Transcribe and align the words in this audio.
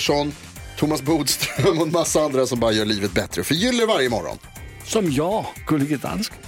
Pettersson, 0.00 0.32
Thomas 0.76 1.02
Bodström 1.02 1.78
och 1.78 1.86
en 1.86 1.92
massa 1.92 2.20
andra 2.20 2.46
som 2.46 2.60
bara 2.60 2.72
gör 2.72 2.84
livet 2.84 3.12
bättre. 3.12 3.44
Förgyller 3.44 3.86
varje 3.86 4.08
morgon. 4.08 4.38
Som 4.84 5.10
jag, 5.12 5.46
Gullige 5.66 5.96
Dansken. 5.96 6.38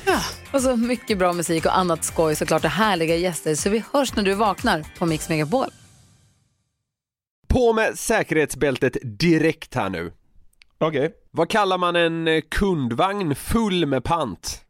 Och 0.53 0.63
så 0.63 0.77
mycket 0.77 1.19
bra 1.19 1.33
musik 1.33 1.67
och 1.67 1.79
annat 1.79 2.05
skoj 2.05 2.37
såklart 2.37 2.65
och 2.65 2.71
härliga 2.71 3.17
gäster. 3.17 3.55
Så 3.55 3.71
vi 3.71 3.85
hörs 3.93 4.17
när 4.17 4.23
du 4.23 4.35
vaknar 4.35 4.85
på 4.99 5.07
Mix 5.07 5.29
Megapol. 5.29 5.67
På 7.49 7.73
med 7.73 7.99
säkerhetsbältet 7.99 8.97
direkt 9.03 9.75
här 9.75 9.91
nu. 9.91 10.13
Okej. 10.79 11.13
Vad 11.31 11.51
kallar 11.51 11.79
man 11.79 11.97
en 11.97 12.29
eh, 12.29 12.41
kundvagn 12.49 13.35
full 13.35 13.87
med 13.87 14.05
pant? 14.05 14.65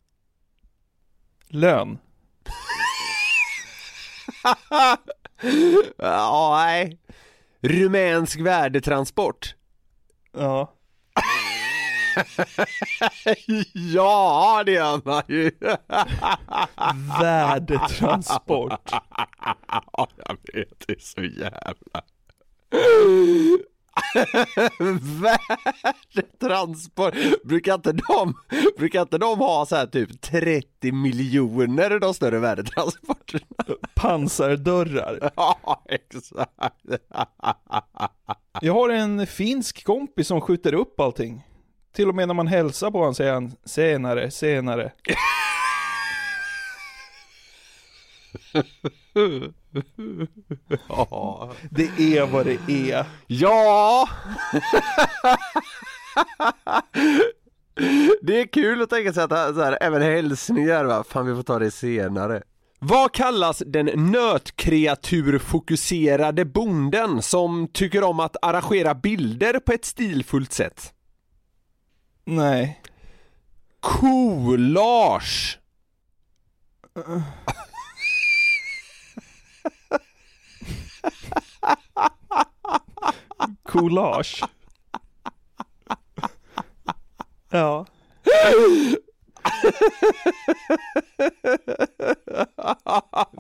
Lön. 1.49 1.99
Ja, 5.97 6.55
nej. 6.57 6.99
Rumänsk 7.63 8.41
värdetransport. 8.41 9.55
Ja. 10.33 10.73
ja, 13.95 14.63
det 14.67 14.73
gör 14.73 15.01
man 15.05 15.23
ju. 15.29 15.51
Värdetransport. 17.21 18.91
Ja, 19.97 20.09
jag 20.17 20.37
vet, 20.55 20.85
det 20.87 20.93
är 20.93 20.99
så 20.99 21.23
jävla... 21.23 22.03
Värdetransport, 26.15 27.15
brukar 27.45 27.75
inte 27.75 27.93
de, 27.93 28.35
brukar 28.79 29.03
inte 29.03 29.19
de 29.19 29.39
ha 29.39 29.67
så 29.67 29.77
här 29.77 29.87
typ 29.87 30.21
30 30.21 30.93
miljoner 30.93 31.99
de 31.99 32.15
större 32.15 32.39
värdetransporterna? 32.39 33.47
Pansardörrar. 33.95 35.31
Ja, 35.37 35.85
exakt. 35.89 36.85
Jag 38.61 38.75
har 38.75 38.89
en 38.89 39.27
finsk 39.27 39.85
kompis 39.85 40.27
som 40.29 40.41
skjuter 40.41 40.75
upp 40.75 41.01
allting. 41.01 41.43
Till 41.93 42.09
och 42.09 42.15
med 42.15 42.29
när 42.29 42.35
man 42.35 42.47
hälsar 42.47 42.91
på 42.91 42.99
honom 42.99 43.15
säger 43.15 43.33
han 43.33 43.53
senare, 43.65 44.31
senare. 44.31 44.93
Ja. 50.89 51.53
Det 51.71 52.19
är 52.19 52.27
vad 52.27 52.47
det 52.47 52.59
är. 52.69 53.07
Ja! 53.27 54.09
Det 58.23 58.41
är 58.41 58.47
kul 58.47 58.83
att 58.83 58.91
tänka 58.91 59.13
sig 59.13 59.23
att 59.23 59.31
så 59.31 59.63
här, 59.63 59.79
även 59.81 60.03
hälsningar 60.03 60.85
va, 60.85 61.05
fan 61.09 61.27
vi 61.27 61.35
får 61.35 61.43
ta 61.43 61.59
det 61.59 61.71
senare. 61.71 62.43
Vad 62.79 63.13
kallas 63.13 63.63
den 63.67 64.11
nötkreaturfokuserade 64.13 66.45
bonden 66.45 67.23
som 67.23 67.69
tycker 67.73 68.05
om 68.05 68.21
att 68.21 68.37
arrangera 68.43 68.95
bilder 68.95 69.59
på 69.59 69.73
ett 69.73 69.85
stilfullt 69.85 70.53
sätt? 70.53 70.93
Nej. 72.25 72.81
Collage! 73.81 75.59
Collage. 83.73 84.45
Ja. 87.51 87.87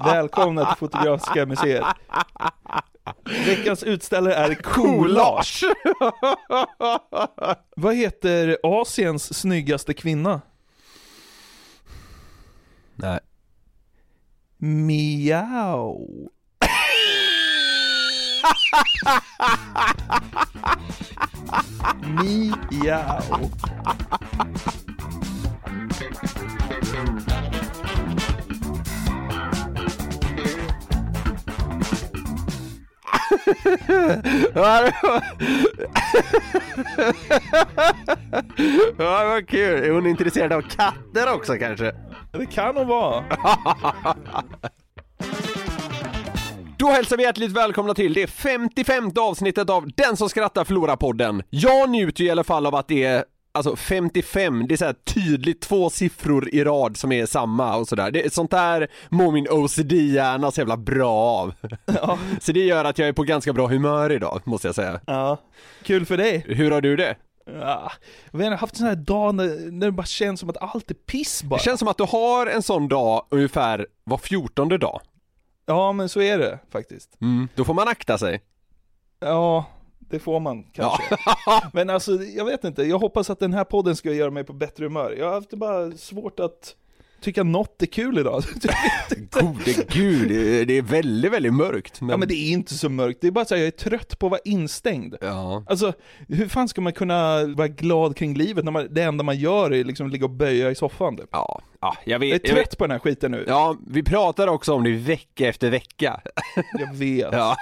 Välkomna 0.04 0.64
till 0.64 0.78
Fotografiska 0.78 1.46
museet. 1.46 1.84
Veckans 3.46 3.82
utställare 3.82 4.34
är 4.34 4.54
Collage. 4.54 5.64
Vad 7.76 7.94
heter 7.94 8.58
Asiens 8.62 9.38
snyggaste 9.40 9.94
kvinna? 9.94 10.40
Miau. 22.92 23.48
Ja, 34.54 34.54
var- 34.54 34.92
ja, 38.98 39.24
vad 39.24 39.48
kul. 39.48 39.84
Är 39.84 39.90
hon 39.90 40.06
intresserad 40.06 40.52
av 40.52 40.62
katter 40.62 41.34
också 41.34 41.54
kanske? 41.54 41.92
Det 42.32 42.46
kan 42.46 42.76
hon 42.76 42.86
vara. 42.88 43.24
Då 46.82 46.88
hälsar 46.88 47.16
vi 47.16 47.22
hjärtligt 47.22 47.52
välkomna 47.52 47.94
till 47.94 48.14
det 48.14 48.26
55 48.26 49.10
avsnittet 49.20 49.70
av 49.70 49.90
Den 49.96 50.16
som 50.16 50.28
skrattar 50.28 50.64
förlorar 50.64 50.96
podden. 50.96 51.42
Jag 51.50 51.90
njuter 51.90 52.22
ju 52.22 52.28
i 52.28 52.30
alla 52.30 52.44
fall 52.44 52.66
av 52.66 52.74
att 52.74 52.88
det 52.88 53.04
är 53.04 53.24
Alltså 53.54 53.76
55, 53.76 54.66
det 54.68 54.74
är 54.74 54.76
så 54.76 54.84
här 54.84 54.94
tydligt 55.04 55.60
två 55.60 55.90
siffror 55.90 56.48
i 56.54 56.64
rad 56.64 56.96
som 56.96 57.12
är 57.12 57.26
samma 57.26 57.76
och 57.76 57.88
sådär. 57.88 58.10
Det, 58.10 58.32
sånt 58.32 58.50
där 58.50 58.88
mår 59.08 59.32
min 59.32 59.48
OCD-hjärna 59.50 60.50
så 60.50 60.60
jävla 60.60 60.76
bra 60.76 61.12
av. 61.12 61.54
Så 62.40 62.52
det 62.52 62.64
gör 62.64 62.84
att 62.84 62.98
jag 62.98 63.08
är 63.08 63.12
på 63.12 63.22
ganska 63.22 63.52
bra 63.52 63.66
humör 63.66 64.12
idag, 64.12 64.40
måste 64.44 64.68
jag 64.68 64.74
säga. 64.74 65.00
Ja, 65.06 65.38
kul 65.82 66.06
för 66.06 66.16
dig. 66.16 66.44
Hur 66.46 66.70
har 66.70 66.80
du 66.80 66.96
det? 66.96 67.16
Ja, 67.46 67.92
jag 68.32 68.40
har 68.44 68.56
haft 68.56 68.74
en 68.74 68.78
sån 68.78 68.86
här 68.86 68.96
dag 68.96 69.34
när, 69.34 69.70
när 69.70 69.86
det 69.86 69.92
bara 69.92 70.06
känns 70.06 70.40
som 70.40 70.50
att 70.50 70.62
allt 70.62 70.90
är 70.90 70.94
piss 70.94 71.42
bara. 71.42 71.56
Det 71.56 71.64
känns 71.64 71.78
som 71.78 71.88
att 71.88 71.98
du 71.98 72.04
har 72.04 72.46
en 72.46 72.62
sån 72.62 72.88
dag 72.88 73.26
ungefär 73.30 73.86
var 74.04 74.18
fjortonde 74.18 74.78
dag. 74.78 75.00
Ja, 75.66 75.92
men 75.92 76.08
så 76.08 76.20
är 76.20 76.38
det 76.38 76.58
faktiskt. 76.70 77.16
Mm, 77.20 77.48
då 77.54 77.64
får 77.64 77.74
man 77.74 77.88
akta 77.88 78.18
sig. 78.18 78.40
Ja, 79.20 79.64
det 79.98 80.18
får 80.18 80.40
man 80.40 80.64
kanske. 80.72 81.02
Men 81.72 81.90
alltså, 81.90 82.12
jag 82.22 82.44
vet 82.44 82.64
inte. 82.64 82.82
Jag 82.82 82.98
hoppas 82.98 83.30
att 83.30 83.38
den 83.40 83.52
här 83.52 83.64
podden 83.64 83.96
ska 83.96 84.12
göra 84.12 84.30
mig 84.30 84.44
på 84.44 84.52
bättre 84.52 84.84
humör. 84.84 85.14
Jag 85.18 85.26
har 85.26 85.34
haft 85.34 85.50
det 85.50 85.56
bara 85.56 85.90
svårt 85.92 86.40
att 86.40 86.76
tycka 87.20 87.42
något 87.42 87.82
är 87.82 87.86
kul 87.86 88.18
idag. 88.18 88.42
Gode 89.30 89.72
gud, 89.88 90.28
det 90.28 90.60
är- 90.60 90.64
det 90.64 90.78
är 90.78 90.82
väldigt, 90.82 91.32
väldigt 91.32 91.54
mörkt. 91.54 92.00
Men... 92.00 92.10
Ja 92.10 92.16
men 92.16 92.28
det 92.28 92.34
är 92.34 92.52
inte 92.52 92.74
så 92.74 92.88
mörkt, 92.88 93.20
det 93.20 93.26
är 93.26 93.30
bara 93.30 93.44
så 93.44 93.54
här, 93.54 93.60
jag 93.62 93.66
är 93.66 93.70
trött 93.70 94.18
på 94.18 94.26
att 94.26 94.30
vara 94.30 94.40
instängd. 94.44 95.14
Ja. 95.20 95.64
Alltså, 95.66 95.92
hur 96.28 96.48
fan 96.48 96.68
ska 96.68 96.80
man 96.80 96.92
kunna 96.92 97.44
vara 97.46 97.68
glad 97.68 98.16
kring 98.16 98.34
livet 98.34 98.64
när 98.64 98.72
man, 98.72 98.88
det 98.94 99.02
enda 99.02 99.24
man 99.24 99.36
gör 99.38 99.72
är 99.72 99.84
liksom 99.84 100.08
ligga 100.10 100.24
och 100.24 100.30
böja 100.30 100.70
i 100.70 100.74
soffan 100.74 101.16
typ? 101.16 101.28
Ja, 101.32 101.60
ja, 101.82 101.96
jag 102.04 102.12
Jag 102.14 102.18
vet, 102.18 102.44
är 102.44 102.48
jag 102.48 102.54
vet. 102.54 102.64
trött 102.70 102.78
på 102.78 102.84
den 102.84 102.90
här 102.90 102.98
skiten 102.98 103.30
nu. 103.30 103.44
Ja, 103.48 103.76
vi 103.86 104.02
pratar 104.02 104.48
också 104.48 104.74
om 104.74 104.84
det 104.84 104.92
vecka 104.92 105.48
efter 105.48 105.70
vecka. 105.70 106.20
Jag 106.78 106.94
vet. 106.94 107.28
Ja, 107.32 107.56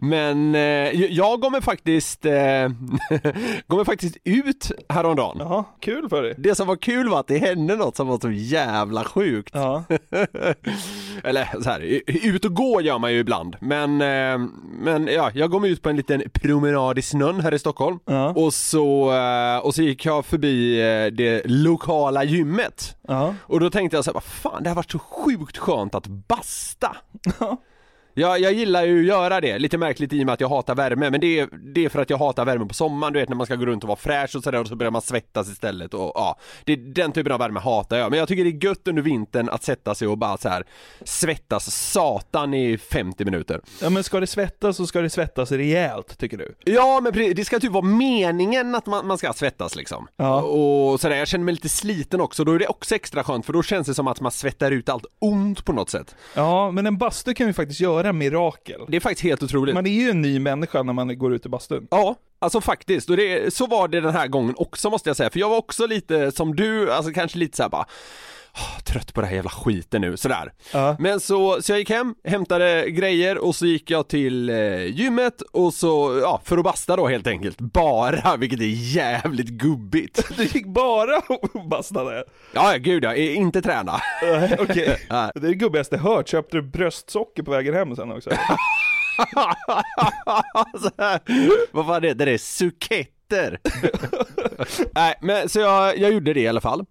men 0.00 0.54
eh, 0.54 0.60
jag 1.04 1.40
går 1.40 1.50
mig 1.50 1.62
faktiskt, 1.62 2.24
eh, 2.26 2.32
går 3.66 3.76
mig 3.76 3.84
faktiskt 3.84 4.16
ut 4.24 4.70
häromdagen. 4.88 5.36
Jaha, 5.38 5.64
kul 5.80 6.08
för 6.08 6.22
dig. 6.22 6.34
Det 6.38 6.54
som 6.54 6.66
var 6.66 6.76
kul 6.76 7.08
var 7.08 7.20
att 7.20 7.26
det 7.28 7.38
hände 7.38 7.76
något 7.76 7.96
som 7.96 8.06
var 8.08 8.18
så 8.18 8.30
jävla 8.30 9.04
sjukt. 9.04 9.50
Ja. 9.54 9.84
Eller 11.24 11.62
så 11.62 11.70
här, 11.70 12.00
ut 12.06 12.44
och 12.44 12.54
gå 12.54 12.80
gör 12.80 12.98
man 12.98 13.12
ju 13.12 13.18
ibland, 13.18 13.56
men, 13.60 14.00
eh, 14.00 14.48
men 14.80 15.06
ja, 15.06 15.30
jag 15.34 15.50
går 15.50 15.66
ut 15.66 15.82
på 15.82 15.88
en 15.90 15.96
liten 15.96 16.22
promenad 16.32 16.98
i 16.98 17.02
snön 17.02 17.40
här 17.40 17.54
i 17.54 17.58
Stockholm 17.58 17.98
Ja. 18.04 18.28
och, 18.30 18.54
så, 18.54 19.12
eh, 19.12 19.58
och 19.58 19.74
så 19.74 19.82
gick 19.82 20.04
jag 20.06 20.26
förbi 20.26 20.80
eh, 20.80 21.06
det 21.16 21.42
lokala 21.44 22.24
gymmet 22.24 22.96
Ja. 23.08 23.34
och 23.40 23.60
då 23.60 23.70
tänkte 23.70 23.96
jag 23.96 24.04
så 24.04 24.10
här, 24.10 24.14
vad 24.14 24.22
fan 24.22 24.62
det 24.62 24.70
har 24.70 24.74
varit 24.74 24.90
så 24.90 24.98
sjukt 24.98 25.58
skönt 25.58 25.94
att 25.94 26.06
basta. 26.06 26.96
Ja, 27.40 27.56
jag 28.18 28.52
gillar 28.52 28.84
ju 28.84 29.00
att 29.00 29.06
göra 29.06 29.40
det, 29.40 29.58
lite 29.58 29.78
märkligt 29.78 30.12
i 30.12 30.22
och 30.22 30.26
med 30.26 30.32
att 30.32 30.40
jag 30.40 30.48
hatar 30.48 30.74
värme, 30.74 31.10
men 31.10 31.20
det 31.20 31.40
är, 31.40 31.48
det 31.74 31.84
är 31.84 31.88
för 31.88 32.02
att 32.02 32.10
jag 32.10 32.18
hatar 32.18 32.44
värme 32.44 32.66
på 32.66 32.74
sommaren, 32.74 33.12
du 33.12 33.20
vet 33.20 33.28
när 33.28 33.36
man 33.36 33.46
ska 33.46 33.56
gå 33.56 33.66
runt 33.66 33.84
och 33.84 33.88
vara 33.88 33.98
fräsch 33.98 34.36
och 34.36 34.42
sådär 34.42 34.60
och 34.60 34.66
så 34.66 34.76
börjar 34.76 34.90
man 34.90 35.02
svettas 35.02 35.48
istället 35.48 35.94
och 35.94 36.12
ja, 36.14 36.38
det, 36.64 36.76
den 36.76 37.12
typen 37.12 37.32
av 37.32 37.38
värme 37.38 37.60
hatar 37.60 37.96
jag. 37.96 38.10
Men 38.10 38.18
jag 38.18 38.28
tycker 38.28 38.44
det 38.44 38.50
är 38.50 38.64
gött 38.64 38.88
under 38.88 39.02
vintern 39.02 39.48
att 39.48 39.62
sätta 39.62 39.94
sig 39.94 40.08
och 40.08 40.18
bara 40.18 40.36
så 40.36 40.48
här 40.48 40.64
svettas 41.04 41.74
satan 41.92 42.54
i 42.54 42.78
50 42.78 43.24
minuter. 43.24 43.60
ja, 43.82 43.90
men 43.90 44.04
ska 44.04 44.20
det 44.20 44.26
svettas 44.26 44.76
så 44.76 44.86
ska 44.86 45.00
det 45.00 45.10
svettas 45.10 45.52
rejält, 45.52 46.18
tycker 46.18 46.38
du? 46.38 46.54
Ja 46.64 47.00
men 47.02 47.34
det 47.34 47.44
ska 47.44 47.60
typ 47.60 47.72
vara 47.72 47.84
meningen 47.84 48.74
att 48.74 48.86
man, 48.86 49.06
man 49.06 49.18
ska 49.18 49.32
svettas 49.32 49.76
liksom. 49.76 50.08
Ja. 50.16 50.42
Och 50.42 51.00
sådär, 51.00 51.16
jag 51.16 51.28
känner 51.28 51.44
mig 51.44 51.54
lite 51.54 51.68
sliten 51.68 52.20
också, 52.20 52.44
då 52.44 52.52
är 52.52 52.58
det 52.58 52.66
också 52.66 52.94
extra 52.94 53.24
skönt 53.24 53.46
för 53.46 53.52
då 53.52 53.62
känns 53.62 53.86
det 53.86 53.94
som 53.94 54.06
att 54.08 54.20
man 54.20 54.32
svettar 54.32 54.70
ut 54.70 54.88
allt 54.88 55.06
ont 55.18 55.64
på 55.64 55.72
något 55.72 55.90
sätt. 55.90 56.14
Ja, 56.34 56.70
men 56.70 56.86
en 56.86 56.98
bastu 56.98 57.34
kan 57.34 57.46
ju 57.46 57.52
faktiskt 57.52 57.80
göra 57.80 58.05
mirakel. 58.12 58.80
Det 58.88 58.96
är 58.96 59.00
faktiskt 59.00 59.22
helt 59.22 59.42
otroligt. 59.42 59.74
Man 59.74 59.86
är 59.86 59.90
ju 59.90 60.10
en 60.10 60.22
ny 60.22 60.38
människa 60.38 60.82
när 60.82 60.92
man 60.92 61.18
går 61.18 61.34
ut 61.34 61.46
i 61.46 61.48
bastun. 61.48 61.88
Ja, 61.90 62.14
alltså 62.38 62.60
faktiskt. 62.60 63.10
Och 63.10 63.16
det, 63.16 63.54
så 63.54 63.66
var 63.66 63.88
det 63.88 64.00
den 64.00 64.14
här 64.14 64.26
gången 64.26 64.54
också 64.58 64.90
måste 64.90 65.08
jag 65.08 65.16
säga. 65.16 65.30
För 65.30 65.40
jag 65.40 65.48
var 65.48 65.56
också 65.56 65.86
lite 65.86 66.32
som 66.32 66.56
du, 66.56 66.92
alltså 66.92 67.12
kanske 67.12 67.38
lite 67.38 67.56
såhär 67.56 67.70
bara 67.70 67.86
"Åh, 68.56 68.80
Trött 68.84 69.14
på 69.14 69.20
det 69.20 69.26
här 69.26 69.34
jävla 69.34 69.50
skiten 69.50 70.00
nu, 70.00 70.16
sådär. 70.16 70.52
Ja. 70.72 70.96
Men 70.98 71.20
så, 71.20 71.62
så 71.62 71.72
jag 71.72 71.78
gick 71.78 71.90
hem, 71.90 72.14
hämtade 72.24 72.90
grejer 72.90 73.38
och 73.38 73.54
så 73.54 73.66
gick 73.66 73.90
jag 73.90 74.08
till 74.08 74.48
eh, 74.50 74.84
gymmet 74.84 75.42
och 75.52 75.74
så, 75.74 76.18
ja, 76.22 76.40
för 76.44 76.58
att 76.58 76.64
basta 76.64 76.96
då 76.96 77.06
helt 77.08 77.26
enkelt. 77.26 77.60
Bara, 77.60 78.36
vilket 78.36 78.60
är 78.60 78.64
jävligt 78.96 79.48
gubbigt. 79.48 80.28
Du 80.36 80.44
gick 80.44 80.66
bara 80.66 81.18
och 81.18 81.68
bastade? 81.68 82.24
Ja, 82.52 82.72
ja, 82.72 82.78
gud 82.78 83.04
ja, 83.04 83.14
inte 83.14 83.62
träna. 83.62 84.00
Okej, 84.58 84.96
Nej. 85.10 85.30
det 85.34 85.40
är 85.46 85.48
det 85.48 85.54
gubbigaste 85.54 85.96
jag 85.96 86.02
hört. 86.02 86.28
Köpte 86.28 86.56
du 86.56 86.62
bröstsocker 86.62 87.42
på 87.42 87.50
vägen 87.50 87.74
hem 87.74 87.96
sen 87.96 88.12
också? 88.12 88.30
så 90.80 90.90
här, 90.98 91.20
vad 91.72 91.86
fan 91.86 92.02
heter 92.02 92.26
det? 92.26 92.38
Suketter? 93.30 93.58
Nej 94.94 95.14
men 95.20 95.48
så 95.48 95.58
jag, 95.60 95.98
jag 95.98 96.12
gjorde 96.12 96.32
det 96.32 96.40
i 96.40 96.48
alla 96.48 96.60
fall 96.60 96.84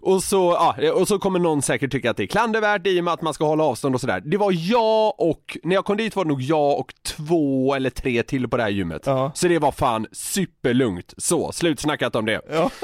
Och 0.00 0.22
så, 0.22 0.36
ja, 0.80 0.92
och 0.92 1.08
så 1.08 1.18
kommer 1.18 1.38
någon 1.38 1.62
säkert 1.62 1.92
tycka 1.92 2.10
att 2.10 2.16
det 2.16 2.22
är 2.22 2.26
klandervärt 2.26 2.86
i 2.86 3.00
och 3.00 3.04
med 3.04 3.14
att 3.14 3.22
man 3.22 3.34
ska 3.34 3.44
hålla 3.44 3.64
avstånd 3.64 3.94
och 3.94 4.00
sådär 4.00 4.20
Det 4.24 4.36
var 4.36 4.52
jag 4.70 5.20
och, 5.20 5.58
när 5.62 5.74
jag 5.74 5.84
kom 5.84 5.96
dit 5.96 6.16
var 6.16 6.24
det 6.24 6.28
nog 6.28 6.42
jag 6.42 6.78
och 6.78 6.92
två 7.06 7.74
eller 7.74 7.90
tre 7.90 8.22
till 8.22 8.48
på 8.48 8.56
det 8.56 8.62
här 8.62 8.70
gymmet 8.70 9.02
Ja. 9.06 9.32
Så 9.34 9.48
det 9.48 9.58
var 9.58 9.72
fan 9.72 10.06
superlugnt, 10.12 11.14
så, 11.16 11.52
slutsnackat 11.52 12.16
om 12.16 12.26
det 12.26 12.40
Ja. 12.50 12.70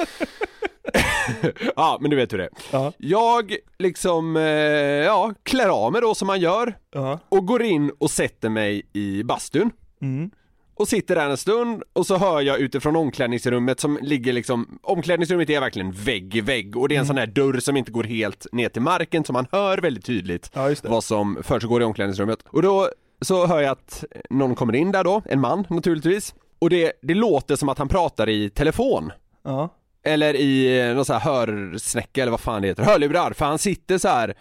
Ja 1.75 1.97
men 2.01 2.09
du 2.11 2.15
vet 2.17 2.33
hur 2.33 2.37
det 2.37 2.43
är 2.43 2.49
Ja. 2.71 2.93
Jag 2.97 3.55
liksom, 3.79 4.37
eh, 4.37 4.43
ja, 4.43 5.33
klär 5.43 5.69
av 5.69 5.91
mig 5.91 6.01
då 6.01 6.15
som 6.15 6.27
man 6.27 6.39
gör 6.39 6.73
Ja. 6.93 7.19
och 7.29 7.45
går 7.45 7.61
in 7.63 7.91
och 7.99 8.11
sätter 8.11 8.49
mig 8.49 8.81
i 8.93 9.23
bastun 9.23 9.71
Mm. 10.01 10.31
Och 10.79 10.87
sitter 10.87 11.15
där 11.15 11.29
en 11.29 11.37
stund 11.37 11.83
och 11.93 12.05
så 12.05 12.17
hör 12.17 12.41
jag 12.41 12.59
utifrån 12.59 12.95
omklädningsrummet 12.95 13.79
som 13.79 13.99
ligger 14.01 14.33
liksom 14.33 14.79
Omklädningsrummet 14.83 15.49
är 15.49 15.59
verkligen 15.59 15.91
vägg 15.91 16.35
i 16.35 16.41
vägg 16.41 16.77
och 16.77 16.89
det 16.89 16.95
är 16.95 16.99
en 16.99 17.05
sån 17.05 17.17
här 17.17 17.27
dörr 17.27 17.59
som 17.59 17.77
inte 17.77 17.91
går 17.91 18.03
helt 18.03 18.47
ner 18.51 18.69
till 18.69 18.81
marken 18.81 19.23
så 19.23 19.33
man 19.33 19.47
hör 19.51 19.77
väldigt 19.77 20.05
tydligt 20.05 20.51
Ja, 20.53 20.75
vad 20.83 21.03
som 21.03 21.37
försiggår 21.43 21.81
i 21.81 21.85
omklädningsrummet. 21.85 22.39
Och 22.45 22.61
då 22.61 22.89
så 23.21 23.47
hör 23.47 23.61
jag 23.61 23.71
att 23.71 24.03
någon 24.29 24.55
kommer 24.55 24.75
in 24.75 24.91
där 24.91 25.03
då, 25.03 25.21
en 25.25 25.39
man 25.39 25.65
naturligtvis. 25.69 26.35
Och 26.59 26.69
det, 26.69 26.93
det 27.01 27.13
låter 27.13 27.55
som 27.55 27.69
att 27.69 27.77
han 27.77 27.87
pratar 27.87 28.29
i 28.29 28.49
telefon. 28.49 29.11
Ja. 29.43 29.69
eller 30.03 30.33
i 30.33 30.79
eh, 30.81 30.95
någon 30.95 31.05
sån 31.05 31.15
här 31.15 31.45
hörsnäcka 31.45 32.21
eller 32.21 32.31
vad 32.31 32.39
fan 32.39 32.61
det 32.61 32.67
heter, 32.67 32.83
hörlurar, 32.83 33.33
för 33.33 33.45
han 33.45 33.59
sitter 33.59 33.97
så 33.97 34.07
här. 34.07 34.35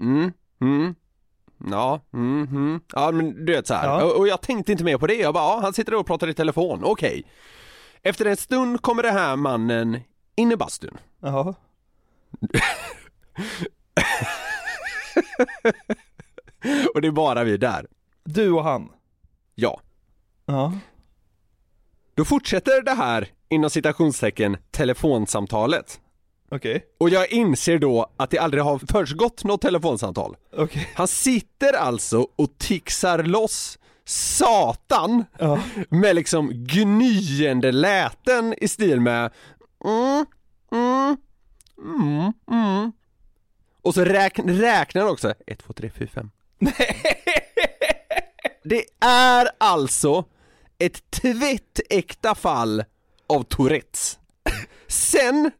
Mm, 0.00 0.32
mm, 0.60 0.94
ja, 1.70 2.00
mm, 2.12 2.48
mm, 2.50 2.80
ja 2.92 3.12
men 3.12 3.44
du 3.44 3.52
vet 3.52 3.66
så 3.66 3.74
här. 3.74 3.86
Ja. 3.86 4.04
Och, 4.04 4.18
och 4.18 4.28
jag 4.28 4.40
tänkte 4.40 4.72
inte 4.72 4.84
mer 4.84 4.98
på 4.98 5.06
det, 5.06 5.14
jag 5.14 5.34
bara, 5.34 5.44
ja, 5.44 5.60
han 5.62 5.72
sitter 5.72 5.94
och 5.94 6.06
pratar 6.06 6.28
i 6.28 6.34
telefon, 6.34 6.80
okej. 6.84 7.24
Efter 8.02 8.26
en 8.26 8.36
stund 8.36 8.82
kommer 8.82 9.02
det 9.02 9.10
här 9.10 9.36
mannen 9.36 10.00
in 10.36 10.52
i 10.52 10.56
bastun. 10.56 10.98
Jaha. 11.20 11.54
Och 16.94 17.00
det 17.00 17.08
är 17.08 17.12
bara 17.12 17.44
vi 17.44 17.56
där. 17.56 17.86
Du 18.24 18.50
och 18.50 18.64
han? 18.64 18.92
Ja. 19.54 19.80
Ja. 20.46 20.72
Då 22.14 22.24
fortsätter 22.24 22.82
det 22.82 22.94
här, 22.94 23.28
inom 23.48 23.70
citationstecken, 23.70 24.56
telefonsamtalet. 24.70 26.00
Okej. 26.50 26.84
Och 26.98 27.10
jag 27.10 27.32
inser 27.32 27.78
då 27.78 28.10
att 28.16 28.30
det 28.30 28.38
aldrig 28.38 28.62
har 28.64 28.78
försiggått 28.78 29.44
något 29.44 29.60
telefonsamtal. 29.62 30.36
Okej. 30.56 30.88
Han 30.94 31.08
sitter 31.08 31.72
alltså 31.72 32.26
och 32.36 32.58
tixar 32.58 33.22
loss 33.22 33.78
satan 34.04 35.24
Ja. 35.38 35.58
med 35.88 36.16
liksom 36.16 36.50
gnyende 36.52 37.72
läten 37.72 38.54
i 38.58 38.68
stil 38.68 39.00
med 39.00 39.32
mm, 39.84 40.26
mm, 40.72 41.16
mm, 42.00 42.32
mm. 42.50 42.92
Och 43.82 43.94
så 43.94 44.04
räk, 44.04 44.38
räknar 44.44 45.02
han 45.02 45.10
också 45.10 45.34
1, 45.46 45.58
2, 45.58 45.72
3, 45.72 45.90
4, 45.98 46.08
5 46.14 46.30
Det 48.64 48.84
är 49.00 49.48
alltså 49.58 50.24
ett 50.78 51.10
tvättäkta 51.10 52.34
fall 52.34 52.84
av 53.26 53.42
Tourettes 53.42 54.18
Sen 54.90 55.50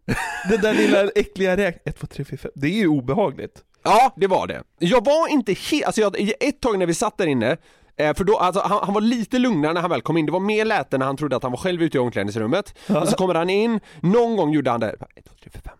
Det 0.49 0.56
där 0.56 0.75
lilla 0.75 1.09
äckliga 1.15 1.56
räk... 1.56 1.82
1, 1.85 1.99
2, 1.99 2.06
3, 2.06 2.25
4, 2.25 2.38
5. 2.38 2.50
Det 2.55 2.67
är 2.67 2.71
ju 2.71 2.88
obehagligt. 2.88 3.65
Ja, 3.82 4.12
det 4.17 4.27
var 4.27 4.47
det. 4.47 4.62
Jag 4.79 5.05
var 5.05 5.29
inte 5.29 5.53
helt, 5.53 5.85
alltså 5.85 6.00
jag, 6.00 6.21
ett 6.41 6.61
tag 6.61 6.79
när 6.79 6.87
vi 6.87 6.94
satt 6.94 7.19
där 7.19 7.27
inne, 7.27 7.56
eh, 7.97 8.15
för 8.15 8.25
då, 8.25 8.37
alltså 8.37 8.61
han, 8.61 8.85
han 8.85 8.94
var 8.94 9.00
lite 9.00 9.38
lugnare 9.38 9.73
när 9.73 9.81
han 9.81 9.91
väl 9.91 10.03
kom 10.03 10.17
in, 10.17 10.27
det 10.27 10.32
var 10.32 10.41
mer 10.41 10.65
läte 10.65 10.99
när 10.99 11.06
han 11.06 11.17
trodde 11.17 11.37
att 11.37 11.43
han 11.43 11.53
var 11.53 11.59
själv 11.59 11.82
ute 11.82 11.97
i 11.97 12.00
omklädningsrummet. 12.00 12.75
Och 12.88 13.09
så 13.09 13.17
kommer 13.17 13.35
han 13.35 13.50
in, 13.50 13.81
någon 14.00 14.37
gång 14.37 14.53
gjorde 14.53 14.71
han 14.71 14.81
det, 14.81 14.91
1, 14.91 14.99
2, 14.99 15.35
3, 15.43 15.50
4, 15.53 15.62
5 15.65 15.75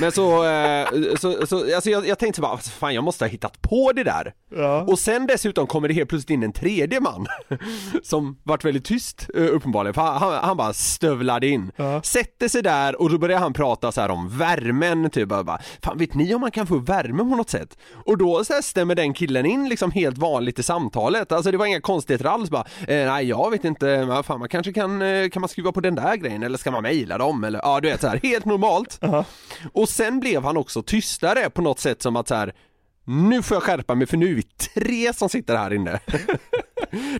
Men 0.00 0.12
så, 0.12 0.44
eh, 0.44 0.88
så, 1.18 1.46
så 1.46 1.74
alltså 1.74 1.90
jag, 1.90 2.06
jag 2.06 2.18
tänkte 2.18 2.40
bara, 2.40 2.58
fan 2.58 2.94
jag 2.94 3.04
måste 3.04 3.24
ha 3.24 3.28
hittat 3.28 3.62
på 3.62 3.92
det 3.92 4.04
där. 4.04 4.32
Ja. 4.54 4.82
Och 4.82 4.98
sen 4.98 5.26
dessutom 5.26 5.66
kommer 5.66 5.88
det 5.88 5.94
helt 5.94 6.08
plötsligt 6.08 6.30
in 6.30 6.42
en 6.42 6.52
tredje 6.52 7.00
man 7.00 7.26
Som 8.02 8.38
vart 8.42 8.64
väldigt 8.64 8.84
tyst 8.84 9.30
eh, 9.34 9.42
uppenbarligen, 9.42 9.94
för 9.94 10.02
han, 10.02 10.32
han, 10.32 10.56
bara 10.56 10.72
stövlade 10.72 11.46
in 11.48 11.70
Ja. 11.76 12.02
Sätter 12.02 12.48
sig 12.48 12.62
där 12.62 13.00
och 13.00 13.10
då 13.10 13.18
börjar 13.18 13.38
han 13.38 13.52
prata 13.52 13.92
så 13.92 14.00
här 14.00 14.10
om 14.10 14.38
värmen, 14.38 15.10
typ 15.10 15.28
bara, 15.28 15.58
Fan 15.82 15.98
vet 15.98 16.14
ni 16.14 16.34
om 16.34 16.40
man 16.40 16.50
kan 16.50 16.66
få 16.66 16.78
värme 16.78 17.18
på 17.18 17.36
något 17.36 17.50
sätt? 17.50 17.78
Och 18.06 18.18
då 18.18 18.44
så 18.44 18.52
här 18.52 18.62
stämmer 18.62 18.94
den 18.94 19.14
killen 19.14 19.46
in 19.46 19.68
liksom 19.68 19.90
helt 19.90 20.18
vanligt 20.18 20.58
i 20.58 20.62
samtalet, 20.62 21.32
alltså 21.32 21.50
det 21.50 21.56
var 21.56 21.66
inga 21.66 21.80
konstigheter 21.80 22.24
alls 22.24 22.50
bara 22.50 22.64
eh, 22.80 23.12
Nej 23.12 23.28
jag 23.28 23.50
vet 23.50 23.64
inte, 23.64 24.06
men 24.06 24.22
fan 24.24 24.38
man 24.38 24.48
kanske 24.48 24.72
kan, 24.72 25.00
kan 25.30 25.40
man 25.40 25.48
skruva 25.48 25.72
på 25.72 25.80
den 25.80 25.94
där 25.94 26.16
grejen 26.16 26.42
eller 26.42 26.58
ska 26.58 26.70
man 26.70 26.82
mejla 26.82 27.18
dem 27.18 27.44
eller 27.44 27.60
ja 27.62 27.80
du 27.80 27.88
vet 27.88 28.00
så 28.00 28.06
här 28.06 28.20
helt 28.22 28.44
normalt 28.44 29.00
och 29.72 29.88
sen 29.88 30.20
blev 30.20 30.42
han 30.42 30.56
också 30.56 30.82
tystare 30.82 31.50
på 31.50 31.62
något 31.62 31.78
sätt 31.78 32.02
som 32.02 32.16
att 32.16 32.28
så 32.28 32.34
här 32.34 32.54
nu 33.04 33.42
får 33.42 33.54
jag 33.54 33.62
skärpa 33.62 33.94
mig 33.94 34.06
för 34.06 34.16
nu 34.16 34.30
är 34.30 34.34
vi 34.34 34.42
tre 34.42 35.14
som 35.14 35.28
sitter 35.28 35.56
här 35.56 35.72
inne. 35.72 36.00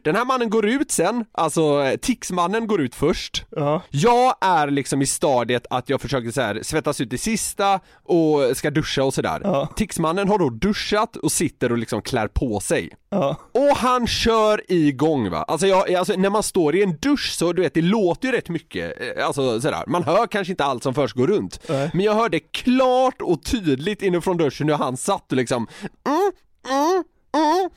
Den 0.03 0.17
här 0.17 0.25
mannen 0.25 0.51
går 0.51 0.69
ut 0.69 0.91
sen, 0.91 1.25
alltså 1.33 1.83
eh, 1.83 1.97
Tixmannen 1.97 2.67
går 2.67 2.81
ut 2.81 2.95
först. 2.95 3.45
Ja. 3.51 3.83
Jag 3.91 4.35
är 4.41 4.71
liksom 4.71 5.03
i 5.03 5.07
stadiet 5.07 5.67
att 5.71 5.89
jag 5.89 6.01
försöker 6.01 6.31
så 6.31 6.41
här, 6.41 6.61
svettas 6.63 7.01
ut 7.01 7.11
det 7.11 7.19
sista 7.19 7.81
och 8.05 8.57
ska 8.57 8.71
duscha 8.71 9.05
och 9.05 9.15
sådär. 9.15 9.41
Ja. 9.45 9.69
Tixmannen 9.77 10.29
har 10.29 10.39
då 10.39 10.51
duschat 10.51 11.17
och 11.17 11.33
sitter 11.33 11.73
och 11.73 11.79
liksom 11.79 12.03
klär 12.03 12.29
på 12.29 12.61
sig. 12.61 12.91
Ja. 13.11 13.37
Och 13.53 13.77
han 13.77 14.07
kör 14.07 14.63
igång 14.69 15.31
va, 15.31 15.45
alltså, 15.49 15.67
jag, 15.67 15.95
alltså 15.95 16.15
när 16.17 16.31
man 16.31 16.43
står 16.43 16.77
i 16.77 16.83
en 16.83 16.97
dusch 16.97 17.33
så 17.39 17.53
du 17.53 17.63
vet 17.63 17.75
det 17.75 17.83
låter 17.83 18.29
ju 18.29 18.35
rätt 18.35 18.49
mycket, 18.49 19.01
eh, 19.01 19.27
alltså 19.27 19.61
sådär, 19.61 19.85
man 19.87 20.05
hör 20.05 20.27
kanske 20.27 20.53
inte 20.53 20.65
allt 20.65 20.83
som 20.83 20.95
först 20.95 21.17
går 21.17 21.27
runt. 21.27 21.61
Men 21.69 22.01
jag 22.01 22.15
hörde 22.15 22.41
klart 22.41 23.23
och 23.23 23.45
tydligt 23.45 24.03
inifrån 24.03 24.37
duschen 24.37 24.69
hur 24.69 24.77
han 24.77 24.97
satt 24.97 25.33
och 25.33 25.37
liksom 25.37 25.67
mm, 26.07 26.33
mm, 26.69 27.05
mm. 27.37 27.71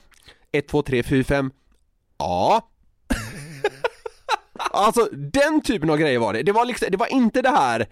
1, 0.51 0.67
2, 0.67 0.81
3, 0.81 1.03
4, 1.03 1.23
5 1.23 1.51
Ja 2.17 2.69
Alltså 4.71 5.09
den 5.11 5.61
typen 5.61 5.89
av 5.89 5.97
grejer 5.97 6.19
var 6.19 6.33
det. 6.33 6.43
Det 6.43 6.51
var 6.51 6.65
liksom, 6.65 6.87
det 6.91 6.97
var 6.97 7.13
inte 7.13 7.41
det 7.41 7.49
här 7.49 7.87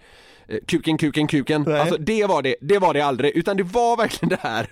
eh, 0.48 0.58
kuken, 0.66 0.98
kuken, 0.98 1.26
kuken. 1.26 1.64
Nej. 1.66 1.80
Alltså 1.80 1.96
det 1.96 2.26
var 2.26 2.42
det, 2.42 2.56
det 2.60 2.78
var 2.78 2.94
det 2.94 3.00
aldrig. 3.00 3.36
Utan 3.36 3.56
det 3.56 3.62
var 3.62 3.96
verkligen 3.96 4.28
det 4.28 4.38
här 4.40 4.66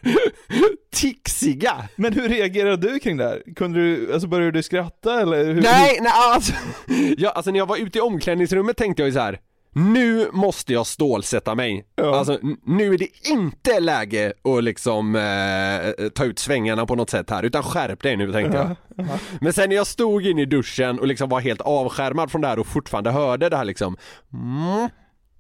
tixiga. 0.95 1.89
Men 1.97 2.13
hur 2.13 2.29
reagerade 2.29 2.89
du 2.89 2.99
kring 2.99 3.17
det 3.17 3.25
här? 3.25 3.43
Kunde 3.57 3.79
du, 3.79 4.13
alltså 4.13 4.29
började 4.29 4.51
du 4.59 4.63
skratta 4.63 5.21
eller? 5.21 5.45
Hur, 5.45 5.63
Nej, 5.63 5.99
nej 6.01 6.13
alltså, 6.15 6.53
ja, 7.17 7.31
alltså 7.31 7.51
när 7.51 7.59
jag 7.59 7.67
var 7.67 7.77
ute 7.77 7.99
i 7.99 8.01
omklädningsrummet 8.01 8.77
tänkte 8.77 9.03
jag 9.03 9.09
ju 9.09 9.13
så 9.13 9.21
här. 9.21 9.41
Nu 9.75 10.31
måste 10.33 10.73
jag 10.73 10.87
stålsätta 10.87 11.55
mig. 11.55 11.85
Ja. 11.95 12.19
Alltså 12.19 12.39
nu 12.65 12.95
är 12.95 12.99
det 12.99 13.29
inte 13.29 13.81
läge 13.81 14.33
att 14.45 14.65
liksom 14.65 15.17
eh, 15.17 16.09
ta 16.09 16.25
ut 16.25 16.39
svängarna 16.39 16.87
på 16.87 16.95
något 16.95 17.11
sätt 17.11 17.31
här, 17.31 17.43
utan 17.43 17.63
skärp 17.63 18.03
dig 18.03 18.17
nu 18.17 18.33
tänkte 18.33 18.57
jag. 18.57 19.07
Men 19.41 19.53
sen 19.53 19.69
när 19.69 19.77
jag 19.77 19.87
stod 19.87 20.27
inne 20.27 20.43
i 20.43 20.47
duschen 20.47 20.99
och 20.99 21.07
liksom 21.07 21.29
var 21.29 21.41
helt 21.41 21.61
avskärmad 21.61 22.31
från 22.31 22.41
det 22.41 22.49
här 22.49 22.59
och 22.59 22.67
fortfarande 22.67 23.11
hörde 23.11 23.49
det 23.49 23.57
här 23.57 23.65
liksom 23.65 23.97
mm, 24.33 24.89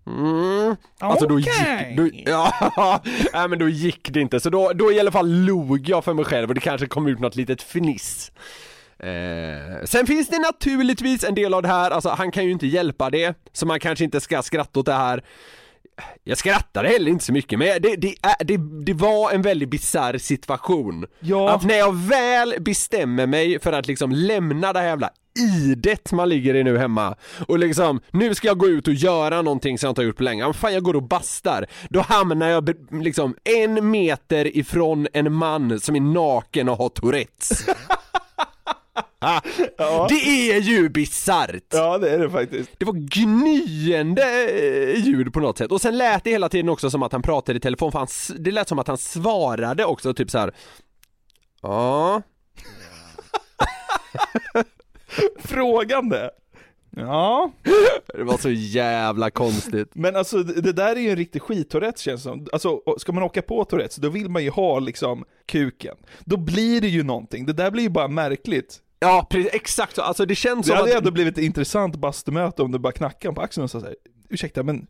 Mm. 0.07 0.77
Alltså 0.99 1.27
då 1.27 1.39
gick, 1.39 1.49
då, 1.97 2.09
ja, 2.31 3.03
nej 3.33 3.49
men 3.49 3.59
då 3.59 3.69
gick 3.69 4.11
det 4.11 4.21
inte, 4.21 4.41
så 4.41 4.51
då, 4.51 4.73
då 4.75 4.93
i 4.93 5.01
alla 5.01 5.11
fall 5.11 5.31
log 5.45 5.89
jag 5.89 6.05
för 6.05 6.15
mig 6.15 6.25
själv 6.25 6.49
och 6.49 6.55
det 6.55 6.61
kanske 6.61 6.87
kom 6.87 7.07
ut 7.07 7.21
något 7.21 7.37
litet 7.37 7.63
fniss 7.63 8.33
Eh, 9.03 9.85
sen 9.85 10.07
finns 10.07 10.29
det 10.29 10.39
naturligtvis 10.39 11.25
en 11.25 11.35
del 11.35 11.55
av 11.55 11.63
det 11.63 11.69
här, 11.69 11.91
alltså 11.91 12.09
han 12.09 12.31
kan 12.31 12.45
ju 12.45 12.51
inte 12.51 12.67
hjälpa 12.67 13.11
det, 13.11 13.35
så 13.53 13.67
man 13.67 13.81
kanske 13.81 14.05
inte 14.05 14.21
ska 14.21 14.43
skratta 14.43 14.81
åt 14.81 14.87
det 14.87 14.93
här. 14.93 15.25
Jag 16.25 16.39
skrattade 16.39 16.89
heller 16.89 17.11
inte 17.11 17.25
så 17.25 17.33
mycket, 17.33 17.59
men 17.59 17.83
det, 17.83 17.97
det, 17.97 18.15
det, 18.39 18.57
det 18.85 18.95
var 18.95 19.31
en 19.31 19.43
väldigt 19.43 19.71
bizarr 19.71 20.19
situation. 20.19 21.07
Ja. 21.21 21.55
Att 21.55 21.65
när 21.65 21.75
jag 21.75 21.97
väl 21.97 22.55
bestämmer 22.61 23.27
mig 23.27 23.61
för 23.61 23.73
att 23.73 23.87
liksom 23.87 24.13
lämna 24.13 24.73
det 24.73 24.79
här 24.79 24.87
jävla 24.87 25.11
idet 25.39 26.13
man 26.13 26.29
ligger 26.29 26.55
i 26.55 26.65
nu 26.65 26.79
hemma 26.79 27.17
och 27.47 27.59
liksom, 27.59 28.01
nu 28.11 28.35
ska 28.35 28.49
jag 28.49 28.59
gå 28.59 28.69
ut 28.69 28.89
och 28.89 28.95
göra 28.95 29.43
någonting 29.43 29.79
som 29.79 29.87
jag 29.87 29.91
inte 29.91 30.01
har 30.01 30.07
gjort 30.07 30.17
på 30.17 30.23
länge, 30.23 30.45
men 30.45 30.55
fan 30.55 30.75
jag 30.75 30.83
går 30.83 30.97
och 30.97 31.03
bastar. 31.03 31.67
Då 31.89 32.01
hamnar 32.01 32.49
jag 32.49 32.75
liksom 32.91 33.37
en 33.45 33.91
meter 33.91 34.57
ifrån 34.57 35.09
en 35.13 35.33
man 35.33 35.81
som 35.81 35.97
är 35.97 36.01
naken 36.01 36.69
och 36.69 36.77
har 36.77 36.89
tourettes 36.89 37.67
Det 40.09 40.51
är 40.51 40.61
ju 40.61 40.89
bisarrt! 40.89 41.65
Ja 41.73 41.99
det 41.99 42.11
är 42.11 42.19
det 42.19 42.31
faktiskt. 42.31 42.71
Det 42.79 42.85
var 42.85 42.93
gnyende 42.93 44.51
eh, 44.51 45.05
ljud 45.05 45.33
på 45.33 45.41
något 45.41 45.59
sätt 45.59 45.73
och 45.73 45.81
sen 45.81 45.99
lät 45.99 46.25
det 46.25 46.31
hela 46.31 46.49
tiden 46.49 46.69
också 46.69 46.91
som 46.91 47.03
att 47.03 47.13
han 47.13 47.23
pratade 47.23 47.57
i 47.57 47.61
telefon 47.61 47.93
för 47.93 47.99
han, 47.99 48.09
det 48.39 48.51
lät 48.51 48.69
som 48.69 48.79
att 48.79 48.89
han 48.89 48.99
svarade 48.99 49.85
också 49.85 50.15
typ 50.15 50.31
så 50.31 50.39
här. 50.39 50.53
Ja, 51.63 52.23
Frågande. 55.39 56.31
Ja, 56.97 57.53
det 58.15 58.25
var 58.25 58.39
så 58.39 58.51
jävla 58.51 59.31
konstigt. 59.31 59.89
men 59.95 60.17
alltså 60.17 60.43
det 60.43 60.73
där 60.73 60.97
är 60.97 61.01
ju 61.01 61.11
en 61.11 61.17
riktig 61.17 61.43
skit-Tourettes 61.43 62.03
känns 62.03 62.23
det 62.23 62.31
som. 62.31 62.47
Alltså 62.53 62.81
ska 62.99 63.13
man 63.13 63.23
åka 63.23 63.43
på 63.43 63.65
Tourettes, 63.65 63.97
då 63.97 64.09
vill 64.09 64.29
man 64.29 64.45
ju 64.45 64.51
ha 64.51 64.79
liksom 64.79 65.25
kuken. 65.47 65.97
Då 66.21 66.37
blir 66.37 66.81
det 66.81 66.89
ju 66.89 67.03
någonting, 67.03 67.47
det 67.47 67.53
där 67.53 67.71
blir 67.71 67.83
ju 67.83 67.89
bara 67.89 68.09
märkligt. 68.09 68.81
Ja, 69.03 69.27
precis, 69.31 69.55
exakt 69.55 69.97
så, 69.97 70.03
alltså 70.03 70.27
det 70.27 70.35
känns 70.35 70.67
Det 70.67 70.67
som 70.67 70.77
hade 70.77 70.91
att... 70.91 70.99
ändå 70.99 71.11
blivit 71.11 71.39
ett 71.39 71.45
intressant 71.45 71.97
bastumöte 71.97 72.63
om 72.63 72.73
du 72.73 72.79
bara 72.79 72.93
knackade 72.93 73.35
på 73.35 73.41
axeln 73.41 73.65
och 73.65 73.71
sa 73.71 73.81
såhär, 73.81 73.97
ursäkta 74.29 74.63
men, 74.63 74.87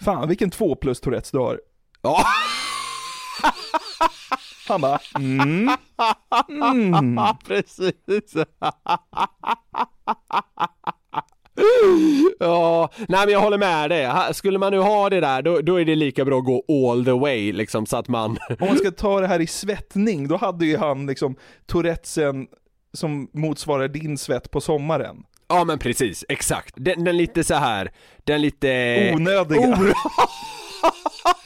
fan 0.00 0.28
vilken 0.28 0.50
två 0.50 0.74
plus 0.74 1.00
Tourettes 1.00 1.30
du 1.30 1.38
har. 1.38 1.60
Ja. 2.02 2.22
Han 4.68 4.80
bara, 4.80 4.98
mm, 5.18 5.70
mm. 6.48 7.18
Precis. 7.46 7.92
Ja, 12.38 12.90
nej 13.08 13.26
men 13.26 13.32
jag 13.32 13.40
håller 13.40 13.58
med 13.58 13.90
dig. 13.90 14.34
Skulle 14.34 14.58
man 14.58 14.72
nu 14.72 14.78
ha 14.78 15.10
det 15.10 15.20
där, 15.20 15.42
då, 15.42 15.60
då 15.60 15.80
är 15.80 15.84
det 15.84 15.94
lika 15.94 16.24
bra 16.24 16.38
att 16.38 16.44
gå 16.44 16.64
all 16.68 17.04
the 17.04 17.12
way 17.12 17.52
liksom 17.52 17.86
så 17.86 17.96
att 17.96 18.08
man 18.08 18.38
Om 18.60 18.68
man 18.68 18.78
ska 18.78 18.90
ta 18.90 19.20
det 19.20 19.26
här 19.26 19.40
i 19.40 19.46
svettning, 19.46 20.28
då 20.28 20.36
hade 20.36 20.66
ju 20.66 20.76
han 20.76 21.06
liksom 21.06 21.36
Tourettesen 21.66 22.46
som 22.92 23.30
motsvarar 23.32 23.88
din 23.88 24.18
svett 24.18 24.50
på 24.50 24.60
sommaren. 24.60 25.24
Ja 25.48 25.64
men 25.64 25.78
precis, 25.78 26.24
exakt. 26.28 26.74
Den, 26.76 27.04
den 27.04 27.16
lite 27.16 27.44
så 27.44 27.54
här, 27.54 27.92
den 28.24 28.42
lite... 28.42 29.12
Onödiga. 29.14 29.78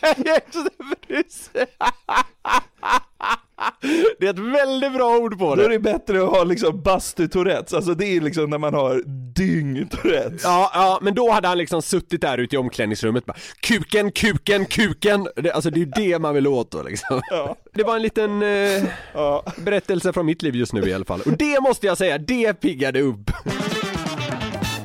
Just 1.08 1.56
det. 3.80 3.88
Det 4.20 4.26
är 4.26 4.30
ett 4.30 4.38
väldigt 4.38 4.92
bra 4.94 5.16
ord 5.16 5.38
på 5.38 5.54
Då 5.54 5.62
är 5.62 5.68
det. 5.68 5.74
det 5.74 5.78
bättre 5.78 6.22
att 6.22 6.28
ha 6.30 6.44
liksom 6.44 6.82
bastu-tourettes, 6.82 7.74
alltså 7.76 7.94
det 7.94 8.06
är 8.16 8.20
liksom 8.20 8.50
när 8.50 8.58
man 8.58 8.74
har 8.74 9.02
dyng-tourettes. 9.34 10.40
Ja, 10.44 10.70
ja, 10.74 10.98
men 11.02 11.14
då 11.14 11.30
hade 11.30 11.48
han 11.48 11.58
liksom 11.58 11.82
suttit 11.82 12.20
där 12.20 12.38
ute 12.38 12.54
i 12.56 12.58
omklädningsrummet 12.58 13.26
bara 13.26 13.36
Kuken, 13.60 14.12
kuken, 14.12 14.66
kuken! 14.66 15.28
Det, 15.36 15.50
alltså 15.52 15.70
det 15.70 15.76
är 15.80 15.84
ju 15.84 15.90
det 15.96 16.18
man 16.18 16.34
vill 16.34 16.46
åt 16.46 16.70
då 16.70 16.82
liksom. 16.82 17.20
Ja. 17.30 17.56
Det 17.74 17.82
var 17.84 17.96
en 17.96 18.02
liten 18.02 18.42
eh, 18.42 18.84
Ja. 19.14 19.44
berättelse 19.56 20.12
från 20.12 20.26
mitt 20.26 20.42
liv 20.42 20.56
just 20.56 20.72
nu 20.72 20.88
i 20.88 20.94
alla 20.94 21.04
fall. 21.04 21.20
Och 21.26 21.32
det 21.32 21.60
måste 21.60 21.86
jag 21.86 21.98
säga, 21.98 22.18
det 22.18 22.54
piggade 22.54 23.00
upp. 23.00 23.30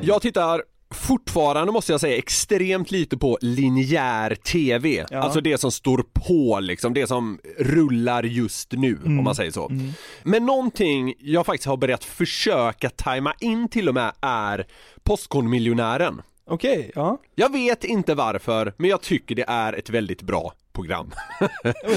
Jag 0.02 0.22
tittar 0.22 0.64
fortfarande 0.92 1.72
måste 1.72 1.92
jag 1.92 2.02
säga 2.02 2.18
extremt 2.18 2.92
lite 2.92 3.18
på 3.18 3.38
linjär 3.42 4.36
TV. 4.36 5.06
Ja. 5.10 5.20
Alltså 5.20 5.42
det 5.42 5.58
som 5.58 5.72
står 5.72 6.06
på 6.14 6.60
liksom, 6.60 6.94
det 6.94 7.08
som 7.08 7.40
rullar 7.58 8.24
just 8.24 8.72
nu 8.72 9.00
om 9.06 9.24
man 9.24 9.36
säger 9.36 9.52
så. 9.52 9.72
Men 10.24 10.46
någonting 10.46 11.14
jag 11.20 11.46
faktiskt 11.46 11.68
har 11.68 11.78
börjat 11.78 12.04
försöka 12.04 12.90
tajma 12.90 13.34
in 13.40 13.70
till 13.70 13.88
och 13.88 13.94
med 13.94 14.12
är 14.22 14.68
Postkodmiljonären. 15.04 16.22
Okej, 16.50 16.92
ja. 16.96 17.18
Jag 17.36 17.52
vet 17.52 17.84
inte 17.84 18.16
varför, 18.16 18.74
men 18.78 18.90
jag 18.90 19.02
tycker 19.02 19.36
det 19.36 19.46
är 19.48 19.74
ett 19.74 19.90
väldigt 19.90 20.22
bra 20.22 20.54
program. 20.78 21.12
Ja, 21.40 21.48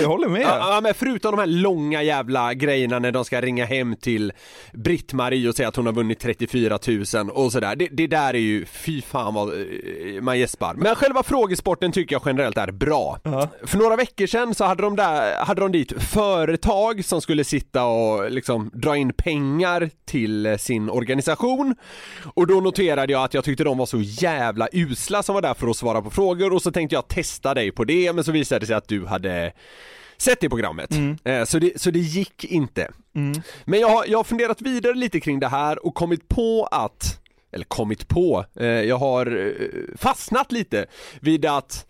Jag 0.00 0.08
håller 0.08 0.28
med. 0.28 0.42
Ja, 0.42 0.80
men 0.82 0.94
förutom 0.94 1.30
de 1.30 1.40
här 1.40 1.46
långa 1.46 2.02
jävla 2.02 2.54
grejerna 2.54 2.98
när 2.98 3.12
de 3.12 3.24
ska 3.24 3.40
ringa 3.40 3.64
hem 3.64 3.96
till 3.96 4.32
Britt-Marie 4.72 5.48
och 5.48 5.54
säga 5.54 5.68
att 5.68 5.76
hon 5.76 5.86
har 5.86 5.92
vunnit 5.92 6.20
34 6.20 6.78
000 7.14 7.30
och 7.30 7.52
sådär. 7.52 7.76
Det, 7.76 7.88
det 7.92 8.06
där 8.06 8.34
är 8.34 8.38
ju, 8.38 8.64
fy 8.64 9.02
fan 9.02 9.34
vad 9.34 9.48
eh, 9.48 10.22
man 10.22 10.38
gäspar. 10.38 10.74
Men 10.74 10.94
själva 10.94 11.22
frågesporten 11.22 11.92
tycker 11.92 12.14
jag 12.14 12.22
generellt 12.26 12.58
är 12.58 12.70
bra. 12.72 13.18
För 13.64 13.78
några 13.78 13.96
veckor 13.96 14.26
sedan 14.26 14.54
så 14.54 14.64
hade 14.64 14.82
de 14.82 14.96
där, 14.96 15.44
hade 15.44 15.60
de 15.60 15.72
dit 15.72 16.02
företag 16.02 17.04
som 17.04 17.20
skulle 17.20 17.44
sitta 17.44 17.84
och 17.84 18.30
liksom 18.30 18.70
dra 18.74 18.96
in 18.96 19.12
pengar 19.12 19.90
till 20.04 20.46
eh, 20.46 20.56
sin 20.56 20.90
organisation. 20.90 21.74
Och 22.34 22.46
då 22.46 22.60
noterade 22.60 23.12
jag 23.12 23.24
att 23.24 23.34
jag 23.34 23.44
tyckte 23.44 23.64
de 23.64 23.78
var 23.78 23.86
så 23.86 24.00
jävla 24.00 24.68
usla 24.72 25.22
som 25.22 25.34
var 25.34 25.42
där 25.42 25.54
för 25.54 25.68
att 25.68 25.76
svara 25.76 26.02
på 26.02 26.10
frågor 26.10 26.52
och 26.52 26.62
så 26.62 26.70
tänkte 26.72 26.94
jag 26.94 27.08
testa 27.08 27.54
dig 27.54 27.70
på 27.72 27.84
det 27.84 28.12
men 28.12 28.24
så 28.24 28.32
visade 28.32 28.60
det 28.60 28.66
sig 28.70 28.76
att 28.76 28.88
du 28.88 29.06
hade 29.06 29.52
sett 30.18 30.40
det 30.40 30.48
programmet. 30.48 30.90
Eh, 31.24 31.44
Så, 31.44 31.58
det, 31.58 31.80
så 31.80 31.90
det 31.90 31.98
gick 31.98 32.44
inte. 32.44 32.90
Men 33.64 33.80
jag 33.80 33.88
har, 33.88 34.04
jag 34.08 34.18
har 34.18 34.24
funderat 34.24 34.62
vidare 34.62 34.94
lite 34.94 35.20
kring 35.20 35.40
det 35.40 35.48
här 35.48 35.86
och 35.86 35.94
kommit 35.94 36.28
på 36.28 36.68
att 36.70 37.16
eller 37.52 37.64
kommit 37.64 38.08
på, 38.08 38.44
eh, 38.60 38.66
jag 38.66 38.96
har 38.98 39.26
eh, 39.46 39.96
fastnat 39.98 40.52
lite 40.52 40.86
vid 41.20 41.46
att 41.46 41.86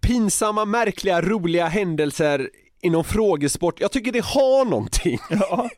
pinsamma, 0.00 0.64
märkliga, 0.64 1.20
roliga 1.22 1.66
händelser 1.66 2.50
inom 2.82 3.04
frågesport, 3.04 3.80
jag 3.80 3.92
tycker 3.92 4.12
det 4.12 4.24
har 4.24 4.64
någonting. 4.64 5.18
Ja. 5.30 5.68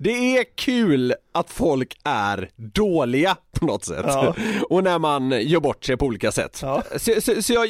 Det 0.00 0.38
är 0.38 0.44
kul 0.56 1.14
att 1.34 1.50
folk 1.50 1.96
är 2.04 2.50
dåliga 2.56 3.36
på 3.58 3.66
något 3.66 3.84
sätt. 3.84 4.04
Ja. 4.06 4.34
Och 4.70 4.84
när 4.84 4.98
man 4.98 5.30
gör 5.30 5.60
bort 5.60 5.84
sig 5.84 5.96
på 5.96 6.06
olika 6.06 6.32
sätt. 6.32 6.58
Ja. 6.62 6.82
Så, 6.96 7.20
så, 7.20 7.42
så 7.42 7.52
jag 7.52 7.68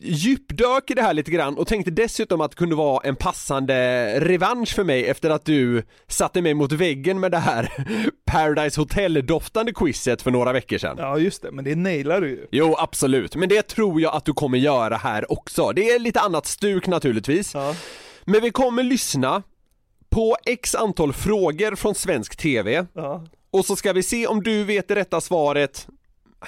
djupdök 0.00 0.90
i 0.90 0.94
det 0.94 1.02
här 1.02 1.14
lite 1.14 1.30
grann 1.30 1.58
och 1.58 1.66
tänkte 1.66 1.90
dessutom 1.90 2.40
att 2.40 2.50
det 2.50 2.56
kunde 2.56 2.74
vara 2.76 3.08
en 3.08 3.16
passande 3.16 4.20
revansch 4.20 4.74
för 4.74 4.84
mig 4.84 5.06
efter 5.06 5.30
att 5.30 5.44
du 5.44 5.82
satte 6.08 6.42
mig 6.42 6.54
mot 6.54 6.72
väggen 6.72 7.20
med 7.20 7.30
det 7.30 7.38
här 7.38 7.72
Paradise 8.26 8.80
Hotel-doftande 8.80 9.72
quizet 9.72 10.22
för 10.22 10.30
några 10.30 10.52
veckor 10.52 10.78
sedan. 10.78 10.96
ja, 10.98 11.18
just 11.18 11.42
det, 11.42 11.50
men 11.50 11.64
det 11.64 11.74
nailar 11.74 12.20
du 12.20 12.28
ju. 12.28 12.46
Jo, 12.50 12.74
absolut, 12.78 13.36
men 13.36 13.48
det 13.48 13.62
tror 13.62 14.00
jag 14.00 14.14
att 14.14 14.24
du 14.24 14.32
kommer 14.32 14.58
göra 14.58 14.96
här 14.96 15.32
också. 15.32 15.72
Det 15.72 15.90
är 15.90 15.98
lite 15.98 16.20
annat 16.20 16.46
stuk 16.46 16.86
naturligtvis. 16.86 17.54
Ja. 17.54 17.74
Men 18.24 18.42
vi 18.42 18.50
kommer 18.50 18.82
lyssna 18.82 19.42
på 20.10 20.36
x 20.46 20.74
antal 20.74 21.12
frågor 21.12 21.74
från 21.76 21.94
svensk 21.94 22.36
TV 22.36 22.86
Ja. 22.94 23.24
och 23.50 23.64
så 23.64 23.76
ska 23.76 23.92
vi 23.92 24.02
se 24.02 24.26
om 24.26 24.42
du 24.42 24.64
vet 24.64 24.88
det 24.88 24.94
rätta 24.94 25.20
svaret 25.20 25.86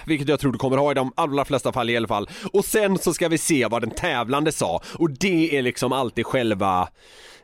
vilket 0.06 0.28
jag 0.28 0.40
tror 0.40 0.52
du 0.52 0.58
kommer 0.58 0.76
ha 0.76 0.90
i 0.90 0.94
de 0.94 1.12
allra 1.16 1.44
flesta 1.44 1.72
fall 1.72 1.90
i 1.90 1.96
alla 1.96 2.08
fall. 2.08 2.28
Och 2.52 2.64
sen 2.64 2.98
så 2.98 3.14
ska 3.14 3.28
vi 3.28 3.38
se 3.38 3.66
vad 3.66 3.82
den 3.82 3.90
tävlande 3.90 4.52
sa. 4.52 4.80
Och 4.98 5.10
det 5.10 5.58
är 5.58 5.62
liksom 5.62 5.92
alltid 5.92 6.26
själva 6.26 6.88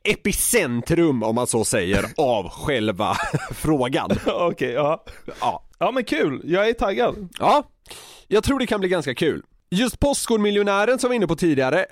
epicentrum, 0.03 1.23
om 1.23 1.35
man 1.35 1.47
så 1.47 1.65
säger, 1.65 2.05
av 2.17 2.49
själva 2.49 3.17
frågan. 3.55 4.11
Okej, 4.27 4.71
ja. 4.73 5.05
Ja. 5.41 5.63
Ja 5.79 5.91
men 5.91 6.05
kul, 6.05 6.41
jag 6.45 6.69
är 6.69 6.73
taggad. 6.73 7.29
ja, 7.39 7.63
jag 8.29 8.45
tror 8.45 8.59
det 8.59 8.67
kan 8.67 8.81
bli 8.81 8.89
ganska 8.89 9.15
kul. 9.15 9.43
Just 9.71 10.01
Postkodmiljonären 10.01 10.99
som 10.99 11.09
vi 11.09 11.13
var 11.13 11.17
inne 11.17 11.27
på 11.27 11.37
tidigare, 11.37 11.87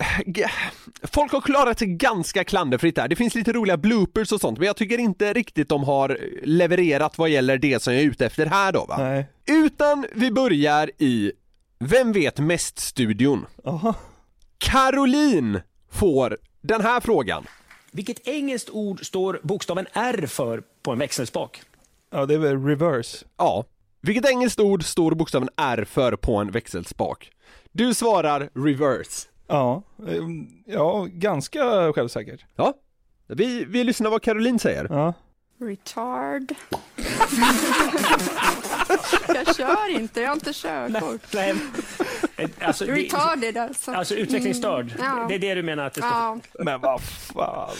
folk 1.03 1.31
har 1.31 1.41
klarat 1.41 1.79
sig 1.79 1.87
ganska 1.87 2.43
klanderfritt 2.43 2.95
där. 2.95 3.07
Det 3.07 3.15
finns 3.15 3.35
lite 3.35 3.51
roliga 3.53 3.77
bloopers 3.77 4.31
och 4.31 4.41
sånt, 4.41 4.57
men 4.57 4.67
jag 4.67 4.75
tycker 4.75 4.97
inte 4.97 5.33
riktigt 5.33 5.69
de 5.69 5.83
har 5.83 6.19
levererat 6.43 7.17
vad 7.17 7.29
gäller 7.29 7.57
det 7.57 7.81
som 7.81 7.93
jag 7.93 8.03
är 8.03 8.07
ute 8.07 8.25
efter 8.25 8.45
här 8.45 8.71
då 8.71 8.85
va. 8.85 8.97
Nej. 8.97 9.25
Utan 9.45 10.05
vi 10.13 10.31
börjar 10.31 10.91
i 10.97 11.31
Vem 11.79 12.11
vet 12.11 12.39
mest-studion. 12.39 13.45
Caroline 14.57 15.61
får 15.91 16.37
den 16.61 16.81
här 16.81 16.99
frågan. 16.99 17.45
Vilket 17.91 18.27
engelskt 18.27 18.69
ord 18.69 19.05
står 19.05 19.39
bokstaven 19.43 19.87
R 19.93 20.25
för 20.27 20.63
på 20.83 20.91
en 20.91 20.99
växelspak? 20.99 21.61
Ja, 22.11 22.25
det 22.25 22.33
är 22.33 22.37
väl 22.37 22.65
reverse. 22.65 23.25
Ja. 23.37 23.65
Vilket 24.01 24.29
engelskt 24.29 24.59
ord 24.59 24.83
står 24.83 25.11
bokstaven 25.11 25.49
R 25.57 25.87
för 25.89 26.15
på 26.15 26.35
en 26.37 26.51
växelspak? 26.51 27.31
Du 27.77 27.93
svarar 27.93 28.49
reverse. 28.53 29.27
Ja, 29.47 29.83
ehm, 30.07 30.47
ja 30.65 31.07
ganska 31.11 31.93
självsäkert. 31.93 32.45
Ja. 32.55 32.73
Vi, 33.27 33.65
vi 33.65 33.83
lyssnar 33.83 34.09
vad 34.09 34.21
Caroline 34.21 34.59
säger. 34.59 34.87
Ja. 34.89 35.13
Retard. 35.59 36.43
jag 39.27 39.55
kör 39.55 39.89
inte, 39.89 40.21
jag 40.21 40.29
har 40.29 40.35
inte 40.35 40.53
körkort. 40.53 41.33
Nej, 41.33 41.55
eh, 42.37 42.49
alltså, 42.61 42.85
Retarded 42.85 43.57
alltså. 43.57 43.91
Alltså 43.91 44.15
utvecklingsstörd. 44.15 44.91
Mm, 44.91 45.05
ja. 45.05 45.25
Det 45.29 45.35
är 45.35 45.39
det 45.39 45.55
du 45.55 45.63
menar 45.63 45.85
att 45.85 45.93
det 45.93 46.01
står 46.01 46.11
Ja. 46.11 46.37
Men 46.59 46.81
vad 46.81 47.01
fan. 47.01 47.75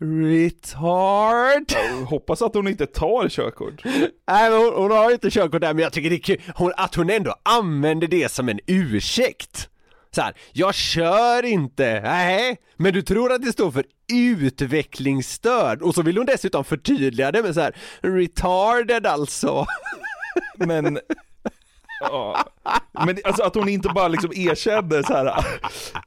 Retard. 0.00 1.64
Jag 1.68 2.06
hoppas 2.06 2.42
att 2.42 2.54
hon 2.54 2.68
inte 2.68 2.86
tar 2.86 3.28
körkort. 3.28 3.84
Nej 3.84 4.50
men 4.50 4.52
hon, 4.52 4.74
hon 4.74 4.90
har 4.90 5.12
inte 5.12 5.30
körkort 5.30 5.60
där 5.60 5.74
men 5.74 5.82
jag 5.82 5.92
tycker 5.92 6.10
det 6.10 6.16
är 6.16 6.20
kul 6.20 6.40
hon, 6.54 6.72
att 6.76 6.94
hon 6.94 7.10
ändå 7.10 7.34
använder 7.42 8.06
det 8.06 8.32
som 8.32 8.48
en 8.48 8.60
ursäkt. 8.66 9.68
Så 10.14 10.22
här, 10.22 10.34
jag 10.52 10.74
kör 10.74 11.44
inte, 11.44 12.00
nej, 12.00 12.56
men 12.76 12.92
du 12.92 13.02
tror 13.02 13.32
att 13.32 13.42
det 13.42 13.52
står 13.52 13.70
för 13.70 13.84
utvecklingsstörd 14.12 15.82
och 15.82 15.94
så 15.94 16.02
vill 16.02 16.16
hon 16.16 16.26
dessutom 16.26 16.64
förtydliga 16.64 17.32
det 17.32 17.42
med 17.42 17.54
så 17.54 17.60
här 17.60 17.76
retarded 18.00 19.06
alltså. 19.06 19.66
Men, 20.56 20.98
ja. 22.00 22.44
Men 23.06 23.18
alltså 23.24 23.42
att 23.42 23.54
hon 23.54 23.68
inte 23.68 23.88
bara 23.88 24.08
liksom 24.08 24.30
erkände 24.34 25.02
så 25.04 25.12
här. 25.12 25.44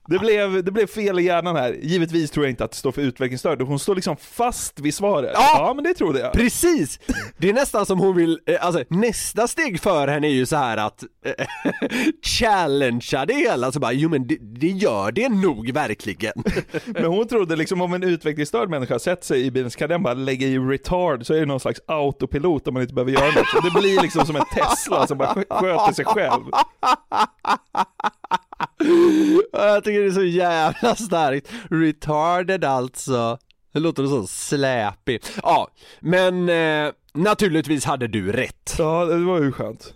Det 0.07 0.19
blev, 0.19 0.63
det 0.63 0.71
blev 0.71 0.87
fel 0.87 1.19
i 1.19 1.23
hjärnan 1.23 1.55
här. 1.55 1.73
Givetvis 1.81 2.31
tror 2.31 2.45
jag 2.45 2.51
inte 2.51 2.63
att 2.63 2.71
det 2.71 2.77
står 2.77 2.91
för 2.91 3.01
utvecklingsstörd. 3.01 3.61
Hon 3.61 3.79
står 3.79 3.95
liksom 3.95 4.17
fast 4.17 4.79
vid 4.79 4.93
svaret. 4.93 5.31
Ja. 5.33 5.71
men 5.75 5.83
det 5.83 5.93
trodde 5.93 6.19
jag. 6.19 6.33
Precis! 6.33 6.99
Det 7.37 7.49
är 7.49 7.53
nästan 7.53 7.85
som 7.85 7.99
hon 7.99 8.15
vill, 8.15 8.39
eh, 8.45 8.65
alltså 8.65 8.83
nästa 8.89 9.47
steg 9.47 9.81
för 9.81 10.07
henne 10.07 10.27
är 10.27 10.31
ju 10.31 10.45
så 10.45 10.55
här 10.55 10.77
att 10.77 11.03
eh, 11.25 11.45
challengea 12.21 13.25
det 13.25 13.33
hela, 13.33 13.71
så 13.71 13.79
bara 13.79 13.91
jo 13.91 14.09
men 14.09 14.27
det, 14.27 14.37
det 14.41 14.67
gör 14.67 15.11
det 15.11 15.29
nog 15.29 15.71
verkligen. 15.73 16.33
Men 16.85 17.05
hon 17.05 17.27
trodde 17.27 17.55
liksom 17.55 17.81
om 17.81 17.93
en 17.93 18.03
utvecklingsstörd 18.03 18.69
människa 18.69 18.99
sätter 18.99 19.25
sig 19.25 19.45
i 19.45 19.51
bilen 19.51 19.71
så 19.71 19.79
kan 19.79 19.89
den 19.89 20.03
bara 20.03 20.13
lägga 20.13 20.47
i 20.47 20.57
retard 20.59 21.25
så 21.25 21.33
är 21.33 21.39
det 21.39 21.45
någon 21.45 21.59
slags 21.59 21.79
autopilot 21.87 22.67
om 22.67 22.73
man 22.73 22.83
inte 22.83 22.93
behöver 22.93 23.11
göra 23.11 23.25
något. 23.25 23.47
Så 23.47 23.59
det 23.59 23.79
blir 23.81 24.01
liksom 24.01 24.25
som 24.25 24.35
en 24.35 24.45
Tesla 24.55 25.07
som 25.07 25.17
bara 25.17 25.33
skö- 25.33 25.59
sköter 25.61 25.93
sig 25.93 26.05
själv. 26.05 26.43
Jag 29.51 29.83
tycker 29.83 30.01
det 30.01 30.07
är 30.07 30.11
så 30.11 30.23
jävla 30.23 30.95
starkt. 30.95 31.47
Retarded 31.69 32.63
alltså. 32.63 33.37
Det 33.73 33.79
låter 33.79 34.05
så 34.05 34.27
släpigt. 34.27 35.39
Ja, 35.43 35.67
men 35.99 36.49
eh, 36.49 36.91
naturligtvis 37.13 37.85
hade 37.85 38.07
du 38.07 38.31
rätt. 38.31 38.75
Ja, 38.77 39.05
det 39.05 39.17
var 39.25 39.41
ju 39.41 39.51
skönt. 39.51 39.93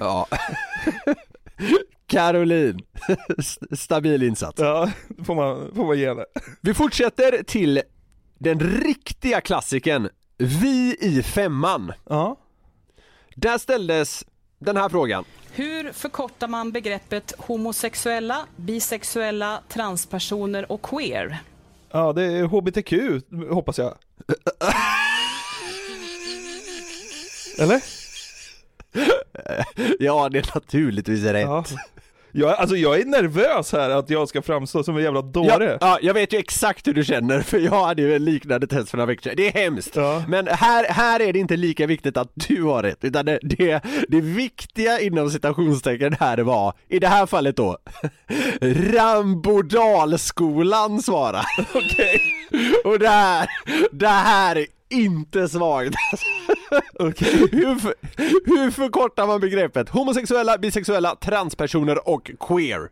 Ja. 0.00 0.26
Caroline, 2.06 2.80
st- 3.38 3.76
stabil 3.76 4.22
insats. 4.22 4.58
Ja, 4.60 4.90
det 5.08 5.24
får 5.24 5.34
man, 5.34 5.74
får 5.74 5.86
man 5.86 5.98
ge 5.98 6.08
henne. 6.08 6.24
Vi 6.60 6.74
fortsätter 6.74 7.42
till 7.42 7.82
den 8.38 8.60
riktiga 8.60 9.40
klassiken 9.40 10.08
Vi 10.38 10.96
i 11.00 11.22
femman. 11.22 11.92
Ja. 12.08 12.36
Där 13.36 13.58
ställdes 13.58 14.24
den 14.60 14.76
här 14.76 14.88
frågan. 14.88 15.24
Hur 15.52 15.92
förkortar 15.92 16.48
man 16.48 16.72
begreppet 16.72 17.32
homosexuella, 17.38 18.46
bisexuella, 18.56 19.62
transpersoner 19.68 20.72
och 20.72 20.82
queer? 20.82 21.38
Ja, 21.90 22.12
det 22.12 22.24
är 22.24 22.44
HBTQ, 22.44 22.92
hoppas 23.50 23.78
jag. 23.78 23.94
Eller? 27.58 27.82
Ja, 29.98 30.28
det 30.28 30.38
är 30.38 30.54
naturligtvis 30.54 31.24
rätt. 31.24 31.42
Ja. 31.42 31.64
Jag, 32.32 32.50
alltså 32.50 32.76
jag 32.76 33.00
är 33.00 33.04
nervös 33.04 33.72
här 33.72 33.90
att 33.90 34.10
jag 34.10 34.28
ska 34.28 34.42
framstå 34.42 34.82
som 34.82 34.96
en 34.96 35.02
jävla 35.02 35.20
Ja, 35.20 35.22
dåre. 35.58 35.78
ja, 35.80 35.98
jag 36.02 36.14
vet 36.14 36.32
ju 36.32 36.38
exakt 36.38 36.86
hur 36.86 36.94
du 36.94 37.04
känner 37.04 37.40
för 37.42 37.58
jag 37.58 37.84
hade 37.86 38.02
ju 38.02 38.14
en 38.16 38.24
liknande 38.24 38.66
test 38.66 38.90
för 38.90 38.96
några 38.96 39.06
veckor 39.06 39.22
sedan. 39.22 39.34
Det 39.36 39.48
är 39.48 39.52
hemskt. 39.64 39.96
Ja. 39.96 40.22
Men 40.28 40.46
här, 40.46 40.84
här 40.88 41.20
är 41.20 41.32
det 41.32 41.38
inte 41.38 41.56
lika 41.56 41.86
viktigt 41.86 42.16
att 42.16 42.32
du 42.34 42.62
har 42.62 42.82
rätt, 42.82 43.04
utan 43.04 43.26
det, 43.26 43.38
det, 43.42 43.80
det 44.08 44.20
viktiga 44.20 45.00
inom 45.00 45.30
citationstecken 45.30 46.16
här 46.20 46.38
var, 46.38 46.72
i 46.88 46.98
det 46.98 47.08
här 47.08 47.26
fallet 47.26 47.56
då, 47.56 47.78
Rambodalskolan 48.60 51.02
svarar. 51.02 51.44
Okej. 51.74 52.20
Och 52.84 52.98
det 52.98 53.08
här, 53.08 53.46
det 53.92 54.08
här 54.08 54.56
är 54.56 54.66
inte 54.90 55.48
svagt. 55.48 55.94
Okej. 56.98 57.48
Hur, 57.52 57.76
för, 57.76 57.94
hur 58.44 58.70
förkortar 58.70 59.26
man 59.26 59.40
begreppet 59.40 59.88
homosexuella, 59.88 60.58
bisexuella, 60.58 61.16
transpersoner 61.16 62.08
och 62.08 62.30
queer? 62.40 62.90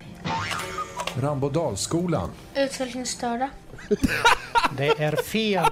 Rambodalsskolan. 1.21 2.31
Utvecklingsstörda. 2.57 3.51
Det 4.77 4.89
är 4.89 5.17
fel. 5.17 5.67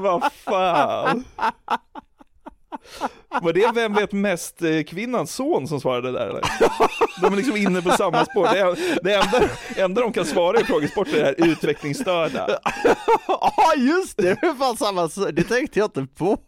Vad 0.00 0.32
fan. 0.32 1.24
Var 3.42 3.52
det 3.52 3.70
Vem 3.74 3.94
vet 3.94 4.12
mest-kvinnans 4.12 5.40
eh, 5.40 5.44
son 5.44 5.68
som 5.68 5.80
svarade 5.80 6.12
där 6.12 6.26
eller? 6.28 6.42
De 7.20 7.32
är 7.32 7.36
liksom 7.36 7.56
inne 7.56 7.82
på 7.82 7.90
samma 7.90 8.24
spår. 8.24 8.48
Det, 8.54 8.76
det 9.02 9.14
enda, 9.14 9.48
enda 9.76 10.00
de 10.00 10.12
kan 10.12 10.24
svara 10.24 10.60
i 10.60 10.64
frågesport 10.64 11.08
är 11.08 11.12
det 11.18 11.24
här 11.24 11.50
utvecklingsstörda. 11.50 12.58
Ja 13.26 13.74
just 13.76 14.16
det, 14.16 14.38
det 14.40 14.46
är 14.46 14.54
fan 14.54 14.76
samma, 14.76 15.30
det 15.32 15.42
tänkte 15.42 15.78
jag 15.78 15.86
inte 15.86 16.06
på. 16.14 16.38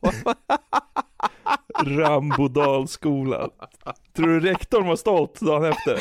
Rambodalsskolan. 1.79 3.51
Tror 4.17 4.27
du 4.27 4.41
rektorn 4.41 4.87
var 4.87 4.97
stolt 4.97 5.41
dagen 5.41 5.65
efter? 5.65 5.99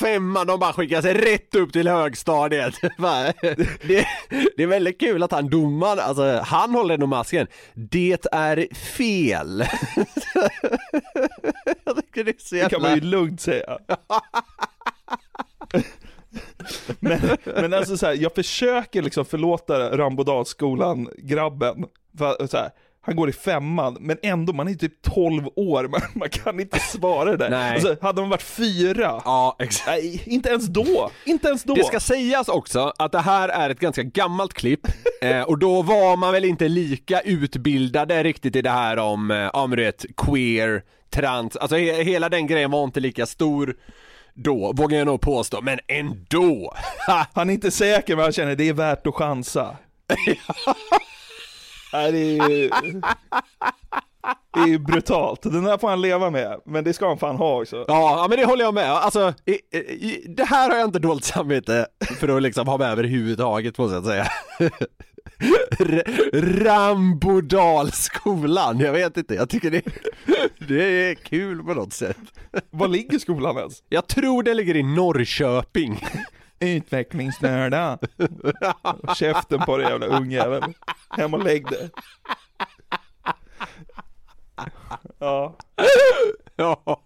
Femman, 0.00 0.46
de 0.46 0.60
bara 0.60 0.72
skickar 0.72 1.02
sig 1.02 1.14
rätt 1.14 1.54
upp 1.54 1.72
till 1.72 1.88
högstadiet. 1.88 2.74
Det, 3.82 4.06
det 4.56 4.62
är 4.62 4.66
väldigt 4.66 5.00
kul 5.00 5.22
att 5.22 5.32
han 5.32 5.50
domaren, 5.50 5.98
alltså 5.98 6.40
han 6.44 6.70
håller 6.70 6.98
nog 6.98 7.08
masken. 7.08 7.46
Det 7.74 8.26
är 8.32 8.74
fel. 8.74 9.64
jag 11.84 11.96
tycker 11.96 12.24
det 12.24 12.30
är 12.30 12.34
så 12.38 12.54
Det 12.54 12.68
kan 12.70 12.82
man 12.82 12.90
jävla... 12.90 13.04
ju 13.04 13.10
lugnt 13.10 13.40
säga. 13.40 13.78
Men, 17.00 17.20
men 17.44 17.74
alltså 17.74 17.96
så 17.96 18.06
här, 18.06 18.14
jag 18.14 18.34
försöker 18.34 19.02
liksom 19.02 19.24
förlåta 19.24 19.96
Rambodalsskolan, 19.96 21.08
grabben. 21.18 21.84
För, 22.18 22.46
så 22.46 22.56
här, 22.56 22.70
han 23.02 23.16
går 23.16 23.28
i 23.28 23.32
femman, 23.32 23.96
men 24.00 24.18
ändå, 24.22 24.52
man 24.52 24.68
är 24.68 24.74
typ 24.74 25.02
12 25.02 25.48
år, 25.56 25.88
man, 25.88 26.00
man 26.14 26.28
kan 26.28 26.60
inte 26.60 26.78
svara 26.78 27.30
det 27.30 27.36
där. 27.36 27.50
Nej. 27.50 27.72
Alltså, 27.72 27.96
hade 28.02 28.20
de 28.20 28.30
varit 28.30 28.42
fyra, 28.42 29.22
Ja, 29.24 29.56
exakt. 29.58 29.88
nej, 29.88 30.22
inte 30.26 30.48
ens 30.48 30.66
då, 30.66 31.10
inte 31.24 31.48
ens 31.48 31.62
då. 31.64 31.74
Det 31.74 31.84
ska 31.84 32.00
sägas 32.00 32.48
också 32.48 32.92
att 32.98 33.12
det 33.12 33.18
här 33.20 33.48
är 33.48 33.70
ett 33.70 33.80
ganska 33.80 34.02
gammalt 34.02 34.54
klipp 34.54 34.80
eh, 35.22 35.42
och 35.42 35.58
då 35.58 35.82
var 35.82 36.16
man 36.16 36.32
väl 36.32 36.44
inte 36.44 36.68
lika 36.68 37.20
utbildade 37.20 38.22
riktigt 38.22 38.56
i 38.56 38.62
det 38.62 38.70
här 38.70 38.96
om, 38.98 39.30
eh, 39.30 39.36
ja 39.52 39.66
men 39.66 39.76
du 39.78 39.84
vet, 39.84 40.04
queer, 40.16 40.82
trans, 41.10 41.56
alltså 41.56 41.76
he- 41.76 42.02
hela 42.02 42.28
den 42.28 42.46
grejen 42.46 42.70
var 42.70 42.84
inte 42.84 43.00
lika 43.00 43.26
stor 43.26 43.74
då, 44.34 44.72
vågar 44.72 44.98
jag 44.98 45.06
nog 45.06 45.20
påstå, 45.20 45.60
men 45.60 45.78
ändå! 45.86 46.74
Han 47.34 47.50
är 47.50 47.54
inte 47.54 47.70
säker, 47.70 48.16
men 48.16 48.22
han 48.22 48.32
känner 48.32 48.56
det 48.56 48.68
är 48.68 48.72
värt 48.72 49.06
att 49.06 49.14
chansa. 49.14 49.76
Nej, 51.92 52.12
det 52.12 52.18
är 52.18 52.48
ju... 52.50 52.70
Det 54.54 54.60
är 54.60 54.66
ju 54.66 54.78
brutalt, 54.78 55.42
den 55.42 55.64
där 55.64 55.78
får 55.78 55.88
han 55.88 56.00
leva 56.00 56.30
med, 56.30 56.60
men 56.64 56.84
det 56.84 56.92
ska 56.92 57.08
han 57.08 57.18
fan 57.18 57.36
ha 57.36 57.60
också. 57.60 57.84
Ja, 57.88 58.26
men 58.28 58.38
det 58.38 58.44
håller 58.44 58.64
jag 58.64 58.74
med 58.74 58.90
Alltså, 58.90 59.34
i, 59.44 59.76
i, 59.76 60.24
det 60.36 60.44
här 60.44 60.70
har 60.70 60.76
jag 60.76 60.84
inte 60.84 60.98
dåligt 60.98 61.24
samvete 61.24 61.86
för 62.20 62.36
att 62.36 62.42
liksom 62.42 62.68
ha 62.68 62.78
med 62.78 62.90
överhuvudtaget 62.90 63.78
måste 63.78 63.94
jag 63.94 64.04
säga 64.04 64.26
Rambodalskolan, 66.32 68.78
jag 68.78 68.92
vet 68.92 69.16
inte, 69.16 69.34
jag 69.34 69.48
tycker 69.48 69.70
det, 69.70 69.82
det 70.68 71.10
är 71.10 71.14
kul 71.14 71.62
på 71.62 71.74
något 71.74 71.92
sätt 71.92 72.16
Var 72.70 72.88
ligger 72.88 73.18
skolan 73.18 73.58
ens? 73.58 73.82
Jag 73.88 74.06
tror 74.06 74.42
det 74.42 74.54
ligger 74.54 74.76
i 74.76 74.82
Norrköping 74.82 76.04
Utvecklingsstörda. 76.60 77.98
Käften 79.16 79.60
på 79.60 79.76
dig 79.76 79.90
jävla 79.90 80.06
ungjävel. 80.06 80.62
Hem 81.10 81.34
och 81.34 81.44
lägg 81.44 81.66
dig. 81.66 81.90
Ja. 85.18 85.56
Ja. 86.56 87.00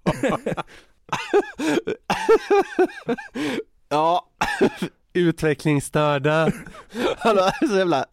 ja. 3.89 4.27
Utvecklingsstörda. 5.15 6.53
Han 7.19 7.39
är 7.39 7.67
så 7.69 7.77
jävla 7.77 8.07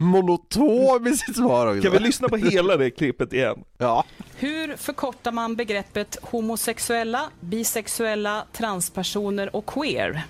monotom 0.00 1.06
i 1.06 1.16
sitt 1.16 1.36
svar 1.36 1.66
också. 1.66 1.82
Kan 1.82 1.92
vi 1.92 1.98
lyssna 1.98 2.28
på 2.28 2.36
hela 2.36 2.76
det 2.76 2.90
klippet 2.90 3.32
igen? 3.32 3.64
Ja. 3.78 4.04
Hur 4.36 4.76
förkortar 4.76 5.32
man 5.32 5.56
begreppet 5.56 6.18
homosexuella, 6.22 7.30
bisexuella, 7.40 8.44
transpersoner 8.52 9.56
och 9.56 9.66
queer? 9.66 10.22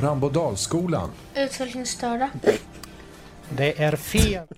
Rambodalsskolan. 0.00 1.10
Utvecklingsstörda. 1.36 2.30
Det 3.50 3.82
är 3.82 3.96
fel. 3.96 4.46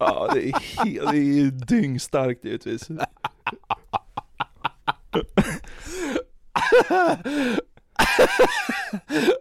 Ja, 0.00 0.30
det 0.34 0.48
är, 0.48 0.84
helt, 0.84 1.10
det 1.10 1.16
är 1.18 1.50
dyngstarkt 1.50 2.44
givetvis. 2.44 2.88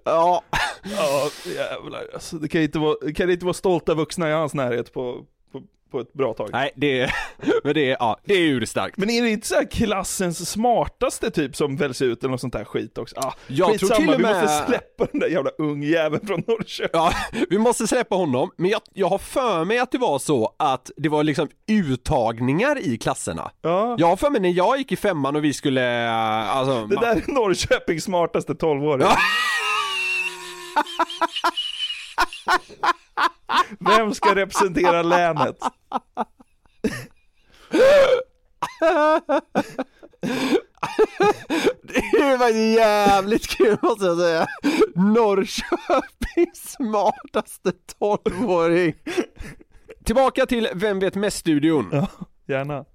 Ja. 0.03 0.43
Ja, 0.83 1.29
jävlar. 1.55 2.07
Alltså, 2.13 2.37
det 2.37 2.47
kan 2.47 2.61
inte 2.61 2.79
vara, 2.79 3.13
kan 3.13 3.29
inte 3.29 3.45
vara 3.45 3.53
stolta 3.53 3.93
vuxna 3.93 4.29
i 4.29 4.33
hans 4.33 4.53
närhet 4.53 4.93
på, 4.93 5.25
på, 5.91 5.99
ett 5.99 6.13
bra 6.13 6.33
tag. 6.33 6.49
Nej, 6.51 6.71
det 6.75 6.99
är, 6.99 7.13
men 7.63 7.73
det 7.73 7.91
är, 7.91 7.97
ja, 7.99 8.19
det 8.25 8.33
är 8.33 8.39
urstarkt. 8.47 8.97
Men 8.97 9.09
är 9.09 9.21
det 9.21 9.29
inte 9.29 9.47
så 9.47 9.55
här 9.55 9.71
klassens 9.71 10.49
smartaste 10.49 11.31
typ 11.31 11.55
som 11.55 11.75
väljs 11.77 12.01
ut 12.01 12.19
eller 12.23 12.31
något 12.31 12.41
sånt 12.41 12.53
där 12.53 12.63
skit 12.65 12.97
också? 12.97 13.15
Ah, 13.19 13.33
Jag 13.47 13.67
tror 13.67 13.71
skitsamma, 13.89 13.95
till 13.99 14.09
och 14.09 14.19
vi 14.19 14.23
med- 14.23 14.43
måste 14.43 14.65
släppa 14.67 15.05
den 15.11 15.19
där 15.19 15.27
jävla 15.27 15.49
ungjäveln 15.57 16.27
från 16.27 16.43
Norrköping. 16.47 16.89
Ja, 16.93 17.11
vi 17.49 17.57
måste 17.57 17.87
släppa 17.87 18.15
honom, 18.15 18.51
men 18.57 18.69
jag, 18.71 18.81
jag 18.93 19.07
har 19.09 19.17
för 19.17 19.65
mig 19.65 19.79
att 19.79 19.91
det 19.91 19.97
var 19.97 20.19
så 20.19 20.55
att 20.59 20.91
det 20.97 21.09
var 21.09 21.23
liksom 21.23 21.47
uttagningar 21.67 22.77
i 22.79 22.97
klasserna. 22.97 23.51
Ja. 23.61 23.95
Jag 23.99 24.07
har 24.07 24.15
för 24.17 24.29
mig 24.29 24.41
när 24.41 24.49
jag 24.49 24.77
gick 24.77 24.91
i 24.91 24.95
femman 24.95 25.35
och 25.35 25.43
vi 25.43 25.53
skulle, 25.53 26.05
äh, 26.07 26.57
alltså... 26.57 26.85
Det 26.85 26.95
där 26.95 27.15
är 27.15 27.31
Norrköpings 27.31 28.03
smartaste 28.03 28.53
12-åring. 28.53 29.07
Ja. 29.09 29.17
Vem 33.79 34.13
ska 34.13 34.35
representera 34.35 35.01
länet? 35.01 35.57
Det 42.11 42.37
var 42.37 42.49
jävligt 42.49 43.47
kul 43.47 43.77
måste 43.81 44.05
jag 44.05 44.17
säga. 44.17 44.47
Norrköpings 44.95 46.71
smartaste 46.77 47.71
12-åring. 47.99 48.93
Tillbaka 50.05 50.45
till 50.45 50.69
Vem 50.73 50.99
vet 50.99 51.15
mest-studion. 51.15 51.89
Ja, 51.91 52.07
gärna. 52.47 52.85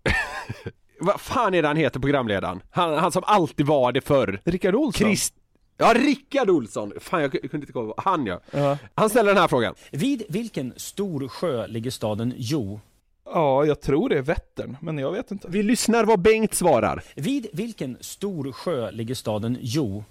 Vad 1.00 1.20
fan 1.20 1.54
är 1.54 1.62
det 1.62 1.68
han 1.68 1.76
heter 1.76 2.00
programledaren? 2.00 2.62
Han, 2.70 2.98
han 2.98 3.12
som 3.12 3.22
alltid 3.26 3.66
var 3.66 3.92
det 3.92 4.00
förr. 4.00 4.40
Rickard 4.44 4.74
Olsson? 4.74 5.06
Christ... 5.06 5.34
Ja, 5.82 5.92
Rickard 5.94 6.50
Olsson! 6.50 6.92
Fan 7.00 7.20
jag 7.22 7.32
kunde 7.32 7.56
inte 7.56 7.72
komma 7.72 7.92
på. 7.92 8.02
Han 8.02 8.26
ja. 8.26 8.40
Ja. 8.50 8.78
Han 8.94 9.10
ställer 9.10 9.34
den 9.34 9.40
här 9.40 9.48
frågan. 9.48 9.74
Vid 9.90 10.22
vilken 10.28 10.72
stor 10.76 11.28
sjö 11.28 11.66
ligger 11.66 11.90
staden 11.90 12.34
Jo? 12.36 12.80
Ja, 13.24 13.64
jag 13.64 13.80
tror 13.80 14.08
det 14.08 14.18
är 14.18 14.22
Vättern, 14.22 14.76
men 14.80 14.98
jag 14.98 15.12
vet 15.12 15.30
inte. 15.30 15.48
Vi 15.50 15.62
lyssnar 15.62 16.04
vad 16.04 16.20
Bengt 16.20 16.54
svarar. 16.54 17.02
Vid 17.14 17.46
vilken 17.52 17.96
stor 18.00 18.52
sjö 18.52 18.90
ligger 18.90 19.14
staden 19.14 19.58
Jo? 19.60 20.04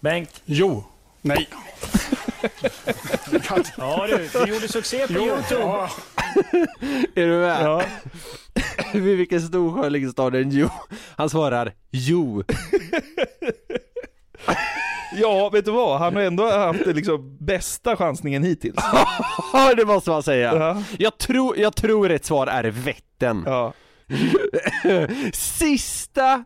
Bengt? 0.00 0.42
Jo. 0.44 0.84
Nej. 1.22 1.48
Ja 3.76 4.06
du, 4.06 4.28
du 4.32 4.52
gjorde 4.52 4.68
succé 4.68 5.06
på 5.06 5.12
Youtube. 5.12 5.62
Är 7.14 7.26
du 7.26 7.38
med? 7.38 7.62
Ja. 7.62 7.82
Vid 8.92 9.16
vilken 9.16 9.40
stor 9.40 9.72
sjö 9.82 9.88
ligger 9.88 10.08
staden 10.08 10.50
Jo? 10.50 10.68
Han 11.16 11.30
svarar 11.30 11.72
Jo. 11.90 12.42
Ja, 15.16 15.48
vet 15.48 15.64
du 15.64 15.70
vad? 15.70 15.98
Han 15.98 16.14
har 16.14 16.22
ändå 16.22 16.50
haft 16.50 16.86
liksom 16.86 17.36
bästa 17.40 17.96
chansningen 17.96 18.42
hittills. 18.42 18.76
Ja, 19.52 19.74
det 19.74 19.84
måste 19.84 20.10
man 20.10 20.22
säga. 20.22 20.54
Ja. 20.54 20.82
Jag, 20.98 21.18
tror, 21.18 21.58
jag 21.58 21.76
tror 21.76 22.08
rätt 22.08 22.24
svar 22.24 22.46
är 22.46 22.64
Vättern. 22.64 23.42
Ja. 23.46 23.72
Sista 25.32 26.44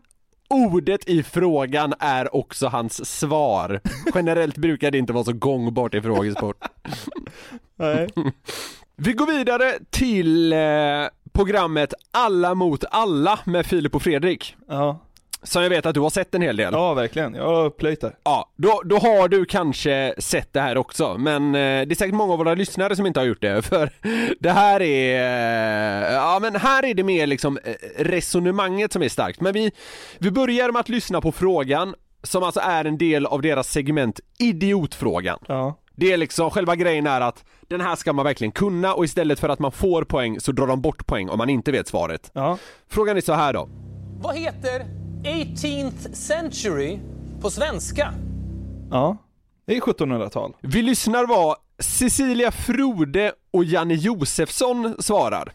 ordet 0.49 1.09
i 1.09 1.23
frågan 1.23 1.93
är 1.99 2.35
också 2.35 2.67
hans 2.67 3.19
svar. 3.19 3.81
Generellt 4.15 4.57
brukar 4.57 4.91
det 4.91 4.97
inte 4.97 5.13
vara 5.13 5.23
så 5.23 5.33
gångbart 5.33 5.93
i 5.93 6.01
frågesport. 6.01 6.57
Nej. 7.75 8.07
Vi 8.95 9.13
går 9.13 9.37
vidare 9.37 9.73
till 9.89 10.53
eh, 10.53 10.59
programmet 11.33 11.93
Alla 12.11 12.55
mot 12.55 12.83
alla 12.91 13.39
med 13.45 13.65
Filip 13.65 13.95
och 13.95 14.01
Fredrik. 14.01 14.55
Ja. 14.67 14.99
Som 15.43 15.63
jag 15.63 15.69
vet 15.69 15.85
att 15.85 15.93
du 15.93 15.99
har 15.99 16.09
sett 16.09 16.35
en 16.35 16.41
hel 16.41 16.57
del. 16.57 16.73
ja, 16.73 16.93
verkligen. 16.93 17.33
Jag 17.33 17.55
har 17.55 17.69
plöjt 17.69 18.01
det. 18.01 18.13
Ja, 18.23 18.51
då, 18.55 18.81
då 18.85 18.97
har 18.97 19.27
du 19.27 19.45
kanske 19.45 20.13
sett 20.17 20.53
det 20.53 20.61
här 20.61 20.77
också, 20.77 21.17
men 21.17 21.55
eh, 21.55 21.59
det 21.59 21.93
är 21.93 21.95
säkert 21.95 22.15
många 22.15 22.33
av 22.33 22.39
våra 22.39 22.53
lyssnare 22.53 22.95
som 22.95 23.05
inte 23.05 23.19
har 23.19 23.25
gjort 23.25 23.41
det, 23.41 23.61
för 23.65 23.89
det 24.39 24.51
här 24.51 24.81
är, 24.81 26.07
eh, 26.07 26.13
ja 26.13 26.39
men 26.41 26.55
här 26.55 26.85
är 26.85 26.93
det 26.93 27.03
mer 27.03 27.27
liksom 27.27 27.59
eh, 27.63 27.73
resonemanget 28.03 28.93
som 28.93 29.03
är 29.03 29.09
starkt. 29.09 29.41
Men 29.41 29.53
vi, 29.53 29.71
vi 30.17 30.31
börjar 30.31 30.71
med 30.71 30.79
att 30.79 30.89
lyssna 30.89 31.21
på 31.21 31.31
frågan, 31.31 31.95
som 32.23 32.43
alltså 32.43 32.59
är 32.59 32.85
en 32.85 32.97
del 32.97 33.25
av 33.25 33.41
deras 33.41 33.71
segment 33.71 34.19
Idiotfrågan. 34.39 35.39
Ja. 35.47 35.77
Det 35.95 36.13
är 36.13 36.17
liksom, 36.17 36.49
själva 36.49 36.75
grejen 36.75 37.07
är 37.07 37.21
att 37.21 37.43
den 37.67 37.81
här 37.81 37.95
ska 37.95 38.13
man 38.13 38.25
verkligen 38.25 38.51
kunna 38.51 38.93
och 38.93 39.05
istället 39.05 39.39
för 39.39 39.49
att 39.49 39.59
man 39.59 39.71
får 39.71 40.03
poäng 40.03 40.39
så 40.39 40.51
drar 40.51 40.67
de 40.67 40.81
bort 40.81 41.07
poäng 41.07 41.29
om 41.29 41.37
man 41.37 41.49
inte 41.49 41.71
vet 41.71 41.87
svaret. 41.87 42.31
Ja. 42.33 42.57
Frågan 42.89 43.17
är 43.17 43.21
så 43.21 43.33
här 43.33 43.53
då. 43.53 43.69
Vad 44.21 44.35
heter 44.35 45.06
18th 45.27 46.13
century 46.13 46.99
på 47.41 47.49
svenska? 47.51 48.13
Ja. 48.91 49.17
Det 49.65 49.77
är 49.77 49.81
1700-tal. 49.81 50.55
Vi 50.61 50.81
lyssnar 50.81 51.25
vad 51.25 51.57
Cecilia 51.79 52.51
Frode 52.51 53.33
och 53.51 53.63
Janne 53.65 53.93
Josefsson 53.93 54.95
svarar. 54.99 55.53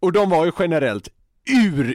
Och 0.00 0.12
de 0.12 0.30
var 0.30 0.44
ju 0.44 0.52
generellt 0.58 1.08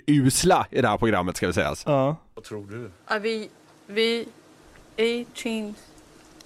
urusla 0.08 0.68
i 0.72 0.82
det 0.82 0.88
här 0.88 0.98
programmet 0.98 1.38
ska 1.38 1.48
vi 1.48 1.54
sägas. 1.54 1.84
Ja. 1.86 2.16
Vad 2.34 2.44
tror 2.44 2.66
du? 2.68 2.92
Ja, 3.10 3.18
vi, 3.20 3.50
vi 3.88 4.28
18 4.98 5.76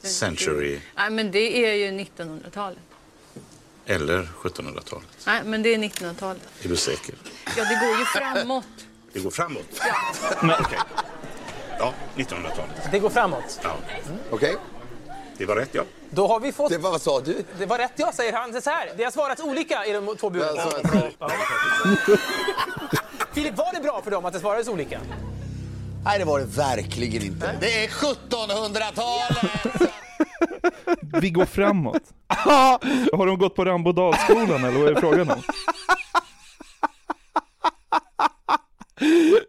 Century 0.02 0.80
Nej, 0.98 1.10
men 1.12 1.32
det 1.32 1.66
är 1.66 1.74
ju 1.74 2.00
1900-talet. 2.04 2.80
eller 3.86 4.24
1700-talet? 4.24 5.08
Nej, 5.28 5.42
men 5.46 5.64
det 5.64 5.74
är 5.74 5.78
1900-talet. 5.78 6.42
Är 6.64 6.70
du 6.70 6.76
säker? 6.76 7.16
Ja, 7.58 7.64
det 7.64 7.80
går 7.88 8.00
ju 8.00 8.06
framåt. 8.06 8.87
Det 9.13 9.20
går 9.20 9.32
framåt? 9.32 9.82
Ja. 10.41 10.56
Okej. 10.60 10.80
Ja, 11.80 11.93
1900-talet. 12.15 12.91
Det 12.91 13.00
går 13.00 13.10
framåt. 13.10 13.60
Ja. 13.63 13.70
Okej. 14.32 14.56
Det 15.38 15.46
var 15.46 15.56
rätt 15.56 15.70
ja. 15.72 15.82
Då 16.10 16.28
har 16.28 16.39
vi 16.39 16.52
fått... 16.52 16.70
Det 16.72 16.78
var- 16.78 16.91
vad 16.91 17.02
sa 17.02 17.20
du? 17.22 17.43
Det 17.60 17.65
var 17.65 17.78
rätt 17.78 17.91
ja, 17.96 18.12
säger 18.13 18.34
han. 18.34 18.52
Det 18.52 18.58
är 18.58 18.62
så 18.62 18.70
här. 18.70 18.89
Det 18.98 19.04
har 19.04 19.12
svarats 19.12 19.41
olika 19.41 19.86
i 19.86 19.91
de 19.93 20.15
två 20.17 20.30
buden. 20.30 20.56
Ja. 21.20 21.30
Filip, 23.34 23.58
var 23.58 23.74
det 23.74 23.82
bra 23.82 24.02
för 24.04 24.12
dem 24.12 24.26
att 24.26 24.34
det 24.34 24.39
svarades 24.39 24.67
olika? 24.67 25.00
Nej, 26.06 26.20
det 26.20 26.26
var 26.26 26.39
det 26.39 26.46
verkligen 26.46 27.24
inte. 27.24 27.56
Det 27.62 27.84
är 27.86 27.88
1700-talet! 27.88 29.91
Vi 31.22 31.30
går 31.30 31.46
framåt. 31.46 32.02
Har 33.13 33.26
de 33.26 33.39
gått 33.39 33.56
på 33.56 33.65
Rambodalsskolan 33.65 34.65
eller 34.65 34.80
vad 34.80 34.89
är 34.89 34.93
det 34.93 35.02
frågan 35.02 35.32
om? 35.32 35.41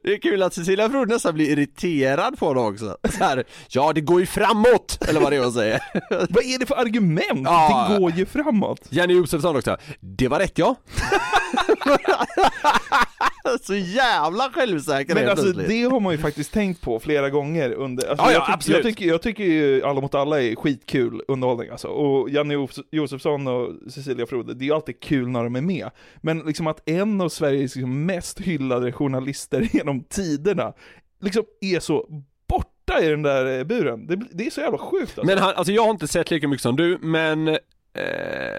Det 0.03 0.13
är 0.13 0.21
kul 0.23 0.43
att 0.43 0.55
Cecilia 0.55 0.91
Frode 0.91 1.15
nästan 1.15 1.35
blir 1.35 1.51
irriterad 1.51 2.39
på 2.39 2.55
det 2.55 2.61
också. 2.61 2.97
Så 3.19 3.25
här, 3.25 3.45
ja 3.69 3.93
det 3.93 4.01
går 4.01 4.21
ju 4.21 4.27
framåt, 4.27 4.99
eller 5.09 5.21
vad 5.21 5.33
det 5.33 5.37
är 5.37 5.43
hon 5.43 5.53
säger. 5.53 5.81
Vad 6.11 6.45
är 6.45 6.59
det 6.59 6.67
för 6.67 6.75
argument? 6.75 7.43
Ja. 7.45 7.89
Det 7.91 7.99
går 7.99 8.13
ju 8.13 8.27
framåt. 8.27 8.81
Janne 8.91 9.13
Josefsson 9.13 9.57
också, 9.57 9.77
det 10.01 10.29
var 10.29 10.39
rätt 10.39 10.59
ja. 10.59 10.77
Så 13.63 13.75
jävla 13.75 14.51
självsäker 14.55 15.15
Men 15.15 15.29
alltså 15.29 15.45
plötsligt. 15.45 15.69
det 15.69 15.83
har 15.83 16.01
man 16.01 16.13
ju 16.13 16.19
faktiskt 16.19 16.53
tänkt 16.53 16.81
på 16.81 17.01
flera 17.01 17.31
gånger 17.31 17.71
under, 17.73 18.09
alltså, 18.09 18.25
Ja, 18.27 18.33
ja, 18.33 18.35
jag, 18.35 18.43
tycker, 18.47 18.55
absolut. 18.55 18.85
jag, 18.85 18.95
tycker, 18.97 19.07
jag 19.09 19.23
tycker 19.23 19.45
ju 19.45 19.83
Alla 19.85 20.01
mot 20.01 20.15
alla 20.15 20.43
är 20.43 20.57
skitkul 20.57 21.23
underhållning 21.29 21.71
alltså. 21.71 21.89
Och 21.89 22.31
Janne 22.31 22.55
Jos- 22.55 22.85
Josefsson 22.91 23.47
och 23.47 23.93
Cecilia 23.93 24.27
Frode, 24.27 24.55
det 24.55 24.65
är 24.65 24.67
ju 24.67 24.75
alltid 24.75 25.01
kul 25.01 25.29
när 25.29 25.45
de 25.45 25.57
är 25.57 25.61
med. 25.61 25.91
Men 26.21 26.39
liksom 26.39 26.67
att 26.67 26.89
en 26.89 27.21
av 27.21 27.29
Sveriges 27.29 27.75
liksom 27.77 28.07
mest 28.07 28.41
hyllade 28.41 28.93
journalister 28.93 29.38
genom 29.73 30.05
tiderna, 30.05 30.73
liksom 31.21 31.45
är 31.61 31.81
så 31.81 32.07
borta 32.49 33.01
i 33.03 33.09
den 33.09 33.23
där 33.23 33.59
eh, 33.59 33.65
buren. 33.65 34.07
Det, 34.07 34.17
det 34.33 34.47
är 34.47 34.51
så 34.51 34.61
jävla 34.61 34.79
sjukt 34.79 35.03
alltså. 35.19 35.25
Men 35.25 35.39
han, 35.39 35.55
alltså 35.55 35.73
jag 35.73 35.83
har 35.83 35.91
inte 35.91 36.09
sett 36.09 36.31
lika 36.31 36.49
mycket 36.49 36.63
som 36.63 36.77
du, 36.77 36.99
men 37.01 37.49
eh, 37.49 37.57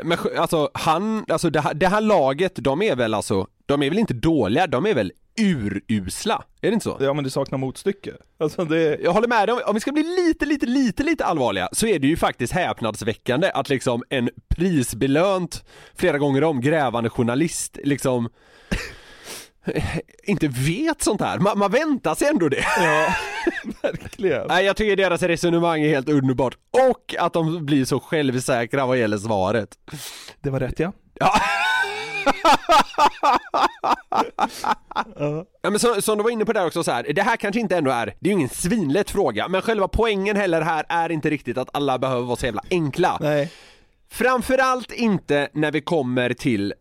men 0.04 0.18
alltså 0.38 0.70
han, 0.74 1.26
alltså 1.28 1.50
det 1.50 1.62
här, 1.62 1.74
det 1.74 1.88
här 1.88 2.02
laget, 2.02 2.52
de 2.56 2.82
är 2.82 2.96
väl 2.96 3.14
alltså, 3.14 3.48
de 3.66 3.84
är 3.84 3.90
väl 3.90 4.00
inte 4.00 4.14
dåliga, 4.14 4.68
de 4.68 4.86
är 4.86 4.94
väl 4.94 5.12
urusla. 5.42 6.44
Är 6.62 6.68
det 6.68 6.74
inte 6.74 6.84
så? 6.84 6.98
Ja 7.00 7.14
men 7.14 7.24
det 7.24 7.30
saknar 7.30 7.58
motstycke. 7.58 8.12
Alltså 8.40 8.66
det... 8.66 9.00
Jag 9.04 9.12
håller 9.12 9.28
med 9.28 9.48
dig, 9.48 9.54
om- 9.54 9.62
om 9.66 9.74
vi 9.74 9.80
ska 9.80 9.92
bli 9.92 10.04
lite, 10.04 10.46
lite, 10.46 10.66
lite, 10.66 11.04
lite 11.04 11.26
allvarliga 11.26 11.70
så 11.72 11.88
är 11.88 12.00
det 12.00 12.08
ju 12.08 12.18
faktiskt 12.18 12.54
häpnadsväckande 12.54 13.52
att 13.52 13.70
liksom 13.70 14.04
en 14.10 14.30
prisbelönt 14.56 15.66
flera 15.96 16.18
gånger 16.18 16.44
om 16.44 16.62
grävande 16.62 17.10
journalist 17.10 17.78
liksom 17.84 18.30
inte 20.24 20.48
vet 20.48 21.02
sånt 21.02 21.22
här. 21.22 21.40
Man, 21.40 21.60
man 21.60 21.72
väntar 21.72 22.16
sig 22.16 22.28
ändå 22.28 22.50
det. 22.50 22.66
Ja, 22.78 23.16
verkligen. 23.82 24.48
Nej, 24.48 24.66
jag 24.66 24.76
tycker 24.76 24.96
deras 24.96 25.22
resonemang 25.24 25.82
är 25.82 25.90
helt 25.90 26.10
underbart. 26.10 26.58
Och 26.88 27.16
att 27.20 27.34
de 27.34 27.66
blir 27.66 27.86
så 27.86 28.00
självsäkra 28.00 28.86
vad 28.86 28.98
gäller 28.98 29.18
svaret. 29.18 29.70
Det 30.42 30.50
var 30.50 30.60
rätt 30.60 30.80
ja. 30.80 30.92
Ja. 31.14 31.34
Ja 35.62 35.70
men 35.70 35.80
så, 35.80 36.02
som 36.02 36.18
du 36.18 36.24
var 36.24 36.32
inne 36.32 36.46
på 36.46 36.54
där 36.54 36.66
också 36.66 36.84
så 36.84 36.92
här, 36.92 37.14
det 37.14 37.22
här 37.22 37.38
kanske 37.38 37.60
inte 37.60 37.78
ändå 37.78 37.92
är, 37.92 38.06
det 38.06 38.30
är 38.30 38.32
ju 38.32 38.38
ingen 38.38 38.50
svinlätt 38.50 39.10
fråga, 39.12 39.48
men 39.48 39.62
själva 39.62 39.88
poängen 39.88 40.36
heller 40.36 40.62
här 40.62 40.86
är 40.90 41.12
inte 41.12 41.30
riktigt 41.30 41.58
att 41.58 41.70
alla 41.74 42.00
behöver 42.00 42.22
vara 42.22 42.36
så 42.36 42.46
jävla 42.46 42.62
enkla. 42.72 43.18
Nej. 43.22 43.52
Framförallt 44.12 44.92
inte 44.92 45.50
när 45.54 45.72
vi 45.72 45.82
kommer 45.82 46.34
till 46.34 46.74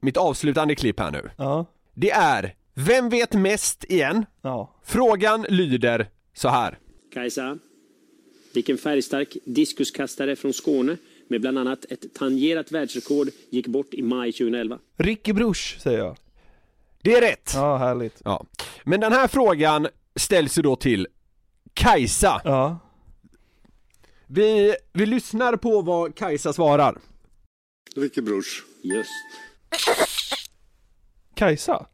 mitt 0.00 0.16
avslutande 0.16 0.74
klipp 0.74 1.00
här 1.00 1.10
nu. 1.10 1.30
Ja. 1.36 1.66
Det 1.98 2.10
är, 2.10 2.54
vem 2.74 3.08
vet 3.08 3.32
mest 3.32 3.84
igen? 3.84 4.26
Ja. 4.42 4.80
Frågan 4.84 5.46
lyder 5.48 6.10
så 6.34 6.48
här. 6.48 6.78
Kajsa, 7.12 7.58
vilken 8.54 8.78
färgstark 8.78 9.36
diskuskastare 9.44 10.36
från 10.36 10.52
Skåne 10.52 10.96
med 11.28 11.40
bland 11.40 11.58
annat 11.58 11.84
ett 11.90 12.14
tangerat 12.14 12.72
världsrekord 12.72 13.28
gick 13.50 13.66
bort 13.66 13.94
i 13.94 14.02
maj 14.02 14.32
2011? 14.32 14.78
Ricky 14.96 15.32
Bruch 15.32 15.76
säger 15.80 15.98
jag. 15.98 16.16
Det 17.02 17.14
är 17.14 17.20
rätt! 17.20 17.52
Ja, 17.54 17.76
härligt. 17.76 18.20
Ja. 18.24 18.46
Men 18.84 19.00
den 19.00 19.12
här 19.12 19.28
frågan 19.28 19.88
ställs 20.16 20.58
ju 20.58 20.62
då 20.62 20.76
till 20.76 21.06
Kajsa. 21.74 22.40
Ja. 22.44 22.78
Vi, 24.26 24.76
vi 24.92 25.06
lyssnar 25.06 25.56
på 25.56 25.82
vad 25.82 26.14
Kajsa 26.14 26.52
svarar. 26.52 26.98
Ricky 27.96 28.20
Bruch. 28.20 28.64
Just. 28.82 29.10
Kajsa? 31.36 31.86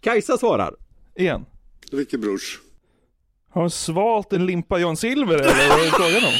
Kajsa 0.00 0.38
svarar. 0.38 0.74
Igen. 1.14 1.46
Ricky 1.92 2.16
Bruch. 2.16 2.60
Har 3.50 3.60
hon 3.60 3.70
svalt 3.70 4.32
en 4.32 4.46
limpa 4.46 4.78
John 4.78 4.96
Silver 4.96 5.34
eller 5.34 5.68
vad 5.68 5.78
är 5.80 5.84
det 5.84 5.90
frågan 5.90 6.24
om? 6.24 6.32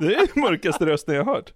Det 0.00 0.14
är 0.14 0.26
den 0.34 0.42
mörkaste 0.42 0.86
rösten 0.86 1.14
jag 1.14 1.24
har 1.24 1.34
hört. 1.34 1.52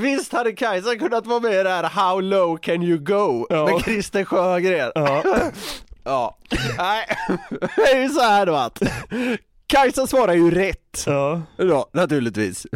Visst 0.00 0.32
hade 0.32 0.52
Kajsa 0.52 0.96
kunnat 0.96 1.26
vara 1.26 1.40
med 1.40 1.52
i 1.52 1.62
det 1.62 1.68
här 1.68 1.84
How 1.84 2.20
low 2.20 2.56
can 2.56 2.82
you 2.82 2.98
go? 2.98 3.46
Ja. 3.50 3.64
Med 3.64 3.84
Christer 3.84 4.24
Sjögren. 4.24 4.92
Ja. 4.94 5.22
Ja. 6.04 6.38
Nej, 6.78 7.06
det 7.76 7.82
är 7.82 8.02
ju 8.02 8.08
så 8.08 8.20
här 8.20 8.46
då 8.46 8.54
att 8.54 8.82
Kajsa 9.66 10.06
svarar 10.06 10.34
ju 10.34 10.50
rätt. 10.50 11.04
Ja. 11.06 11.42
Ja, 11.56 11.90
naturligtvis. 11.92 12.66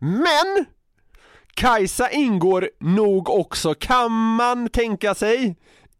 Men 0.00 0.64
Kajsa 1.54 2.10
ingår 2.10 2.70
nog 2.80 3.30
också, 3.30 3.74
kan 3.74 4.12
man 4.12 4.68
tänka 4.68 5.14
sig, 5.14 5.56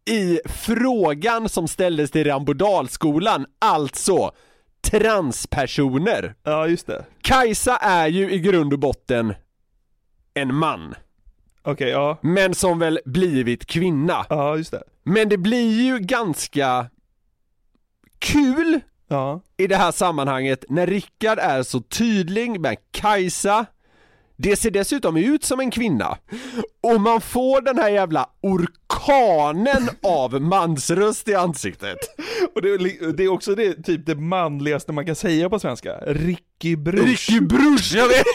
i 0.09 0.39
frågan 0.45 1.49
som 1.49 1.67
ställdes 1.67 2.11
till 2.11 2.27
Rambodalskolan, 2.27 3.45
alltså 3.59 4.31
transpersoner. 4.91 6.35
Ja, 6.43 6.67
just 6.67 6.87
det. 6.87 7.05
Kajsa 7.21 7.77
är 7.77 8.07
ju 8.07 8.31
i 8.31 8.39
grund 8.39 8.73
och 8.73 8.79
botten 8.79 9.33
en 10.41 10.55
man. 10.55 10.95
Okej, 11.63 11.89
ja. 11.89 12.17
Men 12.21 12.53
som 12.53 12.79
väl 12.79 12.99
blivit 13.05 13.65
kvinna. 13.65 14.25
Ja, 14.29 14.57
just 14.57 14.71
det. 14.71 14.83
Men 15.03 15.29
det 15.29 15.37
blir 15.37 15.81
ju 15.81 15.99
ganska 15.99 16.89
kul 18.19 18.79
Ja. 19.07 19.41
i 19.57 19.67
det 19.67 19.75
här 19.75 19.91
sammanhanget 19.91 20.65
när 20.69 20.87
Rickard 20.87 21.39
är 21.39 21.63
så 21.63 21.81
tydlig 21.81 22.59
med 22.59 22.77
Kajsa 22.91 23.65
det 24.41 24.55
ser 24.55 24.71
dessutom 24.71 25.17
ut 25.17 25.43
som 25.43 25.59
en 25.59 25.71
kvinna 25.71 26.17
och 26.81 27.01
man 27.01 27.21
får 27.21 27.61
den 27.61 27.77
här 27.77 27.89
jävla 27.89 28.29
orkanen 28.41 29.89
av 30.03 30.41
mansröst 30.41 31.27
i 31.27 31.35
ansiktet. 31.35 31.97
Och 32.55 32.61
det 32.61 32.77
det 33.17 33.23
är 33.23 33.27
också 33.27 33.55
det, 33.55 33.83
typ 33.83 34.05
det 34.05 34.15
manligaste 34.15 34.91
man 34.91 35.05
kan 35.05 35.15
säga 35.15 35.49
på 35.49 35.59
svenska. 35.59 35.97
Ricky 36.07 36.75
Bruch. 36.75 37.05
Ricky 37.05 37.39
Bruch, 37.39 37.91
jag 37.95 38.07
vet! 38.07 38.25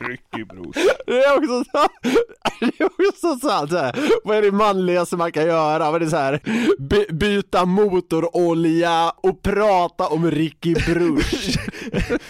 Ricky 0.00 0.44
Bruch. 0.44 0.76
Det 1.06 1.18
är 1.24 1.36
också 1.36 1.64
så, 1.72 1.88
det 2.60 2.80
är 2.80 3.08
också 3.08 3.38
så 3.40 3.50
här. 3.50 4.20
Vad 4.24 4.36
är 4.36 4.42
det 4.42 4.52
manligaste 4.52 5.16
man 5.16 5.32
kan 5.32 5.46
göra? 5.46 5.90
Vad 5.90 6.02
är 6.02 6.04
det 6.04 6.10
så 6.10 6.16
här, 6.16 6.40
by, 6.78 7.06
byta 7.12 7.64
motorolja 7.64 9.12
och 9.16 9.42
prata 9.42 10.06
om 10.08 10.30
Ricky 10.30 10.74
Bruch. 10.74 11.58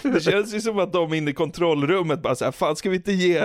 Det 0.01 0.23
känns 0.23 0.53
ju 0.53 0.61
som 0.61 0.79
att 0.79 0.93
de 0.93 1.13
inne 1.13 1.31
i 1.31 1.33
kontrollrummet 1.33 2.21
bara 2.21 2.35
såhär, 2.35 2.51
fan 2.51 2.75
ska 2.75 2.89
vi 2.89 2.95
inte 2.95 3.11
ge 3.11 3.43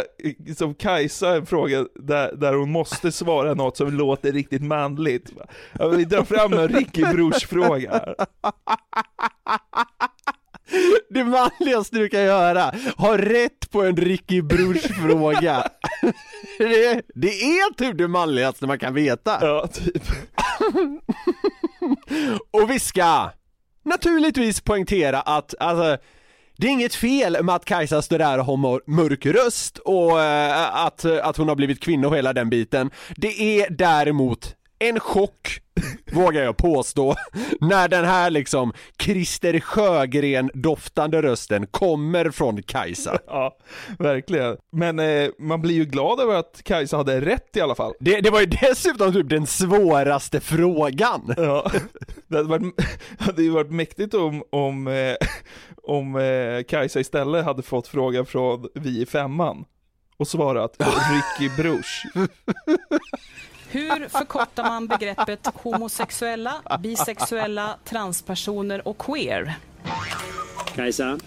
som 0.56 0.74
Kajsa 0.74 1.36
en 1.36 1.46
fråga 1.46 1.86
där, 1.94 2.32
där 2.36 2.54
hon 2.54 2.70
måste 2.70 3.12
svara 3.12 3.54
något 3.54 3.76
som 3.76 3.92
låter 3.92 4.32
riktigt 4.32 4.62
manligt? 4.62 5.32
Ja, 5.72 5.88
vi 5.88 6.04
drar 6.04 6.22
fram 6.22 6.52
en 6.52 6.68
Ricky 6.68 7.02
Bruch-fråga. 7.02 8.14
Det 11.10 11.24
manligaste 11.24 11.98
du 11.98 12.08
kan 12.08 12.22
göra, 12.22 12.74
ha 12.96 13.18
rätt 13.18 13.70
på 13.70 13.82
en 13.82 13.96
Ricky 13.96 14.42
Bruch-fråga. 14.42 15.68
Det, 16.58 17.02
det 17.14 17.28
är 17.28 17.74
typ 17.74 17.98
det 17.98 18.08
manligaste 18.08 18.66
man 18.66 18.78
kan 18.78 18.94
veta. 18.94 19.38
Ja, 19.40 19.66
typ. 19.66 20.02
Och 22.50 22.70
vi 22.70 22.80
ska 22.80 23.30
naturligtvis 23.84 24.60
poängtera 24.60 25.20
att, 25.20 25.54
alltså, 25.60 25.96
det 26.56 26.66
är 26.66 26.70
inget 26.70 26.94
fel 26.94 27.36
med 27.42 27.54
att 27.54 27.64
Kajsa 27.64 28.02
står 28.02 28.18
där 28.18 28.38
och 28.38 28.44
har 28.44 28.56
mör- 28.56 28.82
mörk 28.86 29.26
röst 29.26 29.78
och 29.78 30.20
eh, 30.22 30.84
att, 30.86 31.04
att 31.04 31.36
hon 31.36 31.48
har 31.48 31.56
blivit 31.56 31.80
kvinna 31.82 32.08
och 32.08 32.16
hela 32.16 32.32
den 32.32 32.50
biten. 32.50 32.90
Det 33.16 33.60
är 33.60 33.70
däremot 33.70 34.54
en 34.78 35.00
chock, 35.00 35.60
vågar 36.12 36.42
jag 36.42 36.56
påstå, 36.56 37.14
när 37.60 37.88
den 37.88 38.04
här 38.04 38.30
liksom 38.30 38.72
Christer 38.98 39.60
Sjögren-doftande 39.60 41.22
rösten 41.22 41.66
kommer 41.66 42.30
från 42.30 42.62
Kajsa. 42.62 43.18
Ja, 43.26 43.56
verkligen. 43.98 44.56
Men 44.72 44.98
eh, 44.98 45.28
man 45.38 45.60
blir 45.62 45.74
ju 45.74 45.84
glad 45.84 46.20
över 46.20 46.34
att 46.34 46.60
Kajsa 46.64 46.96
hade 46.96 47.20
rätt 47.20 47.56
i 47.56 47.60
alla 47.60 47.74
fall. 47.74 47.92
Det, 48.00 48.20
det 48.20 48.30
var 48.30 48.40
ju 48.40 48.46
dessutom 48.46 49.12
typ 49.12 49.28
den 49.28 49.46
svåraste 49.46 50.40
frågan. 50.40 51.34
Ja, 51.36 51.70
det 52.28 52.36
hade 52.36 52.48
varit, 52.48 52.74
hade 53.18 53.42
ju 53.42 53.50
varit 53.50 53.70
mäktigt 53.70 54.14
om, 54.14 54.42
om, 54.50 54.86
eh, 54.86 55.16
om 55.82 56.16
eh, 56.16 56.62
Kajsa 56.62 57.00
istället 57.00 57.44
hade 57.44 57.62
fått 57.62 57.88
frågan 57.88 58.26
från 58.26 58.68
vi 58.74 59.02
i 59.02 59.06
femman 59.06 59.64
och 60.16 60.28
svarat 60.28 60.76
Ricky 60.78 61.56
Bruch. 61.56 62.06
Hur 63.70 64.08
förkortar 64.08 64.64
man 64.64 64.86
begreppet 64.86 65.46
homosexuella, 65.54 66.78
bisexuella, 66.80 67.78
transpersoner 67.84 68.88
och 68.88 68.98
queer? 68.98 69.54
Kajsa, 70.74 71.18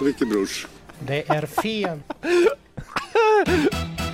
Ricky 0.00 0.24
Bruch. 0.24 0.66
Det 1.00 1.28
är 1.28 1.46
fel. 1.46 2.00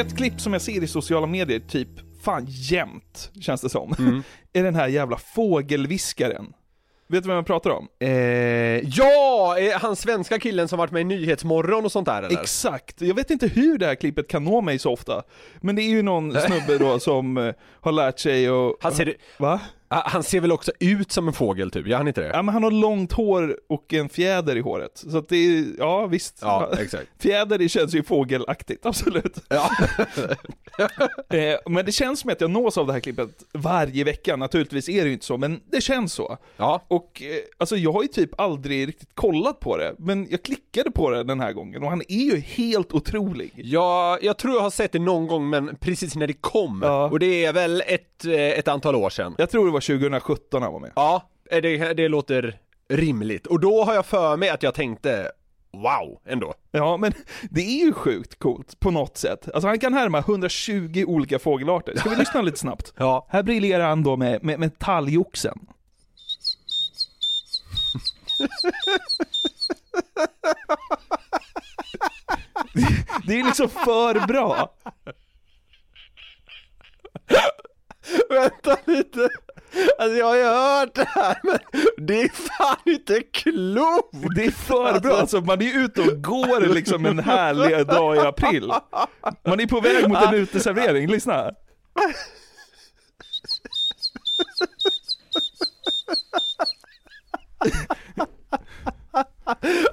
Ett 0.00 0.16
klipp 0.16 0.40
som 0.40 0.52
jag 0.52 0.62
ser 0.62 0.82
i 0.82 0.86
sociala 0.86 1.26
medier 1.26 1.60
typ 1.60 1.88
fan 2.22 2.46
jämt, 2.48 3.30
känns 3.40 3.60
det 3.60 3.68
som, 3.68 3.92
är 4.52 4.62
den 4.62 4.74
här 4.74 4.88
jävla 4.88 5.16
fågelviskaren. 5.16 6.52
Vet 7.08 7.22
du 7.22 7.28
vem 7.28 7.36
jag 7.36 7.46
pratar 7.46 7.70
om? 7.70 7.88
Eh, 7.98 8.08
ja, 8.88 9.56
eh, 9.58 9.80
han 9.80 9.96
svenska 9.96 10.38
killen 10.38 10.68
som 10.68 10.78
varit 10.78 10.90
med 10.90 11.00
i 11.00 11.04
Nyhetsmorgon 11.04 11.84
och 11.84 11.92
sånt 11.92 12.06
där 12.06 12.22
eller? 12.22 12.40
Exakt, 12.40 13.00
jag 13.00 13.14
vet 13.14 13.30
inte 13.30 13.46
hur 13.46 13.78
det 13.78 13.86
här 13.86 13.94
klippet 13.94 14.28
kan 14.28 14.44
nå 14.44 14.60
mig 14.60 14.78
så 14.78 14.92
ofta. 14.92 15.22
Men 15.60 15.76
det 15.76 15.82
är 15.82 15.90
ju 15.90 16.02
någon 16.02 16.40
snubbe 16.46 16.78
då 16.78 16.98
som 16.98 17.36
eh, 17.36 17.54
har 17.80 17.92
lärt 17.92 18.18
sig 18.18 18.50
och... 18.50 18.76
Han 18.80 18.92
ser, 18.92 19.14
Va? 19.38 19.60
Ah, 19.88 20.02
Han 20.08 20.22
ser 20.22 20.40
väl 20.40 20.52
också 20.52 20.72
ut 20.80 21.12
som 21.12 21.28
en 21.28 21.34
fågel 21.34 21.70
typ, 21.70 21.86
gör 21.86 21.96
han 21.96 22.08
inte 22.08 22.20
det? 22.20 22.30
Ja 22.34 22.42
men 22.42 22.52
han 22.54 22.62
har 22.62 22.70
långt 22.70 23.12
hår 23.12 23.56
och 23.68 23.94
en 23.94 24.08
fjäder 24.08 24.56
i 24.56 24.60
håret. 24.60 25.04
Så 25.10 25.18
att 25.18 25.28
det 25.28 25.36
är, 25.36 25.64
ja 25.78 26.06
visst. 26.06 26.38
Ja, 26.40 26.70
exakt. 26.78 27.06
Fjäder 27.22 27.58
det 27.58 27.68
känns 27.68 27.94
ju 27.94 28.02
fågelaktigt, 28.02 28.86
absolut. 28.86 29.38
Ja. 29.48 29.70
Eh, 31.28 31.56
men 31.66 31.84
det 31.84 31.92
känns 31.92 32.20
som 32.20 32.30
att 32.30 32.40
jag 32.40 32.50
nås 32.50 32.78
av 32.78 32.86
det 32.86 32.92
här 32.92 33.00
klippet 33.00 33.28
varje 33.52 34.04
vecka, 34.04 34.36
naturligtvis 34.36 34.88
är 34.88 35.02
det 35.02 35.06
ju 35.06 35.12
inte 35.12 35.26
så, 35.26 35.36
men 35.36 35.60
det 35.70 35.80
känns 35.80 36.12
så. 36.12 36.36
Ja. 36.56 36.84
Och 36.88 37.22
eh, 37.22 37.36
alltså 37.58 37.76
jag 37.76 37.92
har 37.92 38.02
ju 38.02 38.08
typ 38.08 38.40
aldrig 38.40 38.88
riktigt 38.88 39.14
kollat 39.14 39.60
på 39.60 39.76
det, 39.76 39.94
men 39.98 40.26
jag 40.30 40.42
klickade 40.42 40.90
på 40.90 41.10
det 41.10 41.24
den 41.24 41.40
här 41.40 41.52
gången 41.52 41.82
och 41.82 41.90
han 41.90 42.02
är 42.08 42.24
ju 42.34 42.36
helt 42.40 42.92
otrolig. 42.92 43.52
Ja, 43.56 44.18
jag 44.22 44.36
tror 44.38 44.54
jag 44.54 44.62
har 44.62 44.70
sett 44.70 44.92
det 44.92 44.98
någon 44.98 45.26
gång 45.26 45.50
men 45.50 45.76
precis 45.76 46.16
när 46.16 46.26
det 46.26 46.32
kom. 46.32 46.82
Och 47.10 47.18
det 47.18 47.44
är 47.44 47.52
väl 47.52 47.82
ett, 47.86 48.24
eh, 48.24 48.32
ett 48.34 48.68
antal 48.68 48.94
år 48.94 49.10
sedan. 49.10 49.34
Jag 49.38 49.50
tror 49.50 49.66
det 49.66 49.72
var 49.76 49.80
2017 49.80 50.62
han 50.62 50.72
var 50.72 50.80
med. 50.80 50.92
Ja, 50.96 51.28
eh, 51.50 51.62
det, 51.62 51.94
det 51.94 52.08
låter 52.08 52.58
rimligt. 52.88 53.46
Och 53.46 53.60
då 53.60 53.84
har 53.84 53.94
jag 53.94 54.06
för 54.06 54.36
mig 54.36 54.48
att 54.48 54.62
jag 54.62 54.74
tänkte 54.74 55.32
Wow, 55.72 56.20
ändå. 56.26 56.54
Ja, 56.70 56.96
men 56.96 57.12
det 57.50 57.60
är 57.60 57.84
ju 57.84 57.92
sjukt 57.92 58.38
coolt 58.38 58.80
på 58.80 58.90
något 58.90 59.16
sätt. 59.16 59.48
Alltså 59.54 59.68
han 59.68 59.78
kan 59.78 59.94
härma 59.94 60.18
120 60.18 61.04
olika 61.06 61.38
fågelarter. 61.38 61.96
Ska 61.96 62.10
vi 62.10 62.16
lyssna 62.16 62.42
lite 62.42 62.58
snabbt? 62.58 62.92
Ja. 62.98 63.26
Här 63.30 63.42
briljerar 63.42 63.88
han 63.88 64.02
då 64.02 64.16
med, 64.16 64.44
med, 64.44 64.60
med 64.60 64.78
talgoxen. 64.78 65.58
Det 73.26 73.40
är 73.40 73.44
liksom 73.44 73.68
för 73.68 74.26
bra. 74.26 74.74
Vänta 78.28 78.76
lite. 78.84 79.28
Alltså 79.98 80.16
jag 80.16 80.26
har 80.26 80.36
ju 80.36 80.44
hört 80.44 80.94
det 80.94 81.08
här 81.08 81.40
men 81.42 81.58
det 82.06 82.22
är 82.22 82.28
fan 82.28 82.76
inte 82.84 83.22
klokt! 83.22 84.14
Det 84.36 84.44
är 84.44 84.50
för 84.50 85.00
bra, 85.00 85.16
alltså 85.16 85.40
man 85.40 85.62
är 85.62 85.84
ute 85.84 86.00
och 86.00 86.22
går 86.22 86.74
liksom 86.74 87.06
en 87.06 87.18
härlig 87.18 87.86
dag 87.86 88.16
i 88.16 88.18
april. 88.18 88.72
Man 89.46 89.60
är 89.60 89.66
på 89.66 89.80
väg 89.80 90.08
mot 90.08 90.22
en 90.22 90.34
uteservering, 90.34 91.06
lyssna. 91.06 91.52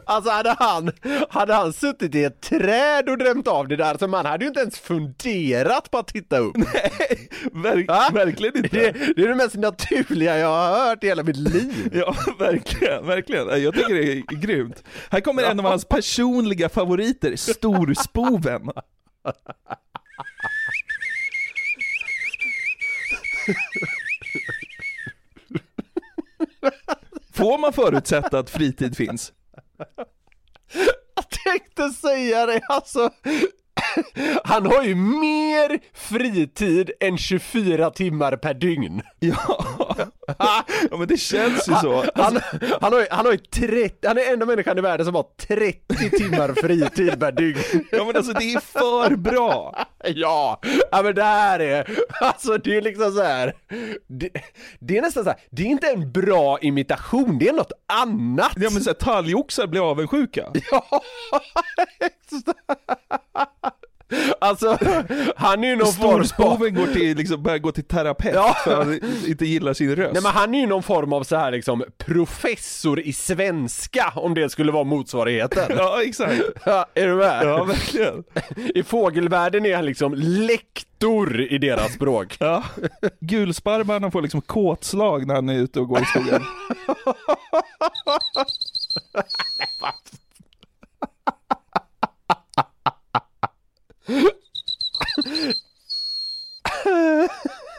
Alltså 0.05 0.31
hade 0.31 0.55
han, 0.59 0.91
hade 1.29 1.53
han 1.53 1.73
suttit 1.73 2.15
i 2.15 2.23
ett 2.23 2.41
träd 2.41 3.09
och 3.09 3.17
drömt 3.17 3.47
av 3.47 3.67
det 3.67 3.75
där 3.75 3.97
så 3.97 4.07
man 4.07 4.25
hade 4.25 4.45
ju 4.45 4.47
inte 4.47 4.59
ens 4.59 4.79
funderat 4.79 5.91
på 5.91 5.97
att 5.97 6.07
titta 6.07 6.37
upp. 6.37 6.57
Nej, 6.57 7.29
verk, 7.53 7.89
verkligen 8.15 8.57
inte. 8.57 8.77
Det, 8.77 8.91
det 9.15 9.23
är 9.23 9.27
det 9.27 9.35
mest 9.35 9.55
naturliga 9.55 10.37
jag 10.37 10.47
har 10.47 10.89
hört 10.89 11.03
i 11.03 11.07
hela 11.07 11.23
mitt 11.23 11.37
liv. 11.37 11.89
Ja, 11.93 12.15
verkligen, 12.39 13.07
verkligen. 13.07 13.63
Jag 13.63 13.73
tycker 13.73 13.93
det 13.93 14.11
är 14.11 14.35
grymt. 14.35 14.83
Här 15.09 15.19
kommer 15.19 15.43
en 15.43 15.59
av 15.59 15.65
hans 15.65 15.85
personliga 15.85 16.69
favoriter, 16.69 17.35
Storspoven. 17.35 18.61
Får 27.33 27.57
man 27.57 27.73
förutsätta 27.73 28.39
att 28.39 28.49
fritid 28.49 28.97
finns? 28.97 29.33
Jag 31.83 31.93
säga 31.93 32.45
det, 32.45 32.61
alltså. 32.67 33.09
Han 34.43 34.65
har 34.65 34.83
ju 34.83 34.95
mer 34.95 35.79
fritid 35.93 36.91
än 36.99 37.17
24 37.17 37.89
timmar 37.89 38.35
per 38.35 38.53
dygn. 38.53 39.01
Ja, 39.19 39.65
ja 40.91 40.97
men 40.97 41.07
det 41.07 41.17
känns 41.17 41.67
ju 41.69 41.73
så. 41.75 42.05
Han, 42.15 42.39
han, 42.81 42.93
har, 42.93 42.99
ju- 42.99 43.07
han 43.11 43.25
har 43.25 43.31
ju 43.31 43.37
30, 43.37 44.07
han 44.07 44.17
är 44.17 44.33
enda 44.33 44.45
människan 44.45 44.77
i 44.77 44.81
världen 44.81 45.05
som 45.05 45.15
har 45.15 45.25
30 45.37 46.09
timmar 46.09 46.53
fritid 46.61 47.19
per 47.19 47.31
dygn. 47.31 47.59
Ja 47.91 48.05
men 48.05 48.15
alltså 48.15 48.33
det 48.33 48.53
är 48.53 48.59
för 48.59 49.15
bra. 49.15 49.85
Ja, 50.15 50.59
ja 50.91 51.01
men 51.03 51.15
det 51.15 51.23
här 51.23 51.59
är, 51.59 51.99
alltså 52.21 52.57
det 52.57 52.77
är 52.77 52.81
liksom 52.81 53.11
så 53.11 53.21
här. 53.23 53.53
Det, 54.07 54.29
det 54.79 54.97
är 54.97 55.01
nästan 55.01 55.23
så 55.23 55.29
här, 55.29 55.39
det 55.51 55.61
är 55.61 55.65
inte 55.67 55.87
en 55.87 56.11
bra 56.11 56.59
imitation, 56.59 57.37
det 57.39 57.47
är 57.47 57.53
något 57.53 57.71
annat. 57.93 58.51
Ja 58.55 58.69
men 58.69 58.81
såhär 58.83 58.93
talgoxar 58.95 59.67
blir 59.67 59.89
avundsjuka. 59.91 60.47
Alltså, 64.41 64.77
han 65.35 65.63
är 65.63 65.67
ju 65.67 65.75
någon 65.75 65.93
form 65.93 66.47
av... 66.51 66.69
Går 66.69 66.87
till, 66.93 67.17
liksom, 67.17 67.43
börjar 67.43 67.57
gå 67.57 67.71
till 67.71 67.83
terapeut 67.83 68.33
Ja. 68.35 68.55
för 68.63 68.71
att 68.71 68.77
han 68.87 68.99
inte 69.27 69.45
gillar 69.45 69.73
sin 69.73 69.95
röst. 69.95 70.13
Nej 70.13 70.23
men 70.23 70.31
han 70.31 70.55
är 70.55 70.59
ju 70.59 70.67
någon 70.67 70.83
form 70.83 71.13
av 71.13 71.23
så 71.23 71.35
här 71.35 71.51
liksom 71.51 71.83
professor 71.97 72.99
i 72.99 73.13
svenska 73.13 74.13
om 74.15 74.33
det 74.33 74.49
skulle 74.49 74.71
vara 74.71 74.83
motsvarigheten. 74.83 75.63
Ja 75.77 76.01
exakt. 76.03 76.41
Ja, 76.65 76.85
är 76.93 77.07
du 77.07 77.15
med? 77.15 77.45
Ja 77.45 77.63
verkligen. 77.63 78.23
I 78.75 78.83
fågelvärlden 78.83 79.65
är 79.65 79.75
han 79.75 79.85
liksom 79.85 80.13
lektor 80.15 81.41
i 81.41 81.57
deras 81.57 81.93
språk. 81.93 82.37
Ja. 82.39 82.63
Gulsparvarna 83.19 84.11
får 84.11 84.21
liksom 84.21 84.41
kåtslag 84.41 85.27
när 85.27 85.35
han 85.35 85.49
är 85.49 85.53
ute 85.59 85.79
och 85.79 85.87
går 85.87 86.01
i 86.01 86.05
skogen. 86.05 86.41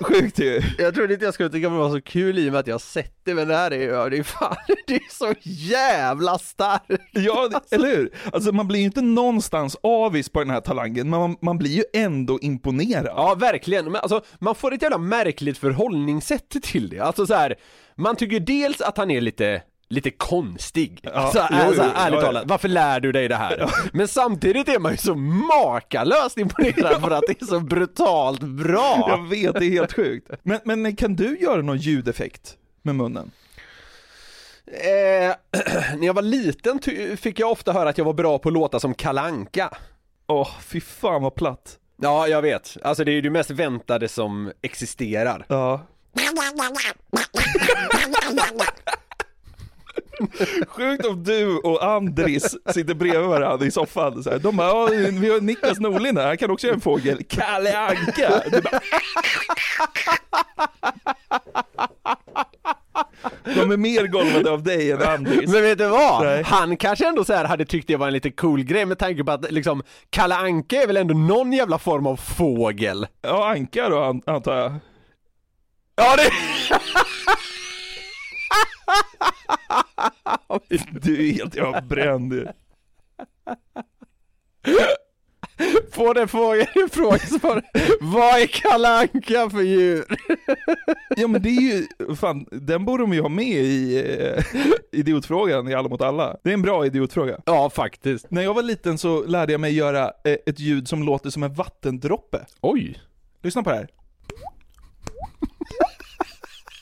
Sjukt 0.02 0.38
ju. 0.38 0.62
Jag 0.78 0.94
trodde 0.94 1.12
inte 1.14 1.24
jag 1.24 1.34
skulle 1.34 1.48
tycka 1.48 1.68
det 1.68 1.76
var 1.76 1.90
så 1.90 2.00
kul 2.00 2.38
i 2.38 2.48
och 2.48 2.52
med 2.52 2.60
att 2.60 2.66
jag 2.66 2.74
har 2.74 2.78
sett 2.78 3.24
det 3.24 3.34
men 3.34 3.48
det 3.48 3.56
här 3.56 3.70
är 3.70 3.88
ja, 3.88 4.08
det 4.08 4.18
är 4.18 4.22
fan, 4.22 4.56
det 4.87 4.94
är 4.94 5.10
så 5.10 5.34
jävla 5.42 6.38
starkt. 6.38 7.02
Ja, 7.12 7.50
eller 7.70 7.96
hur? 7.96 8.14
Alltså 8.32 8.52
man 8.52 8.68
blir 8.68 8.80
ju 8.80 8.87
inte 8.87 9.02
någonstans 9.02 9.76
avis 9.82 10.28
på 10.28 10.38
den 10.40 10.50
här 10.50 10.60
talangen, 10.60 11.10
men 11.10 11.20
man, 11.20 11.37
man 11.40 11.58
blir 11.58 11.70
ju 11.70 11.84
ändå 11.92 12.38
imponerad. 12.40 13.06
Ja, 13.06 13.34
verkligen. 13.34 13.84
Men 13.84 13.96
alltså, 13.96 14.22
man 14.38 14.54
får 14.54 14.74
ett 14.74 14.82
jävla 14.82 14.98
märkligt 14.98 15.58
förhållningssätt 15.58 16.62
till 16.62 16.88
det. 16.88 17.00
Alltså 17.00 17.26
så 17.26 17.34
här, 17.34 17.54
man 17.96 18.16
tycker 18.16 18.40
dels 18.40 18.80
att 18.80 18.96
han 18.96 19.10
är 19.10 19.20
lite 19.20 19.62
lite 19.88 20.11
konstig. 20.11 21.01
alltså, 21.14 21.47
jo, 21.51 21.57
alltså 21.57 21.83
jo, 21.83 21.90
ärligt 21.97 22.14
ja, 22.14 22.20
ja. 22.20 22.20
talat, 22.20 22.44
varför 22.47 22.68
lär 22.68 23.01
du 23.01 23.12
dig 23.12 23.29
det 23.29 23.37
här? 23.37 23.70
Men 23.92 24.09
samtidigt 24.09 24.68
är 24.68 24.79
man 24.79 24.92
ju 24.92 24.99
så 24.99 25.14
makalöst 25.14 26.38
imponerad 26.38 27.01
för 27.01 27.11
att 27.11 27.25
det 27.29 27.42
är 27.42 27.47
så 27.47 27.61
brutalt 27.61 28.40
bra. 28.40 29.05
Jag 29.09 29.29
vet, 29.29 29.55
det 29.55 29.66
är 29.66 29.70
helt 29.70 29.92
sjukt. 29.92 30.31
Men, 30.42 30.61
men 30.64 30.97
kan 30.97 31.16
du 31.16 31.38
göra 31.38 31.62
någon 31.62 31.79
ljudeffekt 31.79 32.57
med 32.83 32.94
munnen? 32.94 33.31
Eh, 34.66 35.35
när 35.99 36.07
jag 36.07 36.14
var 36.14 36.23
liten 36.23 36.81
fick 37.16 37.38
jag 37.38 37.51
ofta 37.51 37.73
höra 37.73 37.88
att 37.88 37.99
jag 37.99 38.05
var 38.05 38.12
bra 38.12 38.38
på 38.38 38.49
att 38.49 38.53
låta 38.53 38.81
som 38.81 38.94
kalanka. 38.94 39.70
Åh, 40.27 40.51
fy 40.61 40.81
fan 40.81 41.23
vad 41.23 41.35
platt. 41.35 41.79
Ja, 41.97 42.29
jag 42.29 42.42
vet. 42.42 42.77
Alltså 42.83 43.05
det 43.05 43.11
är 43.11 43.14
ju 43.14 43.20
det 43.20 43.31
mest 43.31 43.51
väntade 43.51 44.09
som 44.09 44.53
existerar. 44.62 45.47
Ja. 45.49 45.81
Sjukt 50.68 51.07
om 51.07 51.24
du 51.24 51.57
och 51.59 51.85
Andris 51.85 52.57
sitter 52.74 52.94
bredvid 52.94 53.28
varandra 53.28 53.66
i 53.66 53.70
soffan 53.70 54.22
så 54.22 54.30
här. 54.30 54.38
De 54.38 54.57
bara, 54.57 54.68
"Ja, 54.68 54.87
vi 55.20 55.30
har 55.30 55.40
Niklas 55.40 55.78
Norlin 55.80 56.16
här, 56.16 56.26
han 56.26 56.37
kan 56.38 56.50
också 56.50 56.66
göra 56.66 56.74
en 56.74 56.80
fågel. 56.80 57.22
Kalle 57.28 57.78
Anka! 57.78 58.42
Du 58.50 58.61
bara, 58.61 58.80
De 63.44 63.72
är 63.72 63.76
mer 63.76 64.07
golvade 64.07 64.50
av 64.50 64.62
dig 64.62 64.92
än 64.92 65.02
Andris. 65.02 65.50
Men 65.52 65.62
vet 65.62 65.78
du 65.78 65.88
vad? 65.88 66.24
Nej. 66.24 66.42
Han 66.42 66.76
kanske 66.76 67.09
ändå 67.09 67.24
så 67.24 67.33
här 67.33 67.44
hade 67.44 67.64
tyckt 67.64 67.88
det 67.88 67.96
var 67.96 68.07
en 68.07 68.12
lite 68.12 68.30
cool 68.30 68.62
grej 68.64 68.87
med 68.87 68.98
tanke 68.98 69.24
på 69.24 69.33
att 69.33 69.52
liksom 69.52 69.83
Kalle 70.11 70.35
Anka 70.37 70.83
är 70.83 70.87
väl 70.87 70.96
ändå 70.96 71.14
någon 71.14 71.52
jävla 71.52 71.78
form 71.78 72.07
av 72.07 72.16
fågel? 72.16 73.07
Ja, 73.22 73.50
Anka 73.50 73.88
då 73.88 74.02
an- 74.02 74.22
antar 74.26 74.57
jag. 74.57 74.74
Ja 75.96 76.16
det... 76.16 76.30
Du 81.02 81.28
är 81.28 81.33
helt 81.33 81.57
jävla 81.57 81.80
bränd. 81.80 82.48
På 85.94 86.12
den 86.12 86.28
frågan 86.28 86.66
i 86.74 86.88
frågesvar. 86.92 87.62
Vad 88.00 88.40
är 88.40 88.46
Kalle 88.46 88.88
Anka 88.88 89.50
för 89.50 89.62
djur? 89.62 90.04
Ja 91.16 91.28
men 91.28 91.42
det 91.42 91.48
är 91.48 91.61
ju, 91.61 91.87
fan, 92.16 92.46
den 92.50 92.85
borde 92.85 93.02
de 93.02 93.12
ju 93.12 93.20
ha 93.20 93.28
med 93.28 93.57
i 93.57 93.98
eh, 93.98 94.44
idiotfrågan 94.92 95.68
i 95.68 95.74
Alla 95.74 95.88
mot 95.88 96.02
alla. 96.02 96.37
Det 96.42 96.50
är 96.50 96.54
en 96.54 96.62
bra 96.62 96.87
idiotfråga. 96.87 97.40
Ja 97.46 97.70
faktiskt. 97.70 98.30
När 98.30 98.42
jag 98.42 98.54
var 98.54 98.62
liten 98.62 98.98
så 98.98 99.24
lärde 99.24 99.52
jag 99.52 99.61
mig 99.61 99.74
göra 99.74 100.04
eh, 100.24 100.37
ett 100.46 100.61
ljud 100.61 100.88
som 100.88 101.02
låter 101.02 101.30
som 101.30 101.42
en 101.42 101.54
vattendroppe. 101.54 102.46
Oj. 102.61 103.00
Lyssna 103.42 103.62
på 103.62 103.70
det 103.70 103.76
här. 103.76 103.88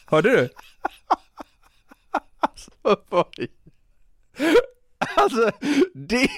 Hörde 0.07 0.31
du? 0.31 0.48
Alltså, 5.16 5.51
det, 5.95 6.29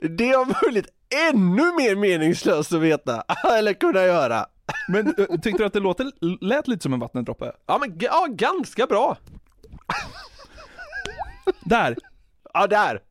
det 0.00 0.30
är 0.30 0.40
om 0.40 0.54
möjligt 0.62 0.88
ännu 1.30 1.72
mer 1.72 1.96
meningslöst 1.96 2.72
att 2.72 2.80
veta, 2.80 3.24
eller 3.58 3.72
kunna 3.72 4.04
göra. 4.04 4.46
Men 4.88 5.14
tyckte 5.42 5.62
du 5.62 5.64
att 5.64 5.72
det 5.72 5.80
låter, 5.80 6.12
lät 6.44 6.68
lite 6.68 6.82
som 6.82 6.92
en 6.92 7.00
vattendroppe? 7.00 7.52
Ja 7.66 7.78
men 7.78 7.98
ja, 8.00 8.26
ganska 8.30 8.86
bra. 8.86 9.16
Där! 11.64 11.96
Ja, 12.54 12.66
där! 12.66 13.02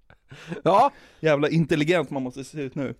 Ja. 0.63 0.91
Jävla 1.19 1.49
intelligent 1.49 2.09
man 2.09 2.23
måste 2.23 2.43
se 2.43 2.61
ut 2.61 2.75
nu. 2.75 2.95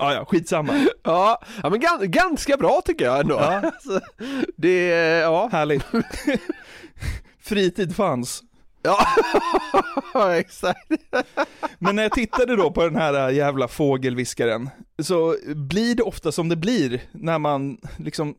Ja, 0.00 0.14
ja, 0.14 0.24
skitsamma. 0.24 0.86
Ja, 1.02 1.42
ja 1.62 1.70
men 1.70 1.80
gan, 1.80 2.10
ganska 2.10 2.56
bra 2.56 2.82
tycker 2.84 3.04
jag 3.04 3.20
ändå. 3.20 3.34
Ja. 3.34 3.60
Alltså, 3.64 4.00
det, 4.56 4.86
ja. 5.20 5.48
Härligt. 5.52 5.84
Fritid 7.42 7.96
fanns. 7.96 8.42
Ja, 8.82 10.36
exakt. 10.36 10.90
Men 11.78 11.96
när 11.96 12.02
jag 12.02 12.12
tittade 12.12 12.56
då 12.56 12.70
på 12.70 12.84
den 12.84 12.96
här 12.96 13.28
äh, 13.28 13.36
jävla 13.36 13.68
fågelviskaren, 13.68 14.70
så 15.02 15.36
blir 15.54 15.94
det 15.94 16.02
ofta 16.02 16.32
som 16.32 16.48
det 16.48 16.56
blir 16.56 17.02
när 17.12 17.38
man 17.38 17.78
liksom 17.98 18.34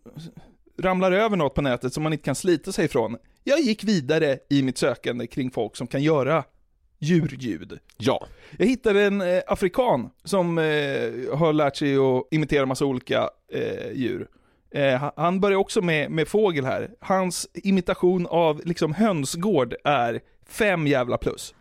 ramlar 0.80 1.12
över 1.12 1.38
något 1.38 1.56
på 1.56 1.62
nätet 1.62 1.94
som 1.94 2.04
man 2.04 2.14
inte 2.14 2.26
kan 2.26 2.36
slita 2.36 2.72
sig 2.72 2.86
ifrån. 2.86 3.18
Jag 3.44 3.60
gick 3.60 3.84
vidare 3.84 4.40
i 4.50 4.64
mitt 4.64 4.78
sökande 4.78 5.28
kring 5.28 5.52
folk 5.52 5.76
som 5.76 5.88
kan 5.88 6.04
göra 6.04 6.44
djurljud. 7.02 7.80
Ja. 7.98 8.28
Jag 8.58 8.66
hittade 8.66 9.02
en 9.04 9.22
eh, 9.22 9.42
afrikan 9.48 10.10
som 10.24 10.58
eh, 10.58 10.64
har 11.38 11.54
lärt 11.54 11.76
sig 11.76 11.96
att 11.98 12.28
imitera 12.32 12.66
massa 12.66 12.86
olika 12.86 13.30
eh, 13.54 13.92
djur. 13.94 14.28
Eh, 14.72 15.00
ha- 15.00 15.14
han 15.16 15.40
börjar 15.40 15.58
också 15.58 15.82
med, 15.82 16.12
med 16.12 16.28
fågel 16.28 16.66
här. 16.66 16.90
Hans 17.00 17.48
imitation 17.54 18.28
av 18.28 18.62
liksom 18.66 18.94
hönsgård 18.94 19.76
är 19.84 20.20
fem 20.50 20.88
jävla 20.88 21.18
plus. 21.18 21.54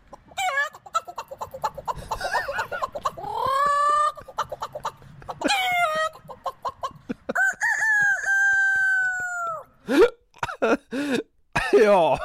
Ja, 11.91 12.19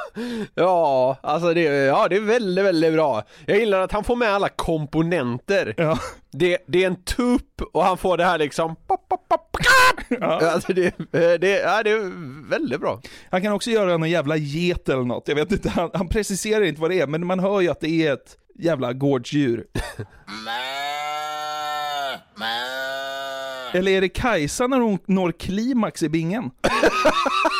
ja, 0.55 1.17
alltså 1.23 1.53
det, 1.53 1.61
ja, 1.61 2.07
det 2.07 2.15
är 2.15 2.21
väldigt, 2.21 2.65
väldigt 2.65 2.93
bra. 2.93 3.23
Jag 3.45 3.57
gillar 3.57 3.79
att 3.79 3.91
han 3.91 4.03
får 4.03 4.15
med 4.15 4.29
alla 4.29 4.49
komponenter. 4.49 5.73
Ja. 5.77 5.99
Det, 6.31 6.57
det 6.67 6.83
är 6.83 6.87
en 6.87 7.03
tupp 7.03 7.61
och 7.73 7.83
han 7.83 7.97
får 7.97 8.17
det 8.17 8.25
här 8.25 8.37
liksom 8.37 8.75
pop, 8.75 9.09
pop, 9.09 9.29
pop, 9.29 9.57
ja. 10.09 10.51
alltså 10.51 10.73
det, 10.73 10.95
det, 11.11 11.49
ja, 11.49 11.83
det 11.83 11.91
är 11.91 12.49
väldigt 12.49 12.81
bra. 12.81 13.01
Han 13.31 13.41
kan 13.41 13.53
också 13.53 13.69
göra 13.69 13.97
någon 13.97 14.09
jävla 14.09 14.35
get 14.35 14.89
eller 14.89 15.03
något, 15.03 15.27
jag 15.27 15.35
vet 15.35 15.51
inte, 15.51 15.69
han, 15.69 15.89
han 15.93 16.07
preciserar 16.07 16.63
inte 16.63 16.81
vad 16.81 16.91
det 16.91 16.99
är, 16.99 17.07
men 17.07 17.25
man 17.25 17.39
hör 17.39 17.61
ju 17.61 17.69
att 17.69 17.79
det 17.79 18.07
är 18.07 18.13
ett 18.13 18.37
jävla 18.59 18.93
gårdsdjur. 18.93 19.65
Eller 23.73 23.91
är 23.91 24.01
det 24.01 24.09
Kajsa 24.09 24.67
när 24.67 24.79
hon 24.79 24.99
når 25.05 25.31
klimax 25.31 26.03
i 26.03 26.09
bingen? 26.09 26.51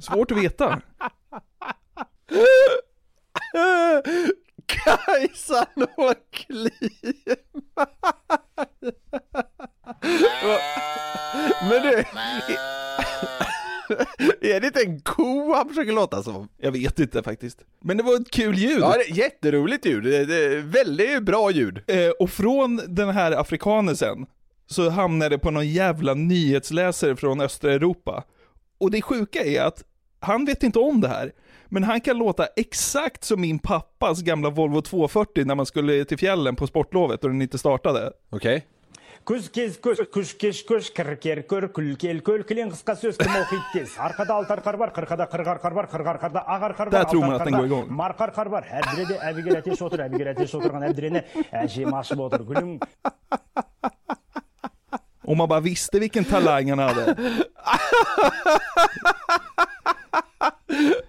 Svårt 0.00 0.30
att 0.30 0.38
veta. 0.38 0.80
Kajsa 4.66 5.66
når 5.74 6.14
klima. 6.30 7.86
Men 11.70 11.82
du, 11.82 12.04
är 14.40 14.60
det 14.60 14.66
inte 14.66 14.82
en 14.82 15.00
ko 15.00 15.54
han 15.54 15.68
försöker 15.68 15.92
låta 15.92 16.22
som? 16.22 16.48
Jag 16.58 16.72
vet 16.72 16.98
inte 16.98 17.22
faktiskt. 17.22 17.58
Men 17.80 17.96
det 17.96 18.02
var 18.02 18.20
ett 18.20 18.30
kul 18.30 18.58
ljud. 18.58 18.80
Ja, 18.80 18.94
det 18.96 19.10
är 19.10 19.16
jätteroligt 19.16 19.86
ljud. 19.86 20.04
Det 20.04 20.24
det 20.24 20.44
är 20.44 20.60
väldigt 20.60 21.22
bra 21.22 21.50
ljud. 21.50 21.80
Eh, 21.86 22.10
och 22.20 22.30
från 22.30 22.80
den 22.86 23.08
här 23.08 23.32
afrikanen 23.32 23.96
sen, 23.96 24.26
så 24.66 24.90
hamnade 24.90 25.28
det 25.28 25.38
på 25.38 25.50
någon 25.50 25.68
jävla 25.68 26.14
nyhetsläsare 26.14 27.16
från 27.16 27.40
östra 27.40 27.72
Europa. 27.72 28.24
Och 28.78 28.90
det 28.90 29.02
sjuka 29.02 29.44
är 29.44 29.62
att 29.62 29.84
han 30.20 30.44
vet 30.44 30.62
inte 30.62 30.78
om 30.78 31.00
det 31.00 31.08
här, 31.08 31.32
men 31.68 31.84
han 31.84 32.00
kan 32.00 32.18
låta 32.18 32.46
exakt 32.56 33.24
som 33.24 33.40
min 33.40 33.58
pappas 33.58 34.22
gamla 34.22 34.50
Volvo 34.50 34.82
240 34.82 35.44
när 35.44 35.54
man 35.54 35.66
skulle 35.66 36.04
till 36.04 36.18
fjällen 36.18 36.56
på 36.56 36.66
sportlovet 36.66 37.24
och 37.24 37.30
den 37.30 37.42
inte 37.42 37.58
startade. 37.58 38.12
Okej 38.30 38.66
Күз 39.29 39.49
кез 39.53 39.77
көз, 39.77 39.99
күш 40.09 40.31
кеш 40.41 40.63
көш, 40.65 40.89
кір 40.95 41.15
кер 41.21 41.43
көр, 41.45 41.67
күл 41.75 41.91
кел 42.01 42.21
көл, 42.25 42.41
кілең 42.49 42.71
қысқа 42.73 42.95
сөз, 42.97 43.17
кім 43.19 43.35
оқиды 43.37 43.65
тез. 43.73 43.93
Арқада 43.99 44.33
алты 44.39 44.55
арқар 44.55 44.77
бар, 44.81 44.89
қырқада 44.95 45.27
қырық 45.29 45.51
арқар 45.53 45.73
бар, 45.77 45.85
қырық 45.91 46.09
арқарда 46.13 46.39
ақ 46.45 46.61
арқар 46.69 46.89
Där 46.89 47.03
бар, 47.03 47.09
tror 47.11 47.21
man 47.21 47.31
алты 47.31 47.41
att 47.41 47.45
den 47.45 47.53
går 47.53 47.59
арқарда 47.59 47.69
igång. 47.69 47.87
марқа 47.89 48.23
арқар 48.29 48.49
бар. 48.49 48.63
Әбдіреде 48.79 49.19
әбігер 49.29 49.59
әтеш 49.61 49.81
отыр, 49.85 49.99
әбігер 50.07 50.33
әтеш 50.33 50.55
отырған 50.57 50.87
әбдірені 50.89 51.21
әжем 51.51 51.93
ашып 51.93 52.19
отыр. 52.25 52.41
Гүлім 52.49 52.79
Om 55.29 55.37
man 55.37 55.47
bara 55.49 55.61
visste 55.61 55.99
vilken 56.01 56.25
talang 56.25 56.69
han 56.69 56.79
hade. 56.79 57.15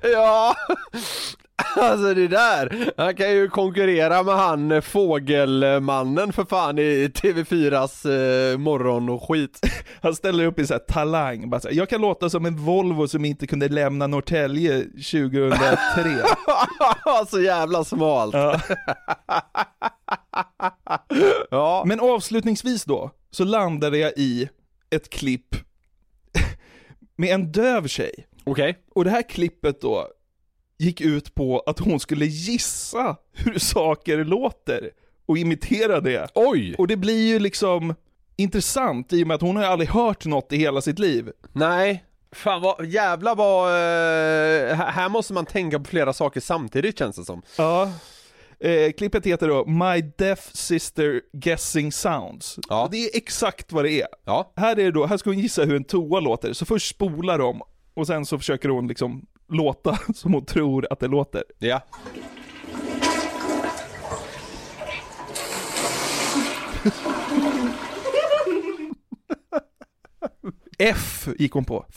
Ja, 0.03 0.55
alltså 1.82 2.14
det 2.14 2.28
där. 2.28 2.92
Han 2.98 3.16
kan 3.16 3.32
ju 3.32 3.50
konkurrera 3.50 4.24
med 4.24 4.36
han 4.36 4.72
eh, 4.72 4.82
fågelmannen 4.82 6.34
för 6.34 6.46
fan 6.46 6.80
i 6.80 7.08
TV4s 7.08 8.06
eh, 8.52 8.58
morgon 8.58 9.10
och 9.10 9.28
skit. 9.28 9.60
Han 10.02 10.16
ställer 10.16 10.46
upp 10.46 10.60
i 10.60 10.68
så 10.68 10.74
här 10.74 10.80
talang, 10.80 11.50
bara 11.50 11.62
så 11.62 11.68
här, 11.68 11.76
jag 11.76 11.90
kan 11.90 12.02
låta 12.02 12.30
som 12.30 12.46
en 12.46 12.58
Volvo 12.58 13.08
som 13.08 13.26
inte 13.26 13.48
kunde 13.48 13.68
lämna 13.68 14.08
Norrtälje 14.08 14.82
2003. 14.82 15.66
så 17.30 17.42
jävla 17.42 17.84
smalt. 17.84 18.34
Ja. 18.34 18.60
Ja. 21.52 21.84
Men 21.86 22.00
avslutningsvis 22.00 22.86
då, 22.86 23.12
så 23.32 23.44
landade 23.44 23.98
jag 23.98 24.14
i 24.16 24.50
ett 24.90 25.10
klipp 25.10 25.56
med 27.16 27.30
en 27.30 27.52
döv 27.52 27.88
tjej. 27.88 28.28
Okej. 28.44 28.78
Och 28.96 29.04
det 29.04 29.10
här 29.10 29.30
klippet 29.30 29.82
då 29.82 30.08
gick 30.78 31.02
ut 31.02 31.36
på 31.36 31.60
att 31.60 31.80
hon 31.80 32.00
skulle 32.00 32.26
gissa 32.26 33.16
hur 33.34 33.60
saker 33.60 34.24
låter 34.24 34.92
och 35.26 35.38
imitera 35.38 36.02
det. 36.02 36.28
Oj! 36.36 36.76
Och 36.78 36.88
det 36.88 36.98
blir 36.98 37.28
ju 37.28 37.40
liksom 37.40 37.96
intressant 38.36 39.14
i 39.14 39.24
och 39.24 39.28
med 39.28 39.36
att 39.36 39.42
hon 39.42 39.56
har 39.56 39.64
ju 39.64 39.70
aldrig 39.70 39.90
hört 39.90 40.26
något 40.26 40.54
i 40.54 40.58
hela 40.58 40.82
sitt 40.82 41.00
liv. 41.00 41.32
Nej. 41.54 42.04
Fan 42.32 42.62
vad, 42.62 42.86
jävla 42.86 43.36
vad, 43.36 43.70
eh, 43.70 44.76
här 44.76 45.10
måste 45.10 45.34
man 45.34 45.46
tänka 45.46 45.80
på 45.80 45.86
flera 45.86 46.14
saker 46.14 46.40
samtidigt 46.42 47.00
känns 47.00 47.16
det 47.16 47.26
som. 47.26 47.42
Ja. 47.58 47.92
Eh, 48.60 48.92
klippet 48.92 49.26
heter 49.26 49.48
då 49.48 49.66
My 49.66 50.02
Deaf 50.18 50.50
Sister 50.54 51.22
Guessing 51.34 51.92
Sounds. 51.92 52.60
Ja. 52.70 52.88
Det 52.92 52.98
är 52.98 53.18
exakt 53.18 53.72
vad 53.72 53.86
det 53.86 54.02
är. 54.02 54.08
Ja. 54.26 54.54
Här 54.56 54.72
är 54.72 54.84
det 54.84 54.92
då, 54.92 55.06
här 55.06 55.18
ska 55.18 55.30
hon 55.30 55.40
gissa 55.40 55.64
hur 55.64 55.76
en 55.76 55.84
toa 55.84 56.20
låter, 56.20 56.54
så 56.54 56.66
först 56.66 56.96
spolar 56.96 57.40
de 57.40 57.62
och 57.94 58.08
sen 58.08 58.26
så 58.26 58.38
försöker 58.38 58.70
hon 58.70 58.88
liksom 58.88 59.26
låta 59.50 60.00
som 60.16 60.34
hon 60.34 60.46
tror 60.46 60.88
att 60.90 61.00
det 61.00 61.08
låter. 61.08 61.44
Ja. 61.60 61.82
F 70.80 71.28
gick 71.40 71.52
hon 71.54 71.66
på. 71.66 71.86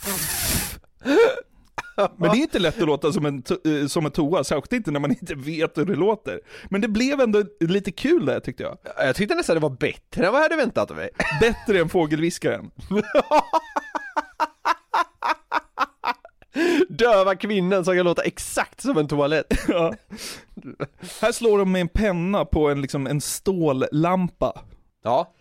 Men 2.16 2.30
det 2.30 2.36
är 2.36 2.42
inte 2.42 2.58
lätt 2.58 2.80
att 2.80 2.86
låta 2.86 3.12
som 3.12 3.26
en, 3.26 3.42
to- 3.42 3.80
eh, 3.82 3.86
som 3.86 4.06
en 4.06 4.12
toa, 4.12 4.44
särskilt 4.44 4.72
inte 4.72 4.90
när 4.90 5.00
man 5.00 5.10
inte 5.10 5.34
vet 5.34 5.78
hur 5.78 5.84
det 5.84 5.94
låter. 5.94 6.40
Men 6.70 6.80
det 6.80 6.88
blev 6.88 7.20
ändå 7.20 7.44
lite 7.60 7.92
kul 7.92 8.26
där 8.26 8.40
tyckte 8.40 8.62
jag. 8.62 8.78
Jag 8.96 9.16
tyckte 9.16 9.34
nästan 9.34 9.56
det 9.56 9.60
var 9.60 9.70
bättre 9.70 10.26
än 10.26 10.32
vad 10.32 10.40
jag 10.40 10.44
hade 10.50 10.56
väntat 10.56 10.96
mig. 10.96 11.10
Bättre 11.40 11.80
än 11.80 11.88
fågelviskaren. 11.88 12.70
Döva 16.88 17.36
kvinnan 17.36 17.84
som 17.84 17.96
kan 17.96 18.04
låta 18.04 18.22
exakt 18.22 18.80
som 18.80 18.98
en 18.98 19.08
toalett. 19.08 19.46
Ja. 19.68 19.94
Här 21.20 21.32
slår 21.32 21.58
de 21.58 21.72
med 21.72 21.80
en 21.80 21.88
penna 21.88 22.44
på 22.44 22.68
en, 22.68 22.82
liksom, 22.82 23.06
en 23.06 23.20
stållampa. 23.20 24.62
Ja. 25.02 25.32